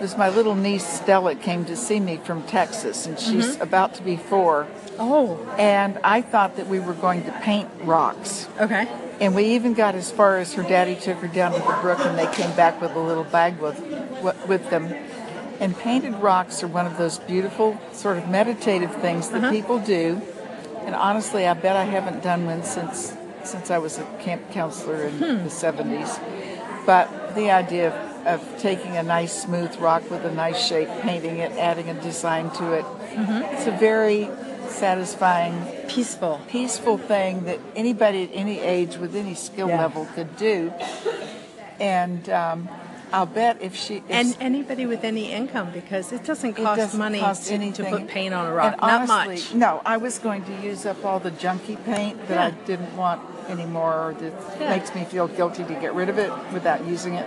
was 0.05 0.17
my 0.19 0.29
little 0.29 0.55
niece 0.55 0.87
Stella 0.87 1.35
came 1.35 1.64
to 1.64 1.77
see 1.77 1.99
me 1.99 2.19
from 2.19 2.43
Texas, 2.45 3.07
and 3.07 3.19
she's 3.19 3.53
Mm-hmm. 3.55 3.62
about 3.62 3.95
to 3.95 4.03
be 4.03 4.17
four. 4.17 4.67
Oh, 4.99 5.38
And 5.59 5.99
I 6.05 6.21
thought 6.21 6.57
that 6.57 6.67
we 6.69 6.79
were 6.79 6.93
going 6.93 7.25
to 7.25 7.33
paint 7.40 7.69
rocks. 7.83 8.47
okay. 8.61 8.87
And 9.21 9.35
we 9.35 9.45
even 9.57 9.75
got 9.75 9.95
as 9.95 10.11
far 10.11 10.38
as 10.38 10.53
her 10.55 10.62
daddy 10.62 10.97
took 10.97 11.19
her 11.19 11.29
down 11.29 11.53
to 11.53 11.59
the 11.59 11.79
brook, 11.81 12.01
and 12.01 12.19
they 12.19 12.27
came 12.35 12.55
back 12.57 12.81
with 12.83 12.93
a 12.95 12.99
little 13.01 13.25
bag 13.25 13.59
with 13.61 13.79
with 14.49 14.69
them. 14.71 14.93
And 15.61 15.71
painted 15.79 16.14
rocks 16.17 16.62
are 16.64 16.67
one 16.67 16.85
of 16.87 16.99
those 16.99 17.19
beautiful, 17.21 17.79
sort 17.93 18.19
of 18.19 18.29
meditative 18.29 18.93
things 18.97 19.31
that 19.31 19.53
people 19.53 19.79
do. 19.79 20.21
And 20.85 20.95
honestly, 20.97 21.47
I 21.47 21.55
bet 21.55 21.77
I 21.77 21.85
haven't 21.85 22.23
done 22.25 22.45
one 22.47 22.62
since 22.64 23.14
since 23.45 23.71
I 23.71 23.79
was 23.79 23.99
a 23.99 24.05
camp 24.21 24.43
counselor 24.51 25.01
in 25.07 25.19
the 25.47 25.51
'70s. 25.64 26.19
But 26.87 27.35
the 27.35 27.51
idea 27.51 27.88
of, 27.88 28.27
of 28.42 28.59
taking 28.61 28.97
a 28.97 29.03
nice 29.03 29.42
smooth 29.42 29.75
rock 29.77 30.11
with 30.11 30.25
a 30.25 30.33
nice 30.33 30.64
shape, 30.64 30.88
painting 31.03 31.38
it, 31.38 31.53
adding 31.53 31.88
a 31.88 31.94
design 31.94 32.51
to 32.53 32.73
it, 32.73 32.85
it's 33.53 33.66
a 33.66 33.70
very 33.73 34.29
satisfying 34.68 35.55
Peaceful. 35.88 36.40
peaceful 36.49 36.99
thing 36.99 37.44
that 37.44 37.61
anybody 37.77 38.25
at 38.25 38.31
any 38.33 38.59
age 38.61 38.97
with 38.97 39.14
any 39.14 39.35
skill 39.35 39.68
Yeah. 39.68 39.81
level 39.81 40.07
could 40.14 40.37
do. 40.37 40.73
And 41.81 42.29
um, 42.31 42.68
I'll 43.12 43.27
bet 43.27 43.62
if 43.62 43.75
she 43.77 43.97
if 43.97 44.05
And 44.11 44.37
anybody 44.40 44.87
with 44.87 45.05
any 45.05 45.31
income 45.31 45.70
because 45.73 46.12
it 46.12 46.25
doesn't 46.25 46.59
it 46.59 46.62
cost 46.62 46.79
doesn't 46.79 46.99
money 46.99 47.20
cost 47.20 47.47
to, 47.49 47.73
to 47.73 47.85
put 47.85 48.09
paint 48.09 48.35
on 48.35 48.47
a 48.47 48.53
rock. 48.53 48.73
And 48.73 48.81
Not 48.81 49.09
honestly, 49.11 49.35
much. 49.37 49.55
No, 49.55 49.83
I 49.85 49.97
was 49.99 50.18
going 50.18 50.44
to 50.44 50.53
use 50.62 50.87
up 50.87 51.05
all 51.05 51.20
the 51.20 51.31
junky 51.31 51.83
paint 51.85 52.27
that 52.29 52.38
I 52.38 52.51
didn't 52.66 52.97
want 52.97 53.20
anymore, 53.48 53.92
or 54.11 54.14
that 54.14 54.33
Yeah. 54.61 54.70
makes 54.70 54.94
me 54.94 55.04
feel 55.04 55.28
guilty 55.28 55.64
to 55.64 55.74
get 55.74 55.94
rid 55.94 56.09
of 56.09 56.18
it 56.18 56.30
without 56.52 56.85
using 56.85 57.14
it. 57.14 57.26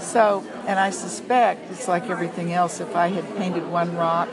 So, 0.00 0.44
and 0.66 0.78
I 0.78 0.90
suspect 0.90 1.70
it's 1.72 1.88
like 1.88 2.08
everything 2.08 2.52
else. 2.52 2.80
If 2.80 2.94
I 2.94 3.08
had 3.08 3.36
painted 3.36 3.68
one 3.70 3.96
rock, 3.96 4.28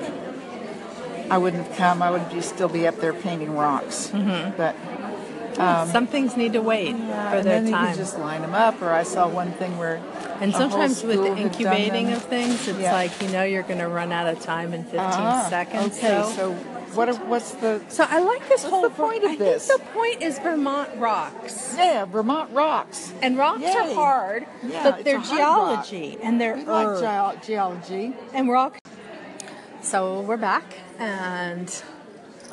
I 1.30 1.38
wouldn't 1.38 1.66
have 1.66 1.76
come. 1.76 2.02
I 2.02 2.12
would 2.12 2.30
just 2.30 2.50
still 2.50 2.70
be 2.70 2.88
up 2.88 2.98
there 3.00 3.14
painting 3.14 3.56
rocks. 3.56 4.12
Mm-hmm. 4.14 4.58
But 4.58 4.76
Some 5.56 6.08
things 6.08 6.36
need 6.38 6.54
to 6.54 6.62
wait 6.62 6.92
for 6.96 7.02
and 7.02 7.34
their 7.34 7.44
then 7.44 7.68
you 7.68 7.72
time. 7.74 7.88
can 7.88 7.98
just 7.98 8.18
line 8.20 8.42
them 8.42 8.54
up. 8.54 8.82
Or 8.82 8.92
I 8.92 9.04
saw 9.04 9.28
one 9.28 9.52
thing 9.54 9.78
where 9.78 10.02
and 10.42 10.54
sometimes 10.54 11.02
with 11.04 11.18
the 11.22 11.36
incubating 11.38 12.12
of 12.12 12.22
things, 12.24 12.68
it's 12.68 12.78
Yeah. 12.80 12.94
like 12.94 13.22
you 13.22 13.30
know 13.30 13.44
you're 13.44 13.64
going 13.64 13.80
to 13.80 13.88
run 13.88 14.12
out 14.12 14.28
of 14.28 14.40
time 14.42 14.74
in 14.74 14.84
15 14.84 15.00
Ah, 15.02 15.48
seconds. 15.50 15.98
Okay, 15.98 16.08
so. 16.24 16.30
so 16.36 16.52
what? 16.96 17.08
Are, 17.10 17.16
what's 17.26 17.52
the? 17.54 17.82
So 17.90 18.06
I 18.10 18.20
like 18.20 18.48
this 18.50 18.64
whole 18.64 18.90
point 18.90 19.24
of 19.24 19.32
I 19.32 19.36
this? 19.38 19.68
think 19.68 19.82
the 19.82 19.88
point 19.90 20.22
is 20.22 20.40
Vermont 20.40 20.90
rocks. 20.98 21.76
Yeah, 21.78 22.06
Vermont 22.06 22.52
rocks. 22.52 23.14
And 23.22 23.38
rocks 23.38 23.64
are 23.64 23.94
hard, 23.94 24.46
Yeah, 24.64 24.84
but 24.84 25.04
they're 25.06 25.20
geology 25.22 26.18
and 26.22 26.40
they're 26.40 26.56
We 26.58 26.64
like 26.66 27.42
ge- 27.42 27.46
geology. 27.46 28.14
and 28.34 28.50
rock. 28.50 28.78
So 29.82 30.22
we're 30.22 30.38
back, 30.38 30.64
and 31.00 31.70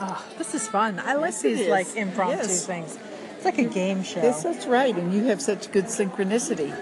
oh, 0.00 0.24
this 0.38 0.55
is 0.55 0.66
fun. 0.68 1.00
I 1.05 1.14
like 1.14 1.33
Yes, 1.33 1.42
these 1.42 1.68
like 1.68 1.94
impromptu 1.96 2.37
Yes. 2.38 2.66
things. 2.66 2.98
It's 3.37 3.44
like 3.44 3.59
a 3.59 3.64
game 3.64 4.02
show. 4.02 4.22
Yes, 4.22 4.42
that's 4.42 4.66
right. 4.66 4.94
And 4.94 5.12
you 5.12 5.24
have 5.24 5.40
such 5.42 5.70
good 5.72 5.87
synchronicity. 5.87 6.72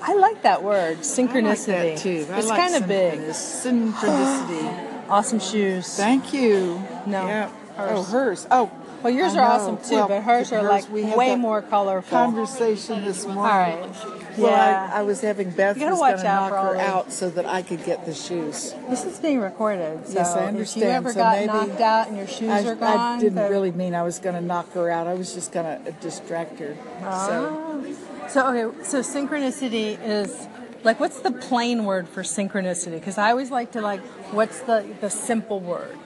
I 0.00 0.14
like 0.14 0.42
that 0.42 0.62
word, 0.62 0.76
I 0.76 0.88
like 0.90 0.98
synchronicity. 1.00 1.66
that 1.94 1.98
too. 1.98 2.26
I 2.30 2.38
it's 2.38 2.48
like 2.48 2.60
kind 2.60 2.74
of 2.82 2.88
big. 2.88 3.20
Synchronicity. 3.30 4.84
Awesome 5.08 5.40
shoes. 5.40 5.96
Thank 5.96 6.34
you. 6.34 6.82
No, 7.06 7.26
Yeah. 7.26 7.50
Oh, 7.78 7.82
hers. 7.82 7.90
Oh, 7.96 8.02
hers. 8.04 8.46
Oh. 8.50 8.70
Well, 9.02 9.12
yours 9.14 9.34
I 9.34 9.38
are 9.38 9.48
know. 9.48 9.54
awesome 9.54 9.76
too, 9.78 9.94
Well, 9.94 10.08
but 10.08 10.22
hers 10.22 10.52
are 10.52 10.62
like 10.62 10.90
we 10.90 11.02
way 11.04 11.34
more 11.34 11.62
colorful. 11.62 12.10
Conversation 12.18 13.04
this 13.06 13.24
morning. 13.24 13.38
All 13.38 13.44
right. 13.46 14.17
Well, 14.38 14.50
Yeah. 14.52 14.90
I, 14.92 15.00
I 15.00 15.02
was 15.02 15.20
having 15.20 15.50
Beth 15.50 15.76
You 15.78 15.88
was 15.90 15.98
going 15.98 16.16
to 16.18 16.26
out 16.26 16.50
knock 16.50 16.50
for 16.50 16.56
her 16.56 16.80
all 16.80 16.80
out 16.80 17.12
so 17.12 17.30
that 17.30 17.46
I 17.46 17.62
could 17.62 17.84
get 17.84 18.06
the 18.06 18.14
shoes. 18.14 18.74
This 18.88 19.04
is 19.04 19.18
being 19.18 19.40
recorded. 19.40 20.06
So 20.06 20.14
Yes, 20.14 20.28
I 20.32 20.36
If 20.36 20.42
you 20.42 20.48
understand. 20.48 20.84
ever 20.92 21.08
So 21.10 21.16
got 21.16 21.36
maybe- 21.36 21.46
knocked 21.46 21.80
out 21.80 22.08
and 22.08 22.16
your 22.16 22.26
shoes 22.26 22.50
I, 22.50 22.64
are 22.64 22.74
gone, 22.74 22.98
I 22.98 23.18
didn't 23.20 23.34
then- 23.36 23.50
really 23.50 23.72
mean 23.72 23.94
I 23.94 24.02
was 24.02 24.18
going 24.18 24.34
to 24.34 24.40
knock 24.40 24.72
her 24.72 24.90
out. 24.90 25.06
I 25.06 25.14
was 25.14 25.34
just 25.34 25.52
going 25.52 25.84
to 25.84 25.92
distract 25.92 26.58
her. 26.60 26.74
So 27.00 27.04
ah. 27.04 27.80
So 28.28 28.46
okay, 28.54 28.84
so 28.84 29.00
synchronicity 29.00 29.98
is 30.04 30.46
like 30.84 31.00
what's 31.00 31.20
the 31.20 31.30
plain 31.32 31.84
word 31.86 32.08
for 32.08 32.22
synchronicity? 32.22 32.92
Because 32.92 33.16
I 33.18 33.30
always 33.30 33.50
like 33.50 33.72
to 33.72 33.80
like 33.80 34.00
what's 34.32 34.60
the 34.60 34.86
the 35.00 35.08
simple 35.10 35.60
word? 35.60 35.96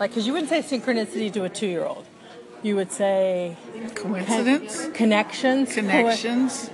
Like 0.00 0.10
because 0.10 0.26
you 0.26 0.32
wouldn't 0.32 0.48
say 0.48 0.62
synchronicity 0.62 1.30
to 1.34 1.44
a 1.44 1.48
two 1.50 1.66
year 1.66 1.84
old. 1.84 2.06
You 2.62 2.76
would 2.76 2.90
say 2.92 3.56
coincidence, 3.94 4.88
connections. 4.94 5.74
connections. 5.74 6.70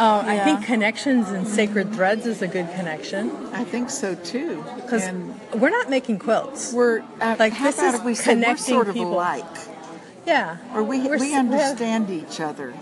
Uh, 0.00 0.24
I 0.26 0.38
think 0.40 0.64
connections 0.64 1.28
and 1.28 1.46
sacred 1.46 1.92
threads 1.92 2.24
is 2.26 2.40
a 2.40 2.48
good 2.48 2.68
connection 2.74 3.30
I 3.52 3.64
think 3.64 3.90
so 3.90 4.14
too. 4.14 4.64
because 4.76 5.04
we're 5.54 5.68
not 5.70 5.90
making 5.90 6.18
quilts. 6.20 6.72
we're 6.72 7.00
uh, 7.20 7.36
Like, 7.38 7.52
how 7.52 7.66
this 7.66 7.78
about 7.78 7.94
is 7.94 8.00
if 8.00 8.06
we 8.06 8.14
say 8.14 8.30
we're 8.30 8.34
connecting 8.40 8.64
sort 8.74 8.88
of 8.88 8.94
people. 8.94 9.12
alike, 9.14 9.44
Yeah, 10.26 10.56
or 10.74 10.82
we 10.82 11.00
We're 11.06 11.18
we 11.18 11.34
understand 11.34 12.08
each 12.10 12.40
other. 12.40 12.72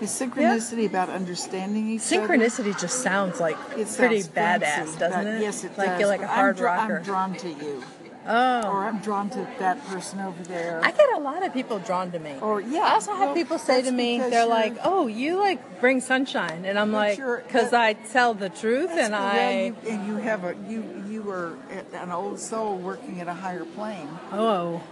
Is 0.00 0.10
synchronicity 0.10 0.86
about 0.86 1.10
understanding 1.10 1.88
each 1.90 2.00
other? 2.12 2.26
Synchronicity 2.26 2.80
just 2.80 3.02
sounds 3.02 3.38
like 3.38 3.56
It 3.76 3.86
pretty 3.96 4.22
sounds 4.22 4.28
fancy, 4.34 4.64
badass, 4.66 4.98
doesn't 4.98 5.26
it? 5.26 5.40
Yes, 5.42 5.64
it 5.64 5.76
like 5.76 5.88
does. 5.90 6.00
you're 6.00 6.08
like 6.08 6.22
a 6.22 6.26
hard 6.26 6.56
I'm 6.56 6.60
dra- 6.62 6.72
rocker. 6.72 6.96
I'm 6.98 7.02
drawn 7.04 7.34
to 7.36 7.48
you. 7.50 7.82
Oh. 8.26 8.68
Or 8.68 8.84
I'm 8.84 8.98
drawn 9.00 9.30
to 9.30 9.48
that 9.58 9.84
person 9.86 10.20
over 10.20 10.42
there. 10.44 10.80
I 10.82 10.92
get 10.92 11.12
a 11.14 11.18
lot 11.18 11.44
of 11.44 11.52
people 11.52 11.78
drawn 11.80 12.12
to 12.12 12.18
me. 12.18 12.36
Or 12.40 12.60
yeah. 12.60 12.80
I 12.80 12.92
also 12.94 13.12
have 13.12 13.28
well, 13.28 13.34
people 13.34 13.58
say 13.58 13.82
to 13.82 13.90
me, 13.90 14.18
they're 14.18 14.46
like, 14.46 14.76
"Oh, 14.84 15.06
you 15.08 15.38
like 15.38 15.80
bring 15.80 16.00
sunshine," 16.00 16.64
and 16.64 16.78
I'm 16.78 16.92
like, 16.92 17.18
"Cause 17.48 17.72
I 17.72 17.94
tell 17.94 18.34
the 18.34 18.48
truth, 18.48 18.90
and. 18.90 19.14
I." 19.14 19.34
Yeah, 19.34 19.60
you, 19.60 19.76
and 19.88 20.06
you 20.06 20.16
have 20.16 20.44
a 20.44 20.54
you 20.68 21.04
you 21.08 21.22
were 21.22 21.56
an 21.94 22.10
old 22.12 22.38
soul 22.38 22.76
working 22.76 23.20
at 23.20 23.28
a 23.28 23.34
higher 23.34 23.64
plane. 23.64 24.08
Oh, 24.32 24.82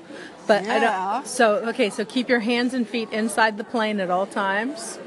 but 0.47 0.67
I 0.67 0.81
don't. 0.81 1.27
So 1.27 1.69
okay, 1.69 1.91
so 1.91 2.05
keep 2.05 2.29
your 2.29 2.41
hands 2.41 2.75
and 2.75 2.87
feet 2.89 3.11
inside 3.13 3.59
the 3.59 3.65
plane 3.65 4.01
at 4.01 4.11
all 4.11 4.27
times, 4.27 4.99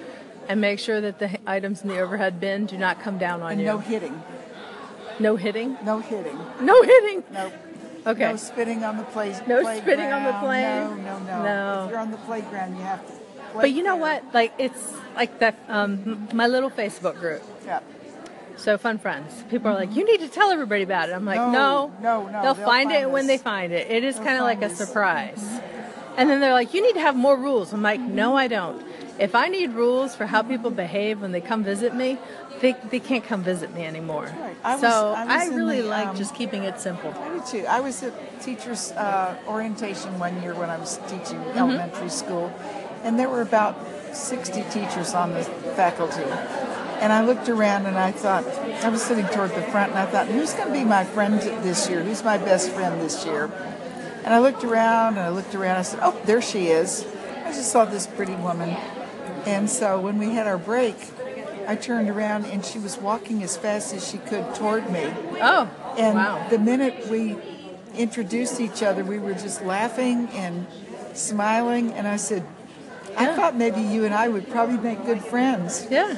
and 0.48 0.62
make 0.62 0.80
sure 0.80 1.02
that 1.02 1.20
the 1.20 1.38
items 1.46 1.82
in 1.82 1.90
the 1.90 2.00
overhead 2.00 2.40
bin 2.40 2.66
do 2.66 2.78
not 2.78 3.02
come 3.02 3.18
down 3.18 3.42
on 3.42 3.54
And 3.54 3.62
you. 3.62 3.68
no 3.68 3.78
hitting. 3.80 4.22
No 5.20 5.36
hitting. 5.36 5.78
No 5.84 6.00
hitting. 6.00 6.40
No 6.62 6.82
hitting. 6.82 7.24
Nope. 7.32 7.54
Okay. 8.06 8.32
No 8.32 8.36
spitting 8.36 8.84
on 8.84 8.98
the 8.98 9.04
place. 9.04 9.40
No 9.48 9.62
playground. 9.62 9.82
spitting 9.82 10.12
on 10.12 10.24
the 10.24 10.34
plane? 10.40 11.04
No, 11.06 11.18
no, 11.18 11.20
no. 11.20 11.44
No. 11.44 11.84
If 11.86 11.92
you're 11.92 12.00
on 12.00 12.12
the 12.12 12.18
playground, 12.18 12.76
you 12.78 12.84
have 12.84 13.06
to. 13.08 13.14
But 13.56 13.72
you 13.72 13.84
know 13.84 13.96
what? 13.96 14.34
Like 14.34 14.54
it's 14.58 14.94
like 15.16 15.40
that. 15.40 15.58
Um, 15.70 16.28
my 16.34 16.48
little 16.48 16.70
Facebook 16.72 17.20
group. 17.20 17.44
Yeah. 17.66 17.80
So 18.58 18.78
fun 18.78 19.00
friends. 19.00 19.44
People 19.50 19.70
are 19.72 19.76
like, 19.76 19.96
you 19.96 20.06
need 20.06 20.20
to 20.20 20.28
tell 20.28 20.52
everybody 20.52 20.84
about 20.84 21.10
it. 21.10 21.14
I'm 21.14 21.26
like, 21.26 21.38
No, 21.38 21.52
no, 21.52 21.92
no, 22.02 22.26
no, 22.26 22.32
They'll, 22.32 22.54
they'll 22.54 22.66
find, 22.66 22.92
it 22.92 23.02
find 23.02 23.12
when 23.12 23.28
they 23.28 23.38
find 23.38 23.74
it. 23.74 23.90
It 23.90 24.04
is 24.04 24.16
kind 24.18 24.38
of 24.38 24.42
like 24.42 24.60
a 24.60 24.70
find 24.70 24.72
us. 24.72 24.78
surprise. 24.78 25.62
And 26.18 26.30
then 26.30 26.40
they're 26.40 26.54
like, 26.54 26.74
you 26.74 26.82
need 26.84 26.94
to 26.94 27.02
have 27.02 27.16
more 27.16 27.36
rules. 27.36 27.74
I'm 27.74 27.82
like, 27.82 28.00
no, 28.00 28.38
I 28.38 28.48
don't. 28.48 28.86
If 29.20 29.34
I 29.36 29.48
need 29.48 29.72
rules 29.72 30.16
for 30.16 30.26
how 30.26 30.44
people 30.44 30.70
behave 30.72 31.22
when 31.22 31.32
they 31.32 31.42
come 31.42 31.64
visit 31.64 31.96
me, 31.96 32.18
they, 32.64 32.74
they 32.90 33.00
can't 33.00 33.24
come 33.26 33.44
visit 33.44 33.74
me 33.76 33.84
anymore. 33.86 34.24
Right. 34.40 34.56
I 34.64 34.72
was- 34.76 34.82
so 34.82 35.14
I 35.16 35.26
was 35.38 35.50
in 35.50 35.56
really 35.56 35.82
the, 35.82 35.88
like 35.90 36.08
um, 36.08 36.16
just 36.16 36.34
keeping 36.34 36.64
it 36.64 36.80
simple. 36.80 37.12
I 37.14 37.28
do 37.38 37.42
too. 37.46 37.66
I 37.68 37.82
was 37.82 38.02
at 38.04 38.14
teachers' 38.42 38.92
uh, 38.94 39.36
orientation 39.48 40.18
one 40.18 40.42
year 40.42 40.56
when 40.56 40.70
I 40.70 40.78
was 40.78 40.98
teaching 41.08 41.38
Mm-hmm. 41.44 41.58
elementary 41.60 42.10
school, 42.10 42.52
and 43.04 43.20
there 43.20 43.28
were 43.30 43.42
about 43.42 43.76
60 44.16 44.64
teachers 44.72 45.14
on 45.14 45.34
the 45.34 45.44
faculty. 45.76 46.24
And 47.04 47.12
I 47.12 47.26
looked 47.26 47.50
around 47.50 47.86
and 47.86 47.98
I 47.98 48.12
thought, 48.14 48.46
I 48.86 48.88
was 48.90 49.02
sitting 49.02 49.26
toward 49.28 49.50
the 49.52 49.62
front 49.74 49.90
and 49.92 50.00
I 50.00 50.06
thought, 50.06 50.28
who's 50.28 50.54
going 50.54 50.68
to 50.70 50.74
be 50.74 50.86
my 50.86 51.04
friend 51.04 51.42
this 51.64 51.90
year? 51.90 52.02
Who's 52.02 52.24
my 52.24 52.38
best 52.38 52.70
friend 52.72 53.02
this 53.02 53.26
year? 53.26 53.52
And 54.24 54.34
I 54.34 54.40
looked 54.40 54.64
around 54.64 55.18
and 55.18 55.20
I 55.20 55.30
looked 55.30 55.54
around. 55.54 55.78
I 55.78 55.82
said, 55.82 56.00
oh, 56.02 56.16
there 56.24 56.42
she 56.42 56.68
is. 56.68 57.06
I 57.44 57.52
just 57.52 57.72
saw 57.74 57.84
this 57.84 58.08
pretty 58.08 58.36
woman. 58.36 58.70
And 59.46 59.70
so 59.70 60.00
when 60.00 60.18
we 60.18 60.30
had 60.30 60.48
our 60.48 60.58
break, 60.58 60.96
I 61.68 61.76
turned 61.76 62.10
around 62.10 62.46
and 62.46 62.66
she 62.66 62.80
was 62.80 62.98
walking 62.98 63.44
as 63.44 63.58
fast 63.58 63.94
as 63.94 64.08
she 64.10 64.18
could 64.18 64.56
toward 64.56 64.90
me. 64.92 65.04
Oh, 65.42 65.70
And 65.98 66.16
wow. 66.16 66.48
the 66.50 66.60
minute 66.60 67.08
we 67.10 67.38
introduced 67.96 68.60
each 68.60 68.82
other, 68.84 69.04
we 69.04 69.20
were 69.20 69.34
just 69.34 69.62
laughing 69.64 70.28
and 70.30 70.66
smiling. 71.14 71.94
And 71.94 72.08
I 72.08 72.18
said, 72.18 72.46
I 73.16 73.36
thought 73.36 73.56
maybe 73.56 73.82
you 73.82 74.06
and 74.06 74.14
I 74.14 74.28
would 74.28 74.50
probably 74.50 74.78
make 74.78 75.06
good 75.06 75.24
friends. 75.24 75.88
Yeah. 75.90 76.16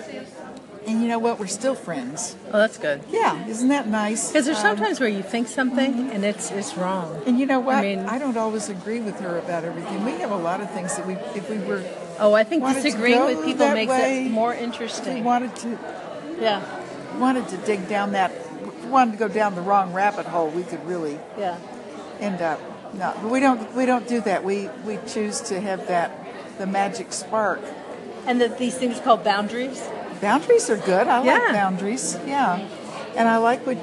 And 0.88 1.02
you 1.02 1.08
know 1.08 1.18
what? 1.18 1.40
We're 1.40 1.48
still 1.48 1.74
friends. 1.74 2.36
Oh, 2.54 2.60
that's 2.60 2.78
good. 2.78 3.02
Yeah, 3.10 3.48
isn't 3.48 3.70
that 3.70 3.88
nice? 3.88 4.28
Because 4.28 4.46
there's 4.46 4.58
Um, 4.60 4.78
sometimes 4.78 5.00
where 5.00 5.10
you 5.10 5.24
think 5.24 5.48
something 5.48 6.12
and 6.12 6.24
it's 6.24 6.52
it's 6.52 6.78
wrong. 6.78 7.22
and 7.26 7.40
you 7.40 7.46
know 7.48 7.60
what? 7.60 7.78
I 7.78 7.82
mean, 7.82 8.00
I, 8.06 8.20
don't 8.20 8.38
always 8.38 8.70
agree 8.70 9.00
with 9.00 9.20
her 9.20 9.38
about 9.40 9.64
everything. 9.64 10.06
We 10.06 10.12
have 10.22 10.32
a 10.32 10.38
lot 10.38 10.62
of 10.62 10.70
things 10.72 10.96
that 10.96 11.08
we, 11.08 11.14
if 11.34 11.50
we 11.50 11.58
were, 11.58 11.84
Oh, 12.20 12.34
I 12.34 12.44
think 12.44 12.64
disagreeing 12.64 13.26
with 13.26 13.44
people 13.46 13.68
makes 13.72 13.90
way, 13.90 14.26
it 14.28 14.32
more 14.32 14.54
interesting. 14.54 15.24
wanted 15.24 15.56
to, 15.58 15.78
Yeah. 16.40 16.62
wanted 17.20 17.48
to 17.50 17.58
dig 17.58 17.90
down 17.90 18.12
that, 18.12 18.32
wanted 18.90 19.14
to 19.14 19.18
go 19.18 19.28
down 19.28 19.56
the 19.56 19.62
wrong 19.62 19.92
rabbit 19.92 20.28
hole, 20.28 20.50
we 20.50 20.64
could 20.64 20.86
really 20.86 21.20
Yeah. 21.38 21.56
end 22.20 22.42
up. 22.42 22.60
No, 22.94 23.12
but 23.22 23.30
we 23.32 23.40
don't. 23.42 23.74
We 23.76 23.86
don't 23.86 24.08
do 24.08 24.22
that. 24.22 24.44
We 24.46 24.70
we 24.86 25.00
choose 25.08 25.42
to 25.50 25.60
have 25.60 25.88
that 25.88 26.12
the 26.60 26.66
magic 26.68 27.12
spark. 27.12 27.60
And 28.28 28.40
that 28.42 28.58
these 28.58 28.76
things 28.76 29.00
called 29.02 29.24
boundaries. 29.24 29.84
Boundaries 30.22 30.70
are 30.70 30.78
good. 30.78 31.08
I 31.08 31.24
Yeah. 31.24 31.34
like 31.34 31.54
boundaries. 31.54 32.18
Yeah, 32.26 32.60
and 33.16 33.28
I 33.28 33.38
like 33.38 33.66
what 33.66 33.78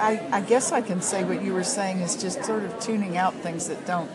I. 0.00 0.20
I 0.32 0.40
guess 0.40 0.72
I 0.72 0.80
can 0.80 1.00
say 1.00 1.24
what 1.24 1.42
you 1.42 1.52
were 1.54 1.64
saying 1.64 2.00
is 2.00 2.16
just 2.16 2.44
sort 2.44 2.64
of 2.64 2.78
tuning 2.80 3.16
out 3.16 3.34
things 3.34 3.68
that 3.68 3.86
don't 3.86 4.10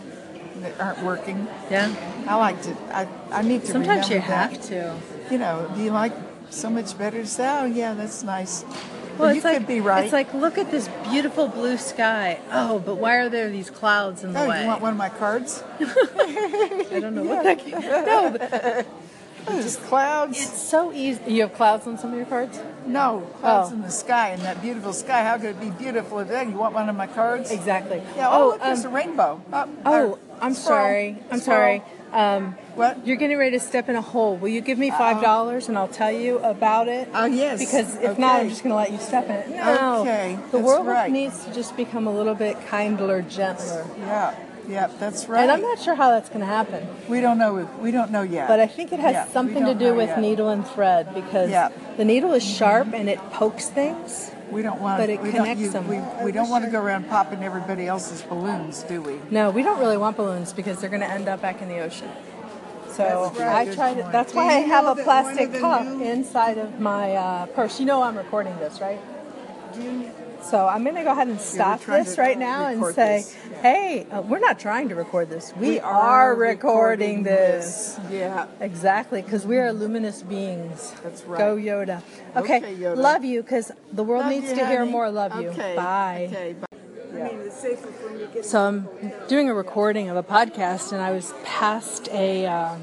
that 0.61 0.80
aren't 0.80 1.03
working. 1.03 1.47
Yeah. 1.69 1.93
I 2.28 2.36
like 2.36 2.61
to. 2.63 2.76
I 2.91 3.07
I 3.32 3.41
need 3.41 3.61
to. 3.65 3.72
Sometimes 3.72 4.09
you 4.09 4.19
that. 4.19 4.51
have 4.51 4.61
to. 4.67 4.95
You 5.32 5.38
know, 5.38 5.72
do 5.76 5.82
you 5.82 5.91
like 5.91 6.13
so 6.49 6.69
much 6.69 6.97
better 6.97 7.22
to 7.22 7.28
say? 7.28 7.47
Oh 7.47 7.65
yeah, 7.65 7.93
that's 7.93 8.24
nice. 8.24 8.65
Well, 9.17 9.30
you 9.32 9.38
it's 9.38 9.45
like 9.45 9.57
could 9.57 9.67
be 9.67 9.82
right. 9.82 10.03
it's 10.05 10.13
like 10.13 10.34
look 10.34 10.57
at 10.57 10.72
this 10.72 10.89
beautiful 11.09 11.47
blue 11.47 11.78
sky. 11.78 12.39
Oh, 12.51 12.80
but 12.80 12.95
why 12.95 13.15
are 13.17 13.30
there 13.30 13.49
these 13.49 13.69
clouds 13.69 14.24
in 14.24 14.34
the 14.34 14.43
oh, 14.43 14.49
way? 14.49 14.61
you 14.61 14.67
want 14.67 14.82
one 14.82 14.91
of 14.91 14.97
my 14.97 15.09
cards? 15.09 15.63
I 15.80 16.97
don't 16.99 17.15
know 17.15 17.24
what 17.24 17.43
that. 17.43 17.65
No, 18.05 18.36
but 18.38 18.86
just 19.47 19.81
clouds. 19.83 20.37
it's 20.37 20.61
so 20.61 20.91
easy. 20.93 21.21
You 21.27 21.41
have 21.43 21.53
clouds 21.53 21.87
on 21.87 21.97
some 21.97 22.11
of 22.11 22.17
your 22.17 22.25
cards. 22.25 22.59
No, 22.85 23.27
clouds 23.39 23.69
Oh. 23.71 23.75
in 23.75 23.81
the 23.81 23.89
sky 23.91 24.29
and 24.29 24.41
that 24.43 24.61
beautiful 24.61 24.93
sky. 24.93 25.23
How 25.23 25.37
could 25.37 25.51
it 25.51 25.59
be 25.61 25.69
beautiful 25.69 26.19
if 26.19 26.27
that? 26.29 26.47
You 26.47 26.53
want 26.55 26.73
one 26.73 26.89
of 26.89 26.95
my 26.95 27.07
cards? 27.07 27.51
Exactly. 27.51 28.01
Yeah. 28.15 28.29
Oh, 28.29 28.43
Oh, 28.43 28.47
look, 28.49 28.61
there's 28.61 28.85
um, 28.85 28.91
a 28.91 28.95
rainbow. 28.95 29.41
Oh, 29.53 29.69
Oh, 29.85 30.13
uh, 30.13 30.17
I'm 30.41 30.53
squirrel, 30.53 30.79
sorry. 30.79 31.17
I'm 31.31 31.39
squirrel. 31.39 31.79
sorry. 31.79 31.83
Um, 32.13 32.55
What? 32.75 33.07
you're 33.07 33.15
getting 33.15 33.37
ready 33.37 33.51
to 33.57 33.59
step 33.63 33.87
in 33.87 33.95
a 33.95 34.01
hole. 34.01 34.35
Will 34.35 34.49
you 34.49 34.59
give 34.59 34.77
me 34.77 34.89
five 34.91 35.21
dollars 35.21 35.69
and 35.69 35.77
I'll 35.77 35.87
tell 35.87 36.11
you 36.11 36.39
about 36.39 36.89
it? 36.89 37.07
Oh, 37.13 37.23
yes. 37.25 37.59
Because 37.59 37.95
if 37.97 38.17
not, 38.19 38.41
I'm 38.41 38.49
just 38.49 38.63
going 38.63 38.71
to 38.71 38.75
let 38.75 38.91
you 38.91 38.97
step 38.97 39.25
in 39.25 39.31
it. 39.35 39.49
No. 39.49 40.01
Okay, 40.01 40.35
The 40.51 40.57
that's 40.57 40.63
world 40.65 40.87
right. 40.87 41.09
needs 41.09 41.45
to 41.45 41.53
just 41.53 41.77
become 41.77 42.07
a 42.07 42.11
little 42.11 42.35
bit 42.35 42.57
kindler, 42.69 43.21
gentler. 43.21 43.85
Yeah, 43.97 44.35
yeah, 44.68 44.88
that's 44.99 45.28
right. 45.28 45.41
And 45.41 45.51
I'm 45.51 45.62
not 45.62 45.80
sure 45.80 45.95
how 45.95 46.09
that's 46.12 46.30
going 46.30 46.41
to 46.41 46.45
happen. 46.45 46.88
we 47.09 47.22
don't 47.22 47.38
know. 47.38 47.68
We 47.82 47.91
don't 47.91 48.12
know 48.12 48.22
yet. 48.22 48.47
But 48.47 48.59
I 48.59 48.68
think 48.68 48.91
it 48.91 48.99
has 48.99 49.14
Yeah, 49.14 49.26
we 49.26 49.32
something 49.34 49.66
to 49.66 49.74
do 49.74 49.93
with 49.93 50.09
yet. 50.09 50.20
needle 50.22 50.49
and 50.49 50.66
thread 50.68 51.14
because 51.14 51.49
Yeah. 51.49 51.70
the 51.97 52.05
needle 52.05 52.34
is 52.34 52.43
sharp 52.43 52.93
and 52.93 53.09
it 53.09 53.20
pokes 53.32 53.68
things. 53.70 54.32
We 54.51 54.62
don't 54.62 54.82
want. 54.82 54.99
but 54.99 55.09
it 55.09 55.22
we 55.22 55.32
connects 55.32 55.72
don't, 55.72 55.88
them. 55.88 56.18
We, 56.20 56.26
we 56.26 56.32
don't 56.34 56.49
want 56.49 56.66
to 56.66 56.70
go 56.72 56.82
around 56.82 57.07
popping 57.07 57.41
everybody 57.43 57.88
else's 57.88 58.22
balloons, 58.22 58.84
do 58.84 59.01
we? 59.01 59.18
No, 59.30 59.49
we 59.49 59.64
don't 59.64 59.80
really 59.80 59.95
want 59.97 60.18
balloons 60.18 60.51
because 60.51 60.80
they're 60.82 60.89
going 60.89 61.01
to 61.01 61.09
end 61.09 61.30
up 61.30 61.41
back 61.41 61.62
in 61.62 61.70
the 61.70 61.80
ocean. 61.80 62.09
So 62.89 63.32
That's 63.34 63.39
right. 63.39 63.68
I 63.70 63.74
try 63.74 63.93
to. 63.93 64.09
That's 64.12 64.34
why 64.34 64.47
I 64.47 64.59
have 64.59 64.86
a 64.86 65.01
plastic 65.01 65.53
cup 65.53 65.86
new- 65.86 66.03
inside 66.03 66.57
of 66.57 66.82
my 66.82 67.14
uh, 67.16 67.45
purse. 67.47 67.80
You 67.80 67.86
know 67.86 68.03
I'm 68.03 68.18
recording 68.18 68.57
this, 68.59 68.82
right? 68.82 68.99
So 70.43 70.68
I'm 70.68 70.84
going 70.84 70.95
to 70.97 71.03
go 71.03 71.12
ahead 71.12 71.30
and 71.30 71.39
stop 71.39 71.82
trying 71.82 72.03
this 72.03 72.18
right 72.18 72.38
now 72.38 72.68
and 72.68 72.84
say, 72.93 73.20
this. 73.20 73.36
"Hey, 73.62 74.05
uh, 74.12 74.22
we're 74.22 74.39
not 74.39 74.59
trying 74.59 74.89
to 74.89 74.95
record 74.95 75.30
this. 75.30 75.53
We, 75.55 75.80
are, 75.80 76.36
recording, 76.36 77.24
this." 77.24 77.99
Yeah. 78.09 78.47
Exactly, 78.59 79.22
because 79.22 79.45
we 79.45 79.57
are 79.57 79.72
luminous 79.72 80.22
beings. 80.24 80.93
That's 81.03 81.24
right. 81.24 81.38
Go 81.38 81.55
Yoda. 81.55 82.01
Okay, 82.36 82.57
Okay, 82.57 82.76
Yoda. 82.76 82.95
love 82.97 83.24
you 83.24 83.41
because 83.41 83.72
the 83.91 84.03
world 84.03 84.24
Love 84.24 84.32
needs 84.32 84.49
you, 84.49 84.55
to 84.55 84.66
hear 84.68 84.86
more 84.86 85.09
love 85.12 85.39
you. 85.41 85.49
Okay. 85.49 85.76
Bye. 85.76 86.28
Okay. 86.32 86.53
Bye. 86.53 86.68
So 88.41 88.62
I'm 88.62 88.88
doing 89.28 89.49
a 89.49 89.53
recording 89.53 90.09
of 90.09 90.18
a 90.18 90.24
podcast, 90.24 90.91
and 90.91 91.01
I 91.01 91.12
was 91.12 91.34
passed 91.43 92.07
a 92.12 92.45
uh, 92.45 92.76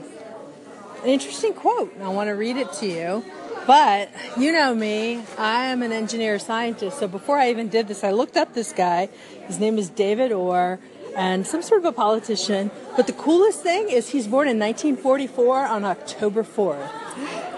an 1.02 1.08
interesting 1.08 1.54
quote. 1.54 1.92
and 1.94 2.02
I 2.02 2.08
want 2.08 2.28
to 2.28 2.34
read 2.34 2.56
it 2.56 2.72
to 2.74 2.86
you. 2.86 3.24
But 3.68 4.08
you 4.38 4.50
know 4.50 4.74
me, 4.74 5.22
I 5.36 5.66
am 5.66 5.82
an 5.82 5.92
engineer 5.92 6.38
scientist. 6.38 6.98
So 7.00 7.06
before 7.06 7.36
I 7.36 7.50
even 7.50 7.68
did 7.68 7.86
this, 7.86 8.02
I 8.02 8.12
looked 8.12 8.38
up 8.38 8.54
this 8.54 8.72
guy. 8.72 9.10
His 9.46 9.60
name 9.60 9.76
is 9.76 9.90
David 9.90 10.32
Orr, 10.32 10.78
and 11.14 11.46
some 11.46 11.60
sort 11.60 11.82
of 11.82 11.84
a 11.84 11.92
politician. 11.92 12.70
But 12.96 13.06
the 13.06 13.12
coolest 13.12 13.62
thing 13.62 13.90
is 13.90 14.08
he's 14.08 14.26
born 14.26 14.48
in 14.48 14.58
1944 14.58 15.66
on 15.66 15.84
October 15.84 16.42
4th. 16.44 16.88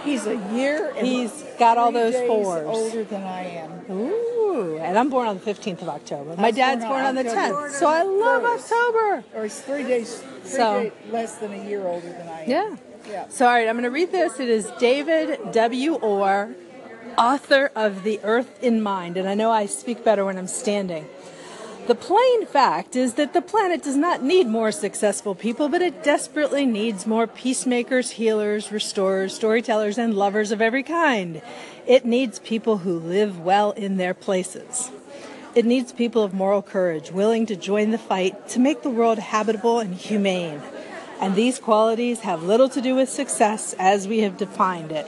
He's 0.02 0.26
a 0.26 0.34
year. 0.52 0.92
He's 0.96 1.44
got 1.61 1.78
all 1.78 1.92
those 1.92 2.16
fours. 2.26 2.66
older 2.66 3.04
than 3.04 3.22
I 3.22 3.44
am. 3.44 3.70
Ooh, 3.88 4.78
and 4.78 4.98
I'm 4.98 5.11
born 5.11 5.28
on 5.28 5.38
the 5.38 5.44
15th 5.44 5.82
of 5.82 5.90
October. 5.90 6.34
My 6.36 6.50
dad's 6.50 6.80
born 6.82 6.90
born 6.90 7.02
on 7.04 7.18
on 7.18 7.24
the 7.24 7.30
October 7.30 7.68
10th. 7.68 7.72
So 7.74 7.86
I 7.86 8.02
love 8.02 8.42
first. 8.42 8.72
October. 8.72 9.24
Or 9.36 9.44
he's 9.44 9.61
three 9.61 9.84
days, 9.84 10.16
three 10.42 10.50
So- 10.50 10.82
days 10.82 10.92
less 11.12 11.36
than 11.36 11.52
a 11.52 11.64
year 11.68 11.86
older 11.86 12.08
than 12.08 12.28
I 12.28 12.42
am. 12.42 12.50
Yeah. 12.50 12.76
So, 13.28 13.46
all 13.46 13.52
right, 13.52 13.68
I'm 13.68 13.74
going 13.74 13.84
to 13.84 13.90
read 13.90 14.12
this. 14.12 14.38
It 14.38 14.48
is 14.48 14.70
David 14.78 15.52
W. 15.52 15.94
Orr, 15.94 16.54
author 17.18 17.70
of 17.74 18.02
The 18.04 18.20
Earth 18.22 18.62
in 18.62 18.82
Mind. 18.82 19.16
And 19.16 19.28
I 19.28 19.34
know 19.34 19.50
I 19.50 19.66
speak 19.66 20.04
better 20.04 20.24
when 20.24 20.38
I'm 20.38 20.46
standing. 20.46 21.06
The 21.86 21.94
plain 21.96 22.46
fact 22.46 22.94
is 22.94 23.14
that 23.14 23.32
the 23.32 23.42
planet 23.42 23.82
does 23.82 23.96
not 23.96 24.22
need 24.22 24.46
more 24.46 24.70
successful 24.70 25.34
people, 25.34 25.68
but 25.68 25.82
it 25.82 26.04
desperately 26.04 26.64
needs 26.64 27.06
more 27.06 27.26
peacemakers, 27.26 28.12
healers, 28.12 28.70
restorers, 28.70 29.34
storytellers, 29.34 29.98
and 29.98 30.14
lovers 30.14 30.52
of 30.52 30.62
every 30.62 30.84
kind. 30.84 31.42
It 31.86 32.04
needs 32.04 32.38
people 32.38 32.78
who 32.78 32.96
live 32.98 33.40
well 33.40 33.72
in 33.72 33.96
their 33.96 34.14
places. 34.14 34.92
It 35.56 35.64
needs 35.64 35.92
people 35.92 36.22
of 36.22 36.32
moral 36.32 36.62
courage, 36.62 37.11
willing 37.11 37.46
to 37.46 37.56
join 37.56 37.90
the 37.90 37.98
fight 37.98 38.48
to 38.50 38.61
make 38.61 38.82
the 38.82 38.90
world 38.90 39.18
habitable 39.18 39.80
and 39.80 39.94
humane. 39.94 40.62
And 41.21 41.37
these 41.37 41.59
qualities 41.59 42.21
have 42.21 42.43
little 42.43 42.68
to 42.71 42.81
do 42.81 42.95
with 42.95 43.11
success 43.11 43.75
as 43.79 44.09
we 44.09 44.21
have 44.21 44.39
defined 44.39 44.91
it. 44.91 45.07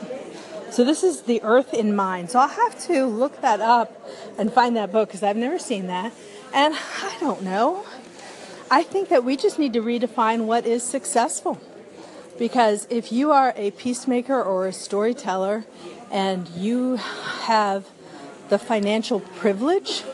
So 0.71 0.85
this 0.85 1.03
is 1.03 1.23
the 1.23 1.43
Earth 1.43 1.73
in 1.75 1.97
Mind. 1.97 2.31
So 2.31 2.39
I'll 2.39 2.49
have 2.49 2.79
to 2.87 3.07
look 3.07 3.41
that 3.41 3.61
up 3.61 4.09
and 4.39 4.53
find 4.53 4.77
that 4.77 4.93
book 4.93 5.09
because 5.09 5.23
I've 5.23 5.37
never 5.37 5.59
seen 5.59 5.87
that. 5.87 6.13
And 6.55 6.75
I 6.75 7.17
don't 7.19 7.43
know. 7.43 7.87
I 8.71 8.83
think 8.83 9.09
that 9.09 9.25
we 9.25 9.37
just 9.37 9.59
need 9.59 9.73
to 9.73 9.83
redefine 9.83 10.45
what 10.45 10.67
is 10.67 10.83
successful. 10.83 11.61
Because 12.39 12.87
if 12.91 13.13
you 13.13 13.33
are 13.33 13.53
a 13.57 13.71
peacemaker 13.73 14.43
or 14.43 14.67
a 14.67 14.73
storyteller 14.73 15.65
and 16.11 16.49
you 16.51 16.97
have 16.97 17.87
the 18.49 18.59
financial 18.59 19.21
privilege 19.21 20.05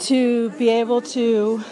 to 0.00 0.50
be 0.50 0.68
able 0.68 1.00
to 1.02 1.62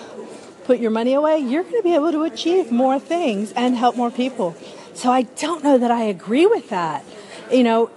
put 0.68 0.78
your 0.84 0.90
money 0.90 1.14
away, 1.14 1.38
you're 1.38 1.66
going 1.68 1.80
to 1.82 1.88
be 1.90 1.94
able 1.94 2.12
to 2.12 2.22
achieve 2.24 2.70
more 2.70 2.98
things 3.00 3.52
and 3.52 3.74
help 3.84 3.96
more 3.96 4.10
people. 4.10 4.54
So 4.92 5.10
I 5.10 5.22
don't 5.44 5.64
know 5.64 5.76
that 5.78 5.90
I 5.90 6.02
agree 6.16 6.46
with 6.46 6.68
that. 6.68 7.04
You 7.50 7.64
know, 7.68 7.90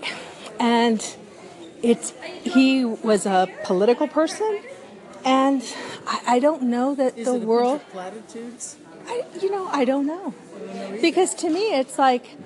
and 0.57 0.99
it's 1.83 2.13
he 2.55 2.85
was 2.85 3.25
a 3.25 3.49
political 3.65 4.07
person 4.07 4.51
and 5.25 5.61
I, 6.07 6.35
I 6.35 6.39
don't 6.39 6.63
know 6.63 6.95
that 6.95 7.17
Is 7.17 7.25
the 7.25 7.39
world 7.39 7.81
platitudes? 7.91 8.77
I, 9.05 9.25
you 9.41 9.51
know, 9.51 9.67
I 9.67 9.83
don't 9.83 10.07
know. 10.07 10.33
Because 11.01 11.35
to 11.43 11.49
me, 11.49 11.75
it's 11.81 11.97
like 11.99 12.37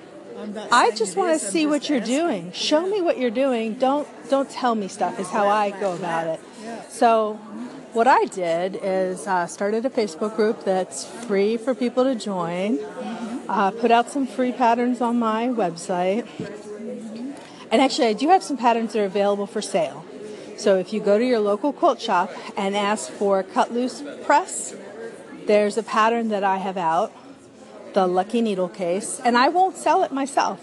I 0.72 0.90
just 0.90 1.16
want 1.16 1.38
to 1.38 1.46
I'm 1.46 1.52
see 1.52 1.66
what 1.66 1.88
you're 1.88 2.00
asking. 2.00 2.18
doing. 2.18 2.52
Show 2.52 2.82
me 2.86 3.00
what 3.00 3.18
you're 3.18 3.30
doing. 3.30 3.74
Don't 3.74 4.08
don't 4.28 4.50
tell 4.50 4.74
me 4.74 4.88
stuff. 4.88 5.18
Is 5.20 5.30
how 5.30 5.46
I 5.48 5.70
go 5.70 5.94
about 5.94 6.26
it. 6.26 6.40
So, 6.90 7.38
what 7.96 8.06
I 8.06 8.26
did 8.26 8.78
is 8.82 9.26
uh, 9.26 9.46
started 9.46 9.86
a 9.86 9.88
Facebook 9.88 10.36
group 10.36 10.64
that's 10.64 11.06
free 11.24 11.56
for 11.56 11.74
people 11.74 12.04
to 12.04 12.14
join. 12.14 12.78
Uh, 13.48 13.70
put 13.70 13.90
out 13.90 14.10
some 14.10 14.26
free 14.26 14.52
patterns 14.52 15.00
on 15.00 15.18
my 15.18 15.46
website, 15.46 16.28
and 17.70 17.80
actually, 17.80 18.08
I 18.08 18.12
do 18.12 18.28
have 18.28 18.42
some 18.42 18.58
patterns 18.58 18.92
that 18.92 19.00
are 19.00 19.06
available 19.06 19.46
for 19.46 19.62
sale. 19.62 20.04
So 20.58 20.76
if 20.76 20.92
you 20.92 21.00
go 21.00 21.16
to 21.16 21.24
your 21.24 21.38
local 21.38 21.72
quilt 21.72 21.98
shop 21.98 22.30
and 22.54 22.76
ask 22.76 23.10
for 23.10 23.42
cut 23.42 23.72
loose 23.72 24.04
press, 24.24 24.76
there's 25.46 25.78
a 25.78 25.82
pattern 25.82 26.28
that 26.28 26.44
I 26.44 26.58
have 26.58 26.76
out, 26.76 27.12
the 27.94 28.06
Lucky 28.06 28.42
Needle 28.42 28.68
case, 28.68 29.20
and 29.24 29.38
I 29.38 29.48
won't 29.48 29.78
sell 29.78 30.02
it 30.02 30.12
myself. 30.12 30.60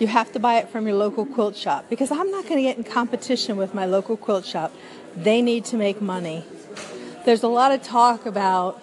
You 0.00 0.08
have 0.08 0.32
to 0.32 0.40
buy 0.40 0.56
it 0.56 0.68
from 0.68 0.88
your 0.88 0.96
local 0.96 1.26
quilt 1.26 1.54
shop 1.54 1.88
because 1.88 2.10
I'm 2.10 2.32
not 2.32 2.42
going 2.48 2.56
to 2.56 2.62
get 2.62 2.76
in 2.76 2.82
competition 2.82 3.56
with 3.56 3.72
my 3.72 3.86
local 3.86 4.16
quilt 4.16 4.44
shop. 4.44 4.74
They 5.14 5.40
need 5.40 5.64
to 5.66 5.76
make 5.76 6.02
money. 6.02 6.44
There's 7.26 7.42
a 7.42 7.48
lot 7.48 7.72
of 7.72 7.82
talk 7.82 8.24
about, 8.24 8.80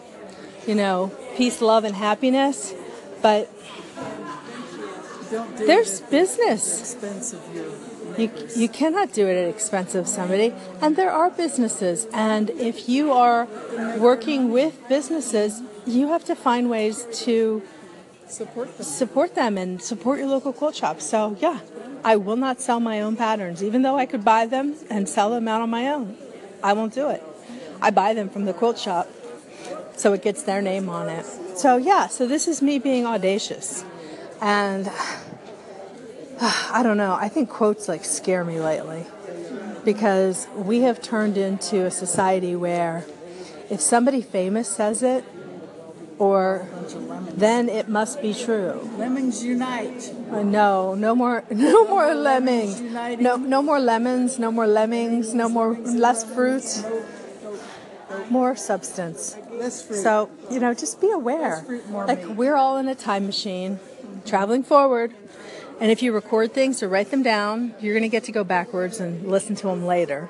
you 0.68 0.76
know, 0.76 1.14
peace, 1.38 1.62
love, 1.62 1.86
and 1.86 1.96
happiness, 1.96 2.74
but 3.22 3.50
there's 5.58 6.02
business. 6.02 6.76
the 6.76 6.82
expense 6.82 7.32
of 7.32 7.56
your 7.56 7.72
You, 8.18 8.30
you 8.54 8.68
cannot 8.68 9.14
do 9.14 9.28
it 9.28 9.38
at 9.38 9.48
expense 9.48 9.96
of 9.96 10.10
somebody. 10.10 10.54
And 10.82 10.98
there 10.98 11.10
are 11.10 11.30
businesses. 11.30 12.06
And 12.14 12.50
if 12.50 12.90
you 12.90 13.14
are 13.14 13.48
working 13.98 14.52
with 14.52 14.78
businesses, 14.90 15.62
you 15.86 16.10
have 16.10 16.26
to 16.26 16.36
find 16.36 16.70
ways 16.70 17.08
to 17.24 17.64
support 18.28 18.78
them. 18.78 18.86
support 18.86 19.36
them 19.36 19.58
and 19.58 19.82
support 19.82 20.20
your 20.20 20.28
local 20.28 20.52
quilt 20.52 20.76
shop. 20.76 21.00
So, 21.00 21.38
yeah, 21.40 21.62
I 22.04 22.18
will 22.18 22.36
not 22.36 22.60
sell 22.60 22.82
my 22.82 23.00
own 23.00 23.16
patterns, 23.16 23.64
even 23.64 23.84
though 23.84 23.98
I 23.98 24.06
could 24.06 24.26
buy 24.26 24.48
them 24.48 24.76
and 24.90 25.08
sell 25.08 25.30
them 25.30 25.48
out 25.48 25.62
on 25.62 25.70
my 25.70 25.88
own. 25.88 26.18
I 26.62 26.74
won't 26.74 26.94
do 26.94 27.10
it. 27.10 27.24
I 27.84 27.92
buy 27.92 28.14
them 28.14 28.30
from 28.30 28.46
the 28.46 28.54
quilt 28.54 28.80
shop 28.80 29.10
so 29.98 30.14
it 30.14 30.22
gets 30.22 30.44
their 30.44 30.62
name 30.62 30.88
on 30.90 31.10
it. 31.10 31.26
So, 31.56 31.76
yeah, 31.78 32.08
so 32.08 32.26
this 32.26 32.48
is 32.48 32.62
me 32.62 32.80
being 32.80 33.06
audacious. 33.06 33.84
And 34.42 34.90
I 36.42 36.82
don't 36.82 36.98
know, 36.98 37.14
I 37.14 37.28
think 37.28 37.50
quotes 37.50 37.88
like 37.90 38.06
scare 38.06 38.46
me 38.46 38.60
lately 38.60 39.06
because 39.84 40.48
we 40.56 40.80
have 40.82 41.02
turned 41.02 41.38
into 41.38 41.86
a 41.86 41.92
society 41.92 42.56
where 42.56 43.06
if 43.70 43.82
somebody 43.82 44.22
famous 44.22 44.70
says 44.70 45.04
it, 45.04 45.26
or 46.20 46.68
then 47.34 47.68
it 47.68 47.90
must 47.90 48.22
be 48.22 48.34
true. 48.34 48.90
Lemons 48.98 49.44
unite. 49.44 50.14
Uh, 50.32 50.44
no, 50.44 50.94
no 50.94 51.16
more, 51.16 51.44
no 51.50 51.88
more 51.88 52.14
lemmings. 52.14 52.80
No, 52.80 53.36
no 53.36 53.62
more 53.62 53.80
lemons. 53.80 54.40
No 54.40 54.52
more 54.52 54.68
lemmings. 54.68 55.34
No 55.34 55.50
more 55.50 55.74
less 55.74 56.24
fruit. 56.24 56.64
More 58.30 58.56
substance. 58.56 59.36
Less 59.52 59.86
fruit. 59.86 60.02
So 60.02 60.30
you 60.50 60.60
know, 60.60 60.74
just 60.74 61.02
be 61.02 61.12
aware. 61.12 61.64
Fruit, 61.64 61.90
like 61.92 62.26
meat. 62.26 62.36
we're 62.36 62.56
all 62.56 62.78
in 62.78 62.88
a 62.88 62.96
time 62.96 63.26
machine, 63.26 63.80
traveling 64.26 64.64
forward. 64.64 65.14
And 65.80 65.92
if 65.92 66.02
you 66.02 66.14
record 66.14 66.54
things 66.54 66.82
or 66.84 66.88
write 66.88 67.12
them 67.12 67.24
down, 67.24 67.76
you're 67.80 67.94
going 67.94 68.04
to 68.04 68.10
get 68.10 68.26
to 68.26 68.32
go 68.32 68.44
backwards 68.44 69.00
and 69.00 69.28
listen 69.28 69.56
to 69.56 69.68
them 69.68 69.86
later. 69.86 70.30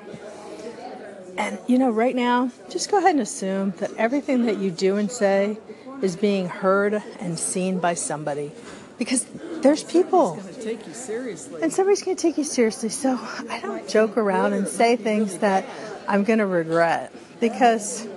And 1.37 1.59
you 1.67 1.77
know, 1.77 1.89
right 1.89 2.15
now, 2.15 2.51
just 2.69 2.89
go 2.89 2.97
ahead 2.97 3.11
and 3.11 3.21
assume 3.21 3.71
that 3.77 3.91
everything 3.97 4.45
that 4.45 4.57
you 4.57 4.71
do 4.71 4.97
and 4.97 5.11
say 5.11 5.57
is 6.01 6.15
being 6.15 6.47
heard 6.47 7.01
and 7.19 7.39
seen 7.39 7.79
by 7.79 7.93
somebody. 7.93 8.51
Because 8.97 9.25
there's 9.61 9.83
people. 9.83 10.39
take 10.61 10.85
you 10.85 10.93
seriously. 10.93 11.61
And 11.61 11.73
somebody's 11.73 12.03
going 12.03 12.17
to 12.17 12.21
take 12.21 12.37
you 12.37 12.43
seriously. 12.43 12.89
So 12.89 13.17
I 13.49 13.59
don't 13.61 13.87
joke 13.87 14.17
around 14.17 14.53
and 14.53 14.67
say 14.67 14.95
things 14.95 15.39
that 15.39 15.65
I'm 16.07 16.23
going 16.23 16.39
to 16.39 16.45
regret 16.45 17.13
because 17.39 18.07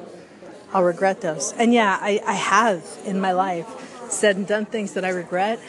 I'll 0.73 0.85
regret 0.85 1.21
those. 1.21 1.53
And 1.53 1.73
yeah, 1.73 1.99
I, 2.01 2.21
I 2.27 2.35
have 2.35 2.85
in 3.05 3.21
my 3.21 3.33
life 3.33 3.67
said 4.11 4.37
and 4.37 4.47
done 4.47 4.67
things 4.67 4.95
that 4.95 5.05
I 5.05 5.11
regret. 5.11 5.61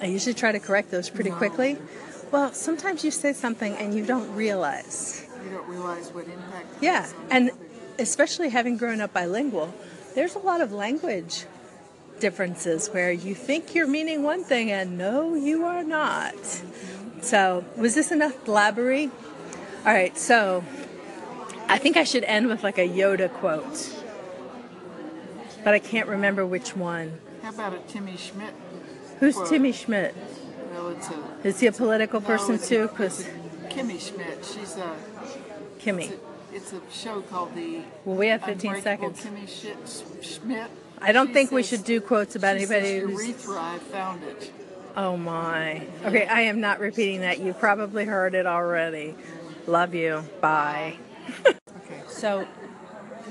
I 0.00 0.06
usually 0.06 0.34
try 0.34 0.52
to 0.52 0.60
correct 0.60 0.90
those 0.90 1.08
pretty 1.08 1.30
quickly. 1.30 1.78
Well, 2.30 2.52
sometimes 2.52 3.04
you 3.04 3.10
say 3.10 3.32
something 3.32 3.74
and 3.74 3.94
you 3.94 4.04
don't 4.04 4.34
realize. 4.34 5.26
You 5.44 5.50
don't 5.50 5.68
realize 5.68 6.10
what 6.12 6.26
impact. 6.26 6.66
Yeah, 6.80 7.08
and 7.30 7.50
especially 7.98 8.50
having 8.50 8.76
grown 8.76 9.00
up 9.00 9.12
bilingual, 9.12 9.72
there's 10.14 10.34
a 10.34 10.40
lot 10.40 10.60
of 10.60 10.72
language 10.72 11.44
differences 12.18 12.88
where 12.88 13.12
you 13.12 13.34
think 13.34 13.74
you're 13.74 13.86
meaning 13.86 14.22
one 14.22 14.42
thing 14.42 14.70
and 14.70 14.98
no, 14.98 15.34
you 15.34 15.64
are 15.64 15.84
not. 15.84 16.34
So, 17.20 17.64
was 17.76 17.94
this 17.94 18.10
enough 18.10 18.44
blabbery? 18.44 19.10
All 19.86 19.92
right, 19.92 20.16
so 20.18 20.64
I 21.68 21.78
think 21.78 21.96
I 21.96 22.04
should 22.04 22.24
end 22.24 22.46
with 22.48 22.62
like 22.62 22.78
a 22.78 22.88
Yoda 22.88 23.30
quote, 23.32 23.94
but 25.64 25.74
I 25.74 25.78
can't 25.78 26.08
remember 26.08 26.46
which 26.46 26.76
one. 26.76 27.18
How 27.42 27.50
about 27.50 27.74
a 27.74 27.78
Timmy 27.88 28.16
Schmidt? 28.16 28.54
Who's 29.20 29.34
quote? 29.36 29.48
Timmy 29.48 29.72
Schmidt? 29.72 30.14
Well, 30.72 30.88
it's 30.90 31.08
a. 31.10 31.22
Is 31.44 31.60
he 31.60 31.66
a 31.66 31.72
political 31.72 32.20
no, 32.20 32.26
person 32.26 32.54
it's 32.56 32.66
a- 32.66 32.68
too? 32.68 32.82
it's 32.84 32.92
Because 32.92 33.26
a 33.26 33.30
Kimmy 33.68 34.00
Schmidt. 34.00 34.44
She's 34.44 34.76
a. 34.76 34.96
Kimmy. 35.78 36.12
It's 36.52 36.72
a 36.72 36.80
show 36.92 37.20
called 37.22 37.54
the. 37.54 37.82
Well, 38.04 38.16
we 38.16 38.28
have 38.28 38.42
15 38.42 38.80
seconds. 38.82 39.24
Kimmy 39.24 40.22
Schmidt. 40.22 40.70
I 41.00 41.12
don't 41.12 41.28
She 41.28 41.32
think 41.34 41.50
we 41.50 41.62
should 41.62 41.84
do 41.84 42.00
quotes 42.00 42.36
about 42.36 42.56
anybody 42.56 43.00
says. 43.00 43.10
Urethra, 43.10 43.60
I 43.60 43.78
found 43.78 44.22
it. 44.24 44.52
Oh 44.96 45.16
my. 45.16 45.86
Okay, 46.04 46.26
I 46.26 46.42
am 46.42 46.60
not 46.60 46.80
repeating 46.80 47.20
that. 47.20 47.38
You 47.38 47.52
probably 47.52 48.06
heard 48.06 48.34
it 48.34 48.46
already. 48.46 49.14
Love 49.66 49.94
you. 49.94 50.24
Bye. 50.40 50.96
Okay. 51.46 52.00
So 52.08 52.46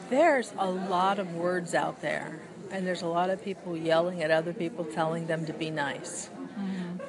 there's 0.09 0.53
a 0.57 0.69
lot 0.69 1.19
of 1.19 1.35
words 1.35 1.73
out 1.73 2.01
there, 2.01 2.39
and 2.71 2.85
there's 2.85 3.01
a 3.01 3.07
lot 3.07 3.29
of 3.29 3.43
people 3.43 3.75
yelling 3.75 4.21
at 4.23 4.31
other 4.31 4.53
people, 4.53 4.85
telling 4.85 5.27
them 5.27 5.45
to 5.45 5.53
be 5.53 5.69
nice. 5.69 6.29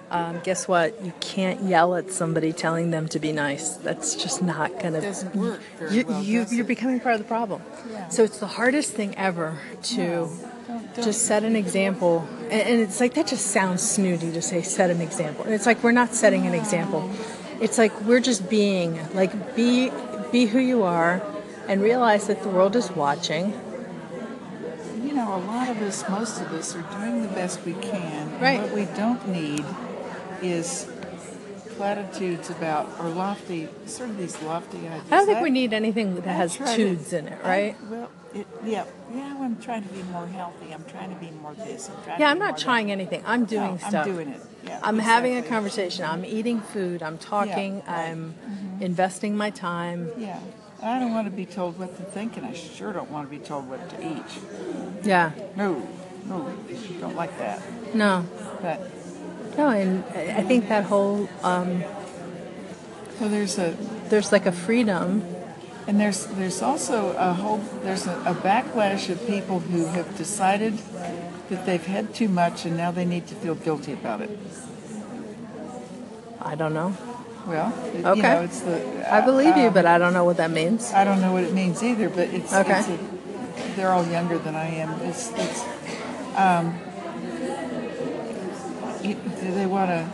Um, 0.09 0.41
guess 0.45 0.69
what? 0.69 1.05
You 1.05 1.13
can't 1.21 1.63
yell 1.65 1.97
at 1.97 2.13
somebody 2.13 2.53
telling 2.53 2.93
them 2.93 3.09
to 3.09 3.19
be 3.19 3.33
nice. 3.33 3.75
That's 3.75 4.15
just 4.15 4.41
not 4.41 4.71
going 4.81 4.95
to. 4.95 5.01
doesn't 5.01 5.35
work 5.35 5.61
you, 5.91 6.05
well, 6.07 6.23
you, 6.23 6.47
you're 6.51 6.61
it? 6.65 6.69
becoming 6.69 7.01
part 7.01 7.17
of 7.17 7.21
the 7.21 7.27
problem. 7.27 7.61
Yeah. 7.91 8.09
So 8.09 8.23
it's 8.23 8.39
the 8.39 8.47
hardest 8.47 8.93
thing 8.93 9.17
ever 9.17 9.59
to 9.85 9.97
Don't- 9.97 10.41
don't- 10.69 11.05
just 11.05 11.27
set 11.27 11.43
an 11.43 11.57
example. 11.57 12.27
And, 12.45 12.53
and 12.53 12.81
it's 12.81 13.01
like 13.01 13.15
that 13.15 13.27
just 13.27 13.47
sounds 13.49 13.83
snooty 13.83 14.31
to 14.31 14.41
say 14.43 14.63
set 14.63 14.91
an 14.91 15.01
example. 15.01 15.45
And 15.45 15.53
it's 15.55 15.67
like 15.67 15.83
we're 15.83 15.91
not 15.93 16.15
setting 16.15 16.47
an 16.47 16.55
example. 16.55 17.11
It's 17.61 17.79
like 17.79 18.01
we're 18.03 18.21
just 18.21 18.49
being 18.49 19.01
like 19.15 19.57
be 19.57 19.91
be 20.33 20.47
who 20.47 20.59
you 20.59 20.83
are 20.83 21.23
and 21.69 21.83
realize 21.83 22.27
that 22.27 22.43
the 22.43 22.49
world 22.49 22.77
is 22.77 22.91
watching. 22.91 23.53
You 25.03 25.13
know, 25.15 25.35
a 25.35 25.43
lot 25.47 25.69
of 25.69 25.81
us, 25.83 26.09
most 26.09 26.41
of 26.41 26.53
us, 26.53 26.75
are 26.75 26.83
doing 26.99 27.23
the 27.23 27.29
best 27.29 27.65
we 27.65 27.75
can. 27.75 28.41
Right. 28.41 28.61
What 28.61 28.73
we 28.73 28.85
don't 28.97 29.29
need 29.29 29.65
is 30.43 30.91
platitudes 31.77 32.51
about 32.51 32.89
or 33.01 33.09
lofty, 33.09 33.69
sort 33.87 34.11
of 34.11 34.19
these 34.19 34.41
lofty 34.43 34.79
ideas. 34.79 35.03
I 35.11 35.17
don't 35.17 35.27
think 35.27 35.41
we 35.43 35.51
need 35.51 35.73
anything 35.73 36.15
that 36.17 36.27
I 36.27 36.33
has 36.33 36.57
try 36.57 36.67
to- 36.67 36.77
tudes 36.77 37.13
in 37.13 37.29
it, 37.29 37.39
I- 37.45 37.49
right? 37.49 37.77
well, 37.91 38.11
it, 38.35 38.47
yeah, 38.65 38.85
yeah. 39.15 39.37
I'm 39.41 39.57
trying 39.61 39.83
to 39.83 39.89
be 39.95 40.03
more 40.05 40.27
healthy. 40.27 40.73
I'm 40.75 40.85
trying 40.85 41.11
to 41.15 41.21
be 41.21 41.31
more 41.43 41.55
this. 41.55 41.89
I'm 41.91 42.21
Yeah, 42.21 42.31
I'm 42.31 42.39
not 42.39 42.59
trying 42.59 42.87
that. 42.89 42.93
anything. 42.95 43.23
I'm 43.27 43.45
doing 43.45 43.73
No, 43.73 43.77
stuff. 43.89 44.07
I'm 44.07 44.13
doing 44.13 44.29
it. 44.29 44.41
Yeah, 44.67 44.81
I'm 44.83 44.99
having 44.99 45.37
a 45.37 45.43
conversation. 45.43 46.05
I'm 46.05 46.25
eating 46.25 46.61
food. 46.61 47.03
I'm 47.03 47.19
talking. 47.19 47.77
right. 47.77 47.85
Mm-hmm. 47.87 48.75
I'm 48.77 48.83
investing 48.83 49.37
my 49.37 49.51
time. 49.51 50.11
Yeah. 50.19 50.41
I 50.83 50.99
don't 50.99 51.13
want 51.15 51.27
to 51.27 51.31
be 51.31 51.47
told 51.47 51.79
what 51.79 51.97
to 51.97 52.03
think, 52.03 52.37
and 52.37 52.45
I 52.45 52.53
sure 52.53 52.93
don't 52.93 53.11
want 53.11 53.31
to 53.31 53.31
be 53.39 53.43
told 53.43 53.69
what 53.71 53.89
to 53.91 54.07
eat. 54.07 54.31
Yeah. 55.03 55.31
No, 55.57 55.87
no, 56.27 56.53
don't 57.01 57.17
like 57.17 57.37
that. 57.39 57.63
No. 57.95 58.27
But 58.61 58.91
No, 59.57 59.71
and 59.71 60.05
I 60.15 60.43
think 60.43 60.69
that 60.69 60.85
whole 60.85 61.29
um, 61.43 61.83
well, 63.21 63.31
there's 63.31 63.59
a 63.59 63.75
there's 64.09 64.33
like 64.33 64.47
a 64.47 64.53
freedom 64.53 65.23
And 65.89 66.01
there's 66.01 66.27
there's 66.35 66.63
also 66.63 67.15
a 67.17 67.33
whole 67.33 67.59
there's 67.87 68.07
a, 68.07 68.17
a 68.27 68.35
backlash 68.35 69.09
of 69.09 69.25
people 69.27 69.61
who 69.61 69.87
have 69.87 70.17
decided 70.19 70.75
that 71.49 71.65
they've 71.65 71.87
had 71.87 72.13
too 72.13 72.29
much 72.29 72.67
and 72.67 72.77
now 72.77 72.91
they 72.91 73.05
need 73.05 73.27
to 73.29 73.35
feel 73.37 73.55
guilty 73.55 73.93
about 73.93 74.21
it. 74.21 74.31
I 76.43 76.55
don't 76.57 76.75
know. 76.75 76.91
Well, 77.47 77.71
it- 77.95 78.05
Okay. 78.05 78.17
you 78.17 78.23
know, 78.23 78.43
it's 78.43 78.61
the. 78.67 78.77
I 79.15 79.21
believe 79.23 79.57
you, 79.57 79.69
um, 79.69 79.75
but 79.75 79.87
I 79.87 79.99
don't 79.99 80.13
know 80.13 80.25
what 80.25 80.37
that 80.39 80.51
means. 80.51 80.93
I 80.93 81.05
don't 81.05 81.21
know 81.21 81.33
what 81.33 81.45
it 81.45 81.55
means 81.55 81.83
either, 81.83 82.09
but 82.11 82.29
it's, 82.35 82.53
Okay. 82.53 82.81
it's 82.81 82.89
a, 82.91 82.99
they're 83.77 83.93
all 83.95 84.07
younger 84.07 84.39
than 84.39 84.55
I 84.57 84.67
am. 84.83 84.91
It's, 85.07 85.31
it's 85.39 85.63
um, 86.35 86.75
they 89.15 89.67
want 89.67 89.91
to 89.91 90.09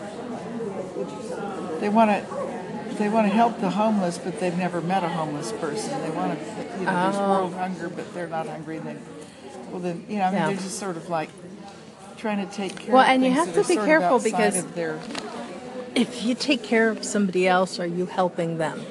they 1.80 1.88
want 1.88 2.10
to 2.10 2.96
they 2.98 3.08
want 3.08 3.26
to 3.26 3.32
help 3.32 3.58
the 3.60 3.70
homeless, 3.70 4.18
but 4.18 4.38
they've 4.38 4.56
never 4.56 4.80
met 4.80 5.02
a 5.02 5.08
homeless 5.08 5.50
person. 5.52 6.00
They 6.02 6.10
want 6.10 6.38
to, 6.38 6.44
you 6.78 6.84
know, 6.84 6.92
there's 7.02 7.16
Oh. 7.16 7.28
world 7.30 7.54
hunger, 7.54 7.88
but 7.88 8.12
they're 8.14 8.26
not 8.28 8.46
hungry. 8.46 8.76
And 8.76 8.86
they, 8.86 8.96
well, 9.70 9.80
then 9.80 10.04
you 10.08 10.18
know, 10.18 10.24
I 10.24 10.30
mean, 10.30 10.34
Yeah. 10.40 10.46
they're 10.48 10.56
just 10.56 10.78
sort 10.78 10.96
of 10.96 11.08
like 11.08 11.30
trying 12.18 12.46
to 12.46 12.52
take 12.54 12.76
care 12.78 12.94
Well, 12.94 13.04
and 13.04 13.24
you 13.24 13.32
have 13.32 13.52
to 13.54 13.64
be 13.64 13.76
careful 13.76 14.18
because- 14.20 14.64
their 14.74 14.98
If 15.94 16.22
you 16.24 16.34
take 16.34 16.62
care 16.62 16.88
of 16.88 17.04
somebody 17.04 17.46
else, 17.48 17.78
are 17.78 17.86
you 17.86 18.06
helping 18.06 18.58
them? 18.58 18.82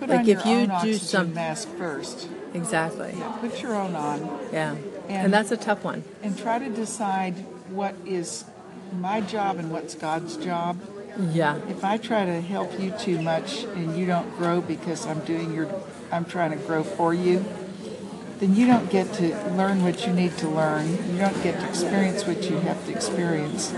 Like 0.00 0.26
if 0.26 0.44
you 0.44 0.68
do 0.82 0.94
some- 0.94 1.32
mask 1.34 1.68
first. 1.78 2.26
Exactly. 2.54 3.14
Yeah, 3.18 3.28
put 3.40 3.62
your 3.62 3.74
own 3.76 3.94
on. 3.94 4.28
Yeah. 4.52 4.74
And- 5.08 5.24
And 5.26 5.32
that's 5.32 5.50
a 5.52 5.56
tough 5.56 5.84
one. 5.84 6.02
and 6.22 6.36
try 6.36 6.58
to 6.58 6.68
decide 6.68 7.44
what 7.70 7.94
is 8.04 8.44
my 8.92 9.20
job 9.20 9.58
and 9.58 9.70
what's 9.70 9.94
God's 9.94 10.36
job. 10.36 10.80
Yeah. 11.32 11.58
If 11.68 11.84
I 11.84 11.98
try 11.98 12.24
to 12.24 12.40
help 12.40 12.78
you 12.80 12.92
too 12.98 13.20
much 13.20 13.64
and 13.64 13.96
you 13.96 14.06
don't 14.06 14.30
grow 14.36 14.60
because 14.60 15.06
I'm 15.06 15.20
doing 15.20 15.52
your 15.52 15.68
I'm 16.10 16.24
trying 16.24 16.50
to 16.50 16.56
grow 16.56 16.82
for 16.84 17.14
you, 17.14 17.44
then 18.38 18.54
you 18.54 18.66
don't 18.66 18.90
get 18.90 19.12
to 19.14 19.28
learn 19.52 19.82
what 19.82 20.06
you 20.06 20.12
need 20.12 20.36
to 20.38 20.48
learn. 20.48 20.88
You 21.10 21.18
don't 21.18 21.42
get 21.42 21.58
to 21.60 21.68
experience 21.68 22.26
what 22.26 22.50
you 22.50 22.58
have 22.58 22.84
to 22.86 22.92
experience. 22.92 23.72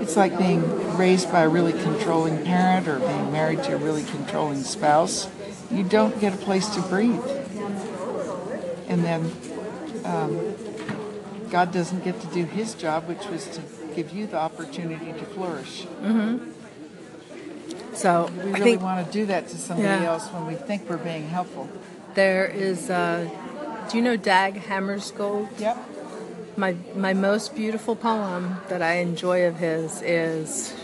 It's 0.00 0.16
like 0.16 0.38
being 0.38 0.96
raised 0.96 1.30
by 1.30 1.42
a 1.42 1.48
really 1.48 1.72
controlling 1.72 2.44
parent 2.44 2.88
or 2.88 2.98
being 2.98 3.32
married 3.32 3.62
to 3.64 3.74
a 3.74 3.76
really 3.76 4.04
controlling 4.04 4.62
spouse. 4.62 5.28
You 5.70 5.82
don't 5.82 6.18
get 6.20 6.32
a 6.32 6.36
place 6.38 6.68
to 6.70 6.80
breathe. 6.82 7.22
And 8.88 9.04
then 9.04 9.30
um, 10.04 10.54
God 11.50 11.72
doesn't 11.72 12.02
get 12.04 12.20
to 12.20 12.26
do 12.28 12.44
his 12.44 12.74
job, 12.74 13.06
which 13.06 13.26
was 13.26 13.46
to 13.48 13.60
give 13.98 14.12
you 14.12 14.26
the 14.28 14.38
opportunity 14.38 15.12
to 15.20 15.24
flourish. 15.34 15.86
So 17.94 18.30
We 18.30 18.42
really 18.52 18.60
think 18.62 18.82
want 18.82 19.04
to 19.04 19.12
do 19.12 19.26
that 19.26 19.48
to 19.48 19.56
somebody 19.58 19.88
Yeah. 20.04 20.12
else 20.12 20.26
when 20.34 20.46
we 20.46 20.54
think 20.54 20.88
we're 20.88 21.04
being 21.12 21.26
helpful. 21.28 21.66
there 22.14 22.46
is. 22.46 22.90
Uh, 22.90 23.28
do 23.88 23.96
you 23.96 24.02
know 24.06 24.16
Dag 24.16 24.52
Hammarskjöld? 24.68 25.48
Yep. 25.58 25.76
My 26.64 26.72
my 27.06 27.12
most 27.28 27.46
beautiful 27.62 27.94
poem 27.96 28.42
that 28.70 28.82
I 28.82 28.94
enjoy 29.08 29.38
of 29.50 29.56
his 29.68 29.90
is 30.02 30.74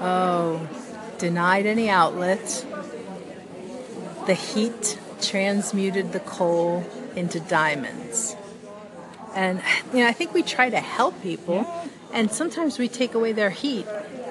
oh, 0.00 0.68
denied 1.18 1.66
any 1.74 1.88
outlet. 2.00 2.46
The 4.26 4.34
heat 4.34 4.98
transmuted 5.20 6.06
the 6.12 6.20
coal 6.20 6.84
into 7.16 7.38
diamonds. 7.40 8.36
And 9.34 9.62
you 9.92 10.00
know, 10.00 10.06
I 10.06 10.12
think 10.12 10.32
we 10.32 10.42
try 10.42 10.70
to 10.70 10.80
help 10.80 11.20
people, 11.22 11.66
and 12.12 12.30
sometimes 12.30 12.78
we 12.78 12.88
take 12.88 13.14
away 13.14 13.32
their 13.32 13.50
heat, 13.50 13.86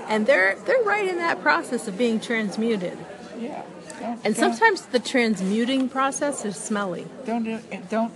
and 0.08 0.26
they're 0.26 0.56
they're 0.66 0.84
right 0.84 1.08
in 1.08 1.18
that 1.18 1.42
process 1.42 1.88
of 1.88 1.98
being 1.98 2.20
transmuted. 2.20 2.98
Yeah. 3.40 3.64
And 4.24 4.36
sometimes 4.36 4.86
the 4.88 5.00
transmuting 5.00 5.90
process 5.90 6.46
is 6.46 6.58
smelly. 6.58 7.08
don't 7.26 7.90
don't 7.90 8.14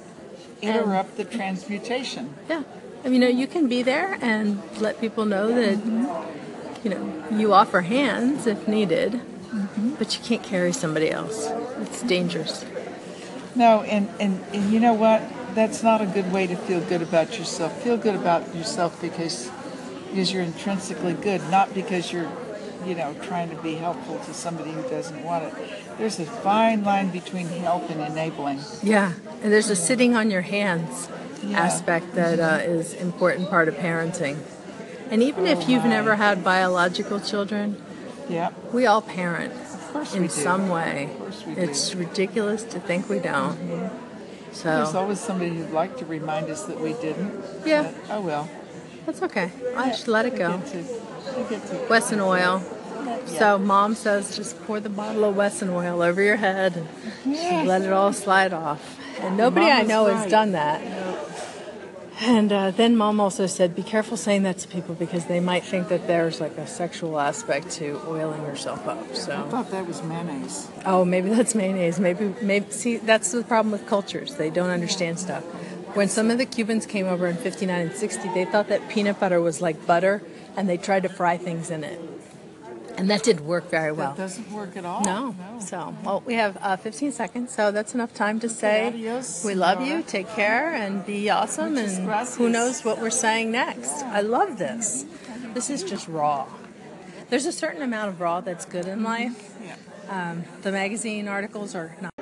interrupt 0.61 1.17
the 1.17 1.25
transmutation. 1.25 2.33
Yeah. 2.49 2.63
I 3.03 3.09
mean, 3.09 3.21
you 3.21 3.27
know, 3.27 3.39
you 3.39 3.47
can 3.47 3.67
be 3.67 3.83
there 3.83 4.17
and 4.21 4.61
let 4.79 4.99
people 4.99 5.25
know 5.25 5.47
that, 5.47 5.85
you 6.83 6.89
know, 6.89 7.23
you 7.31 7.53
offer 7.53 7.81
hands 7.81 8.47
if 8.47 8.67
needed, 8.67 9.13
mm-hmm. 9.13 9.95
but 9.95 10.17
you 10.17 10.23
can't 10.23 10.43
carry 10.43 10.73
somebody 10.73 11.11
else. 11.11 11.47
It's 11.81 12.01
dangerous. 12.03 12.65
No, 13.55 13.81
and, 13.83 14.09
and, 14.19 14.43
and 14.53 14.71
you 14.73 14.79
know 14.79 14.93
what? 14.93 15.21
That's 15.57 15.81
not 15.81 16.01
a 16.01 16.05
good 16.05 16.31
way 16.31 16.45
to 16.45 16.55
feel 16.55 16.81
good 16.81 17.01
about 17.01 17.39
yourself. 17.39 17.81
Feel 17.81 17.97
good 17.97 18.13
about 18.13 18.53
yourself 18.53 19.01
because 19.01 19.49
because 20.07 20.31
you're 20.31 20.43
intrinsically 20.43 21.13
good, 21.13 21.41
not 21.49 21.73
because 21.73 22.13
you're, 22.13 22.29
you 22.85 22.93
know, 22.93 23.15
trying 23.23 23.49
to 23.49 23.55
be 23.63 23.73
helpful 23.73 24.19
to 24.19 24.35
somebody 24.35 24.69
who 24.71 24.83
doesn't 24.83 25.23
want 25.23 25.45
it. 25.45 25.53
There's 25.97 26.19
a 26.19 26.25
fine 26.25 26.83
line 26.83 27.09
between 27.09 27.47
help 27.47 27.89
and 27.89 28.01
enabling. 28.01 28.59
Yeah. 28.83 29.13
And 29.41 29.51
there's 29.51 29.71
a 29.71 29.75
sitting 29.75 30.15
on 30.15 30.29
your 30.29 30.41
hands 30.43 31.09
Yeah. 31.43 31.59
aspect 31.59 32.13
that 32.13 32.39
uh, 32.39 32.61
is 32.61 32.93
important 32.93 33.49
part 33.49 33.67
of 33.67 33.73
parenting. 33.77 34.37
And 35.09 35.23
even 35.23 35.47
if 35.47 35.67
you've 35.67 35.85
my. 35.85 35.89
never 35.89 36.17
had 36.17 36.43
biological 36.43 37.19
children, 37.19 37.81
Yeah. 38.29 38.51
we 38.71 38.85
all 38.85 39.01
parent 39.01 39.53
course 39.97 40.15
in 40.15 40.29
some 40.29 40.69
way. 40.69 41.09
Of 41.11 41.17
course 41.19 41.45
we 41.45 41.55
do. 41.55 41.61
It's 41.61 41.95
ridiculous 41.95 42.63
to 42.63 42.79
think 42.79 43.09
we 43.09 43.19
don't. 43.19 43.57
There's 43.67 43.91
So 44.51 44.69
there's 44.69 44.95
always 44.95 45.19
somebody 45.19 45.51
who'd 45.51 45.71
like 45.71 45.97
to 45.97 46.05
remind 46.05 46.49
us 46.49 46.63
that 46.65 46.79
we 46.79 46.93
didn't. 46.93 47.43
Yeah. 47.65 47.91
oh 48.09 48.21
well. 48.21 48.49
that's 49.05 49.21
okay. 49.23 49.51
I 49.75 49.89
just 49.89 50.07
let 50.07 50.25
it 50.25 50.35
go. 50.35 50.57
get 50.57 50.67
to, 50.67 50.77
we 51.37 51.49
get 51.49 51.65
to 51.67 51.85
Wesson 51.89 52.19
oil. 52.19 52.61
So 53.27 53.57
mom 53.57 53.93
says 53.95 54.35
just 54.35 54.59
pour 54.63 54.79
the 54.79 54.89
bottle 54.89 55.25
of 55.25 55.35
Wesson 55.35 55.69
oil 55.69 56.01
over 56.01 56.21
your 56.21 56.37
head 56.37 56.77
and 56.77 56.87
Yeah. 57.35 57.63
let 57.63 57.81
it 57.81 57.91
all 57.91 58.13
slide 58.13 58.53
off. 58.53 58.99
And 59.19 59.35
nobody 59.37 59.65
I 59.67 59.83
know 59.83 60.05
has 60.05 60.29
done 60.29 60.51
that. 60.53 60.81
And 62.19 62.51
uh, 62.51 62.71
then 62.71 62.97
mom 62.97 63.19
also 63.19 63.45
said, 63.45 63.75
be 63.75 63.83
careful 63.83 64.17
saying 64.17 64.43
that 64.43 64.57
to 64.59 64.67
people 64.67 64.95
because 64.95 65.25
they 65.25 65.39
might 65.39 65.63
think 65.63 65.89
that 65.89 66.07
there's 66.07 66.41
like 66.41 66.57
a 66.57 66.65
sexual 66.65 67.19
aspect 67.19 67.69
to 67.71 68.01
oiling 68.07 68.41
yourself 68.41 68.87
up. 68.87 69.15
So 69.15 69.33
I 69.33 69.47
thought 69.49 69.69
that 69.69 69.85
was 69.85 70.01
mayonnaise. 70.01 70.67
oh, 70.85 71.05
maybe 71.05 71.29
that's 71.29 71.53
mayonnaise. 71.53 71.99
Maybe, 71.99 72.33
maybe. 72.41 72.71
See, 72.71 72.97
that's 72.97 73.31
the 73.31 73.43
problem 73.43 73.71
with 73.71 73.85
cultures. 73.85 74.35
They 74.35 74.49
don't 74.49 74.71
understand 74.71 75.19
stuff. 75.19 75.43
When 75.95 76.09
some 76.09 76.31
of 76.31 76.37
the 76.37 76.45
Cubans 76.45 76.85
came 76.85 77.05
over 77.05 77.27
in 77.27 77.37
59 77.37 77.87
and 77.87 77.95
60, 77.95 78.33
they 78.33 78.45
thought 78.45 78.67
that 78.69 78.89
peanut 78.89 79.19
butter 79.19 79.39
was 79.39 79.61
like 79.61 79.85
butter 79.85 80.23
and 80.55 80.67
they 80.67 80.77
tried 80.77 81.03
to 81.03 81.09
fry 81.09 81.37
things 81.37 81.69
in 81.69 81.83
it. 81.83 81.99
And 82.97 83.09
that 83.11 83.23
didn't 83.23 83.45
work 83.45 83.69
very 83.69 83.91
well. 83.91 84.13
That 84.13 84.23
doesn't 84.23 84.51
work 84.51 84.75
at 84.75 84.83
all. 84.83 85.03
No. 85.03 85.35
So, 85.59 85.95
well, 86.03 86.23
we 86.25 86.33
have 86.33 86.57
uh, 86.61 86.77
15 86.77 87.11
seconds, 87.11 87.53
so 87.53 87.71
that's 87.71 87.93
enough 87.93 88.13
time 88.13 88.39
to 88.39 88.49
say 88.49 88.87
adios, 88.87 89.43
we 89.45 89.53
love 89.53 89.79
Nora. 89.79 89.97
you, 89.97 90.03
take 90.03 90.27
care, 90.29 90.73
and 90.73 91.05
be 91.05 91.29
awesome. 91.29 91.75
Muchas 91.75 91.97
and 91.97 92.07
gracias. 92.07 92.35
who 92.37 92.49
knows 92.49 92.83
what 92.83 92.99
we're 92.99 93.11
saying 93.11 93.51
next? 93.51 94.03
I 94.03 94.21
love 94.21 94.57
this. 94.57 95.05
This 95.53 95.69
is 95.69 95.83
just 95.83 96.07
raw. 96.07 96.47
There's 97.29 97.45
a 97.45 97.51
certain 97.51 97.81
amount 97.81 98.09
of 98.09 98.19
raw 98.19 98.41
that's 98.41 98.65
good 98.65 98.87
in 98.87 99.03
life. 99.03 99.53
Yeah. 99.63 99.75
Um, 100.09 100.45
the 100.63 100.71
magazine 100.71 101.27
articles 101.27 101.75
are 101.75 101.95
not. 102.01 102.13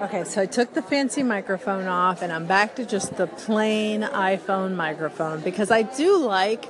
Okay, 0.00 0.24
so 0.24 0.42
I 0.42 0.46
took 0.46 0.74
the 0.74 0.82
fancy 0.82 1.22
microphone 1.22 1.86
off 1.86 2.20
and 2.20 2.30
I'm 2.30 2.46
back 2.46 2.76
to 2.76 2.84
just 2.84 3.16
the 3.16 3.26
plain 3.26 4.02
iPhone 4.02 4.76
microphone 4.76 5.40
because 5.40 5.70
I 5.70 5.82
do 5.82 6.18
like 6.18 6.66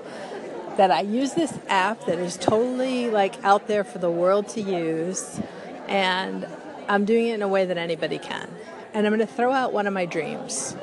that 0.76 0.90
I 0.90 1.00
use 1.00 1.34
this 1.34 1.58
app 1.68 2.06
that 2.06 2.18
is 2.18 2.36
totally 2.36 3.10
like 3.10 3.42
out 3.44 3.66
there 3.66 3.84
for 3.84 3.98
the 3.98 4.10
world 4.10 4.48
to 4.50 4.60
use 4.60 5.40
and 5.88 6.46
I'm 6.88 7.04
doing 7.04 7.28
it 7.28 7.34
in 7.34 7.42
a 7.42 7.48
way 7.48 7.64
that 7.64 7.78
anybody 7.78 8.18
can. 8.18 8.48
And 8.94 9.06
I'm 9.06 9.14
going 9.14 9.26
to 9.26 9.32
throw 9.32 9.52
out 9.52 9.72
one 9.72 9.86
of 9.86 9.92
my 9.92 10.06
dreams. 10.06 10.76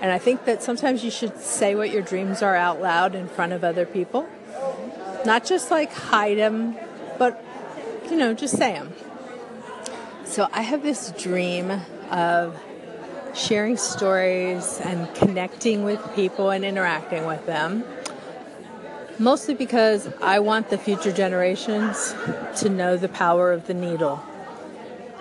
And 0.00 0.12
I 0.12 0.18
think 0.18 0.44
that 0.44 0.62
sometimes 0.62 1.02
you 1.02 1.10
should 1.10 1.38
say 1.40 1.74
what 1.74 1.90
your 1.90 2.02
dreams 2.02 2.42
are 2.42 2.54
out 2.54 2.80
loud 2.80 3.14
in 3.14 3.28
front 3.28 3.52
of 3.52 3.64
other 3.64 3.86
people. 3.86 4.28
Not 5.24 5.44
just 5.44 5.70
like 5.70 5.92
hide 5.92 6.38
them, 6.38 6.76
but 7.18 7.42
you 8.10 8.16
know, 8.16 8.34
just 8.34 8.56
say 8.56 8.72
them. 8.72 8.92
So 10.24 10.48
I 10.52 10.62
have 10.62 10.82
this 10.82 11.12
dream 11.12 11.80
of 12.10 12.60
sharing 13.34 13.76
stories 13.76 14.80
and 14.82 15.12
connecting 15.14 15.84
with 15.84 16.00
people 16.14 16.50
and 16.50 16.64
interacting 16.64 17.26
with 17.26 17.44
them. 17.46 17.84
Mostly 19.18 19.54
because 19.54 20.10
I 20.20 20.40
want 20.40 20.68
the 20.68 20.76
future 20.76 21.10
generations 21.10 22.14
to 22.56 22.68
know 22.68 22.98
the 22.98 23.08
power 23.08 23.50
of 23.50 23.66
the 23.66 23.72
needle. 23.72 24.22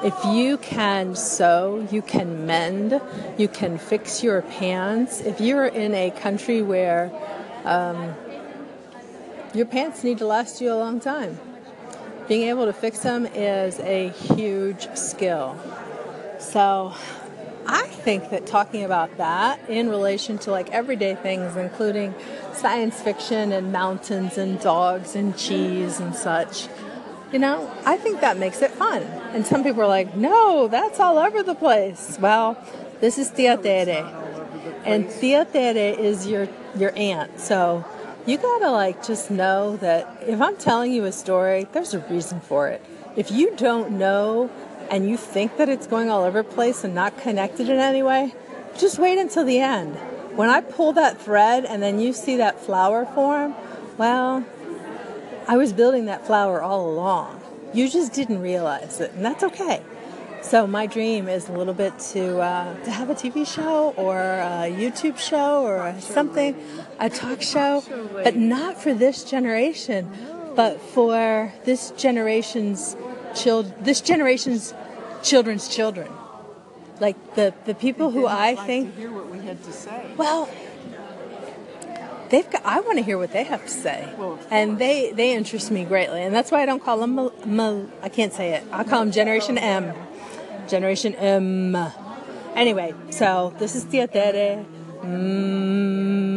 If 0.03 0.13
you 0.25 0.57
can 0.57 1.15
sew, 1.15 1.87
you 1.89 2.01
can 2.01 2.45
mend, 2.45 2.99
you 3.37 3.47
can 3.47 3.77
fix 3.77 4.21
your 4.21 4.41
pants. 4.41 5.21
If 5.21 5.39
you're 5.39 5.65
in 5.65 5.93
a 5.95 6.11
country 6.11 6.61
where 6.61 7.09
um, 7.63 8.13
your 9.53 9.65
pants 9.65 10.03
need 10.03 10.17
to 10.17 10.27
last 10.27 10.59
you 10.59 10.73
a 10.73 10.75
long 10.75 10.99
time, 10.99 11.39
being 12.27 12.49
able 12.49 12.65
to 12.65 12.73
fix 12.73 12.99
them 12.99 13.25
is 13.25 13.79
a 13.79 14.09
huge 14.09 14.93
skill. 14.95 15.57
So 16.39 16.93
I 17.67 17.87
think 17.87 18.29
that 18.29 18.45
talking 18.45 18.83
about 18.83 19.17
that 19.17 19.59
in 19.69 19.89
relation 19.89 20.37
to 20.39 20.51
like 20.51 20.69
everyday 20.71 21.15
things, 21.15 21.55
including 21.55 22.13
science 22.53 23.01
fiction 23.01 23.51
and 23.51 23.71
mountains 23.71 24.37
and 24.37 24.59
dogs 24.59 25.15
and 25.15 25.35
cheese 25.37 25.99
and 25.99 26.15
such, 26.15 26.67
You 27.31 27.39
know, 27.39 27.69
I 27.85 27.97
think 27.97 28.21
that 28.21 28.37
makes 28.37 28.61
it 28.61 28.71
fun. 28.71 29.01
And 29.33 29.45
some 29.45 29.63
people 29.63 29.81
are 29.81 29.87
like, 29.87 30.15
no, 30.15 30.67
that's 30.67 30.99
all 30.99 31.17
over 31.17 31.43
the 31.43 31.55
place. 31.55 32.17
Well, 32.21 32.57
this 33.01 33.17
is 33.17 33.29
Tia 33.29 33.57
Tere. 33.57 34.05
And 34.85 35.09
Tia 35.09 35.45
Tere 35.45 35.97
is 35.97 36.27
your, 36.27 36.47
your 36.77 36.93
aunt. 36.95 37.39
So 37.39 37.83
you 38.25 38.37
gotta 38.37 38.71
like 38.71 39.05
just 39.05 39.31
know 39.31 39.75
that 39.77 40.23
if 40.25 40.41
I'm 40.41 40.55
telling 40.55 40.93
you 40.93 41.05
a 41.05 41.11
story, 41.11 41.67
there's 41.73 41.93
a 41.93 41.99
reason 41.99 42.39
for 42.39 42.67
it. 42.69 42.81
If 43.15 43.31
you 43.31 43.55
don't 43.55 43.91
know 43.97 44.49
and 44.89 45.09
you 45.09 45.17
think 45.17 45.57
that 45.57 45.69
it's 45.69 45.87
going 45.87 46.09
all 46.09 46.23
over 46.23 46.43
place 46.43 46.83
and 46.83 46.93
not 46.93 47.17
connected 47.17 47.69
in 47.69 47.79
any 47.79 48.03
way, 48.03 48.33
just 48.77 48.99
wait 48.99 49.17
until 49.17 49.45
the 49.45 49.59
end. 49.59 49.95
When 50.35 50.49
I 50.49 50.61
pull 50.61 50.93
that 50.93 51.21
thread 51.21 51.65
and 51.65 51.81
then 51.81 51.99
you 51.99 52.13
see 52.13 52.37
that 52.37 52.59
flower 52.59 53.05
form, 53.05 53.55
well, 53.97 54.43
I 55.47 55.57
was 55.57 55.73
building 55.73 56.05
that 56.05 56.25
flower 56.25 56.61
all 56.61 56.89
along. 56.89 57.41
You 57.73 57.89
just 57.89 58.13
didn't 58.13 58.41
realize 58.41 58.99
it, 58.99 59.11
and 59.13 59.23
that's 59.23 59.43
okay. 59.43 59.81
So 60.41 60.67
my 60.67 60.85
dream 60.85 61.27
is 61.27 61.49
a 61.49 61.51
little 61.51 61.73
bit 61.73 61.97
to 62.13 62.39
uh, 62.39 62.75
to 62.83 62.91
have 62.91 63.09
a 63.09 63.15
TV 63.15 63.47
show 63.47 63.93
or 63.97 64.19
a 64.19 64.71
YouTube 64.71 65.17
show 65.17 65.63
or 65.63 65.87
a 65.87 65.99
something, 66.01 66.55
a 66.99 67.09
talk 67.09 67.41
show, 67.41 67.83
but 68.23 68.35
not 68.35 68.81
for 68.81 68.93
this 68.93 69.23
generation, 69.23 70.07
but 70.55 70.79
for 70.79 71.51
this 71.63 71.91
generation's 71.91 72.95
child, 73.35 73.71
this 73.83 74.01
generation's 74.01 74.73
children's 75.23 75.67
children, 75.67 76.11
like 76.99 77.17
the 77.35 77.53
the 77.65 77.75
people 77.75 78.11
who 78.11 78.25
I 78.25 78.53
like 78.53 78.65
think. 78.65 78.93
to 78.95 79.01
hear 79.01 79.11
what 79.11 79.29
we 79.29 79.39
had 79.45 79.63
to 79.63 79.71
say. 79.71 79.99
Well, 80.17 80.49
they've 82.29 82.49
got, 82.49 82.65
I 82.65 82.79
want 82.79 82.97
to 82.97 83.03
hear 83.03 83.17
what 83.17 83.31
they 83.31 83.43
have 83.43 83.63
to 83.63 83.69
say, 83.69 83.99
Well, 84.17 84.39
and 84.49 84.79
they 84.79 85.11
they 85.11 85.33
interest 85.33 85.71
me 85.71 85.83
greatly, 85.85 86.21
and 86.23 86.33
that's 86.33 86.51
why 86.51 86.61
I 86.63 86.65
don't 86.65 86.83
call 86.83 86.97
them. 86.99 87.15
Mil, 87.15 87.33
mil, 87.45 87.89
I 88.01 88.09
can't 88.09 88.33
say 88.33 88.53
it. 88.55 88.63
I 88.71 88.83
call 88.83 88.99
them 89.01 89.11
Generation 89.11 89.57
M, 89.57 89.93
Generation 90.67 91.13
M. 91.15 91.75
Anyway, 92.55 92.93
so 93.09 93.53
this 93.59 93.75
is 93.75 93.83
Tia 93.83 94.07
Tere. 94.07 94.65
Mm, 95.01 96.34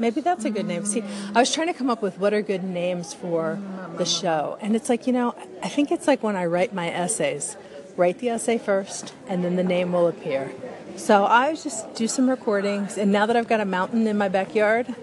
maybe 0.00 0.20
that's 0.20 0.44
a 0.44 0.50
good 0.50 0.66
name. 0.66 0.84
See, 0.84 1.04
I 1.34 1.38
was 1.38 1.52
trying 1.52 1.68
to 1.68 1.74
come 1.74 1.90
up 1.90 2.02
with 2.02 2.18
what 2.18 2.34
are 2.34 2.42
good 2.42 2.64
names 2.64 3.14
for 3.14 3.60
the 3.96 4.04
show, 4.04 4.58
and 4.60 4.74
it's 4.74 4.88
like 4.88 5.06
you 5.06 5.12
know, 5.12 5.34
I 5.62 5.68
think 5.68 5.92
it's 5.92 6.06
like 6.06 6.22
when 6.22 6.36
I 6.36 6.46
write 6.46 6.74
my 6.74 6.90
essays. 6.90 7.56
Write 7.96 8.18
the 8.18 8.30
essay 8.30 8.56
first, 8.56 9.12
and 9.28 9.44
then 9.44 9.56
the 9.56 9.64
name 9.64 9.92
will 9.92 10.08
appear. 10.08 10.52
So 10.96 11.24
I 11.26 11.54
just 11.54 11.94
do 11.94 12.08
some 12.08 12.30
recordings, 12.30 12.96
and 12.96 13.12
now 13.12 13.26
that 13.26 13.36
I've 13.36 13.48
got 13.48 13.60
a 13.60 13.64
mountain 13.64 14.06
in 14.06 14.16
my 14.16 14.28
backyard, 14.28 14.94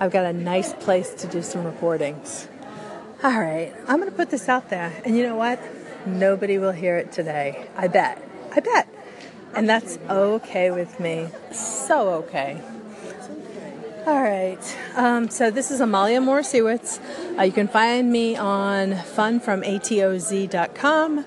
I've 0.00 0.12
got 0.12 0.24
a 0.24 0.32
nice 0.32 0.72
place 0.72 1.12
to 1.14 1.26
do 1.26 1.42
some 1.42 1.64
recordings. 1.64 2.48
All 3.22 3.40
right, 3.40 3.74
I'm 3.88 3.98
going 3.98 4.10
to 4.10 4.16
put 4.16 4.30
this 4.30 4.48
out 4.48 4.70
there, 4.70 4.92
and 5.04 5.16
you 5.16 5.22
know 5.22 5.36
what? 5.36 5.60
Nobody 6.06 6.58
will 6.58 6.72
hear 6.72 6.98
it 6.98 7.12
today. 7.12 7.66
I 7.76 7.88
bet. 7.88 8.22
I 8.54 8.60
bet. 8.60 8.88
And 9.54 9.68
that's 9.68 9.98
okay 10.08 10.70
with 10.70 11.00
me. 11.00 11.28
So 11.50 12.10
okay. 12.24 12.60
All 14.06 14.22
right. 14.22 14.58
Um, 14.94 15.28
so 15.28 15.50
this 15.50 15.72
is 15.72 15.80
Amalia 15.80 16.20
Morisiewicz. 16.20 17.00
Uh, 17.36 17.42
you 17.42 17.50
can 17.50 17.66
find 17.66 18.12
me 18.12 18.36
on 18.36 18.92
funfromatoz.com 18.92 21.24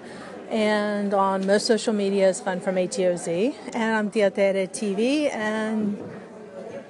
and 0.50 1.14
on 1.14 1.46
most 1.46 1.66
social 1.66 1.92
media 1.92 2.30
is 2.30 2.40
Fun 2.40 2.62
from 2.62 2.76
ATOZ. 2.76 3.54
And 3.74 3.96
I'm 3.96 4.10
Tia 4.10 4.32
Tere 4.32 4.66
TV 4.68 5.30
and 5.30 6.02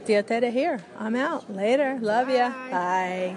Tia 0.05 0.21
Tere 0.21 0.51
here. 0.51 0.79
I'm 0.99 1.15
out. 1.15 1.51
Later. 1.51 1.97
Love 1.99 2.29
ya. 2.29 2.51
Bye. 2.69 3.35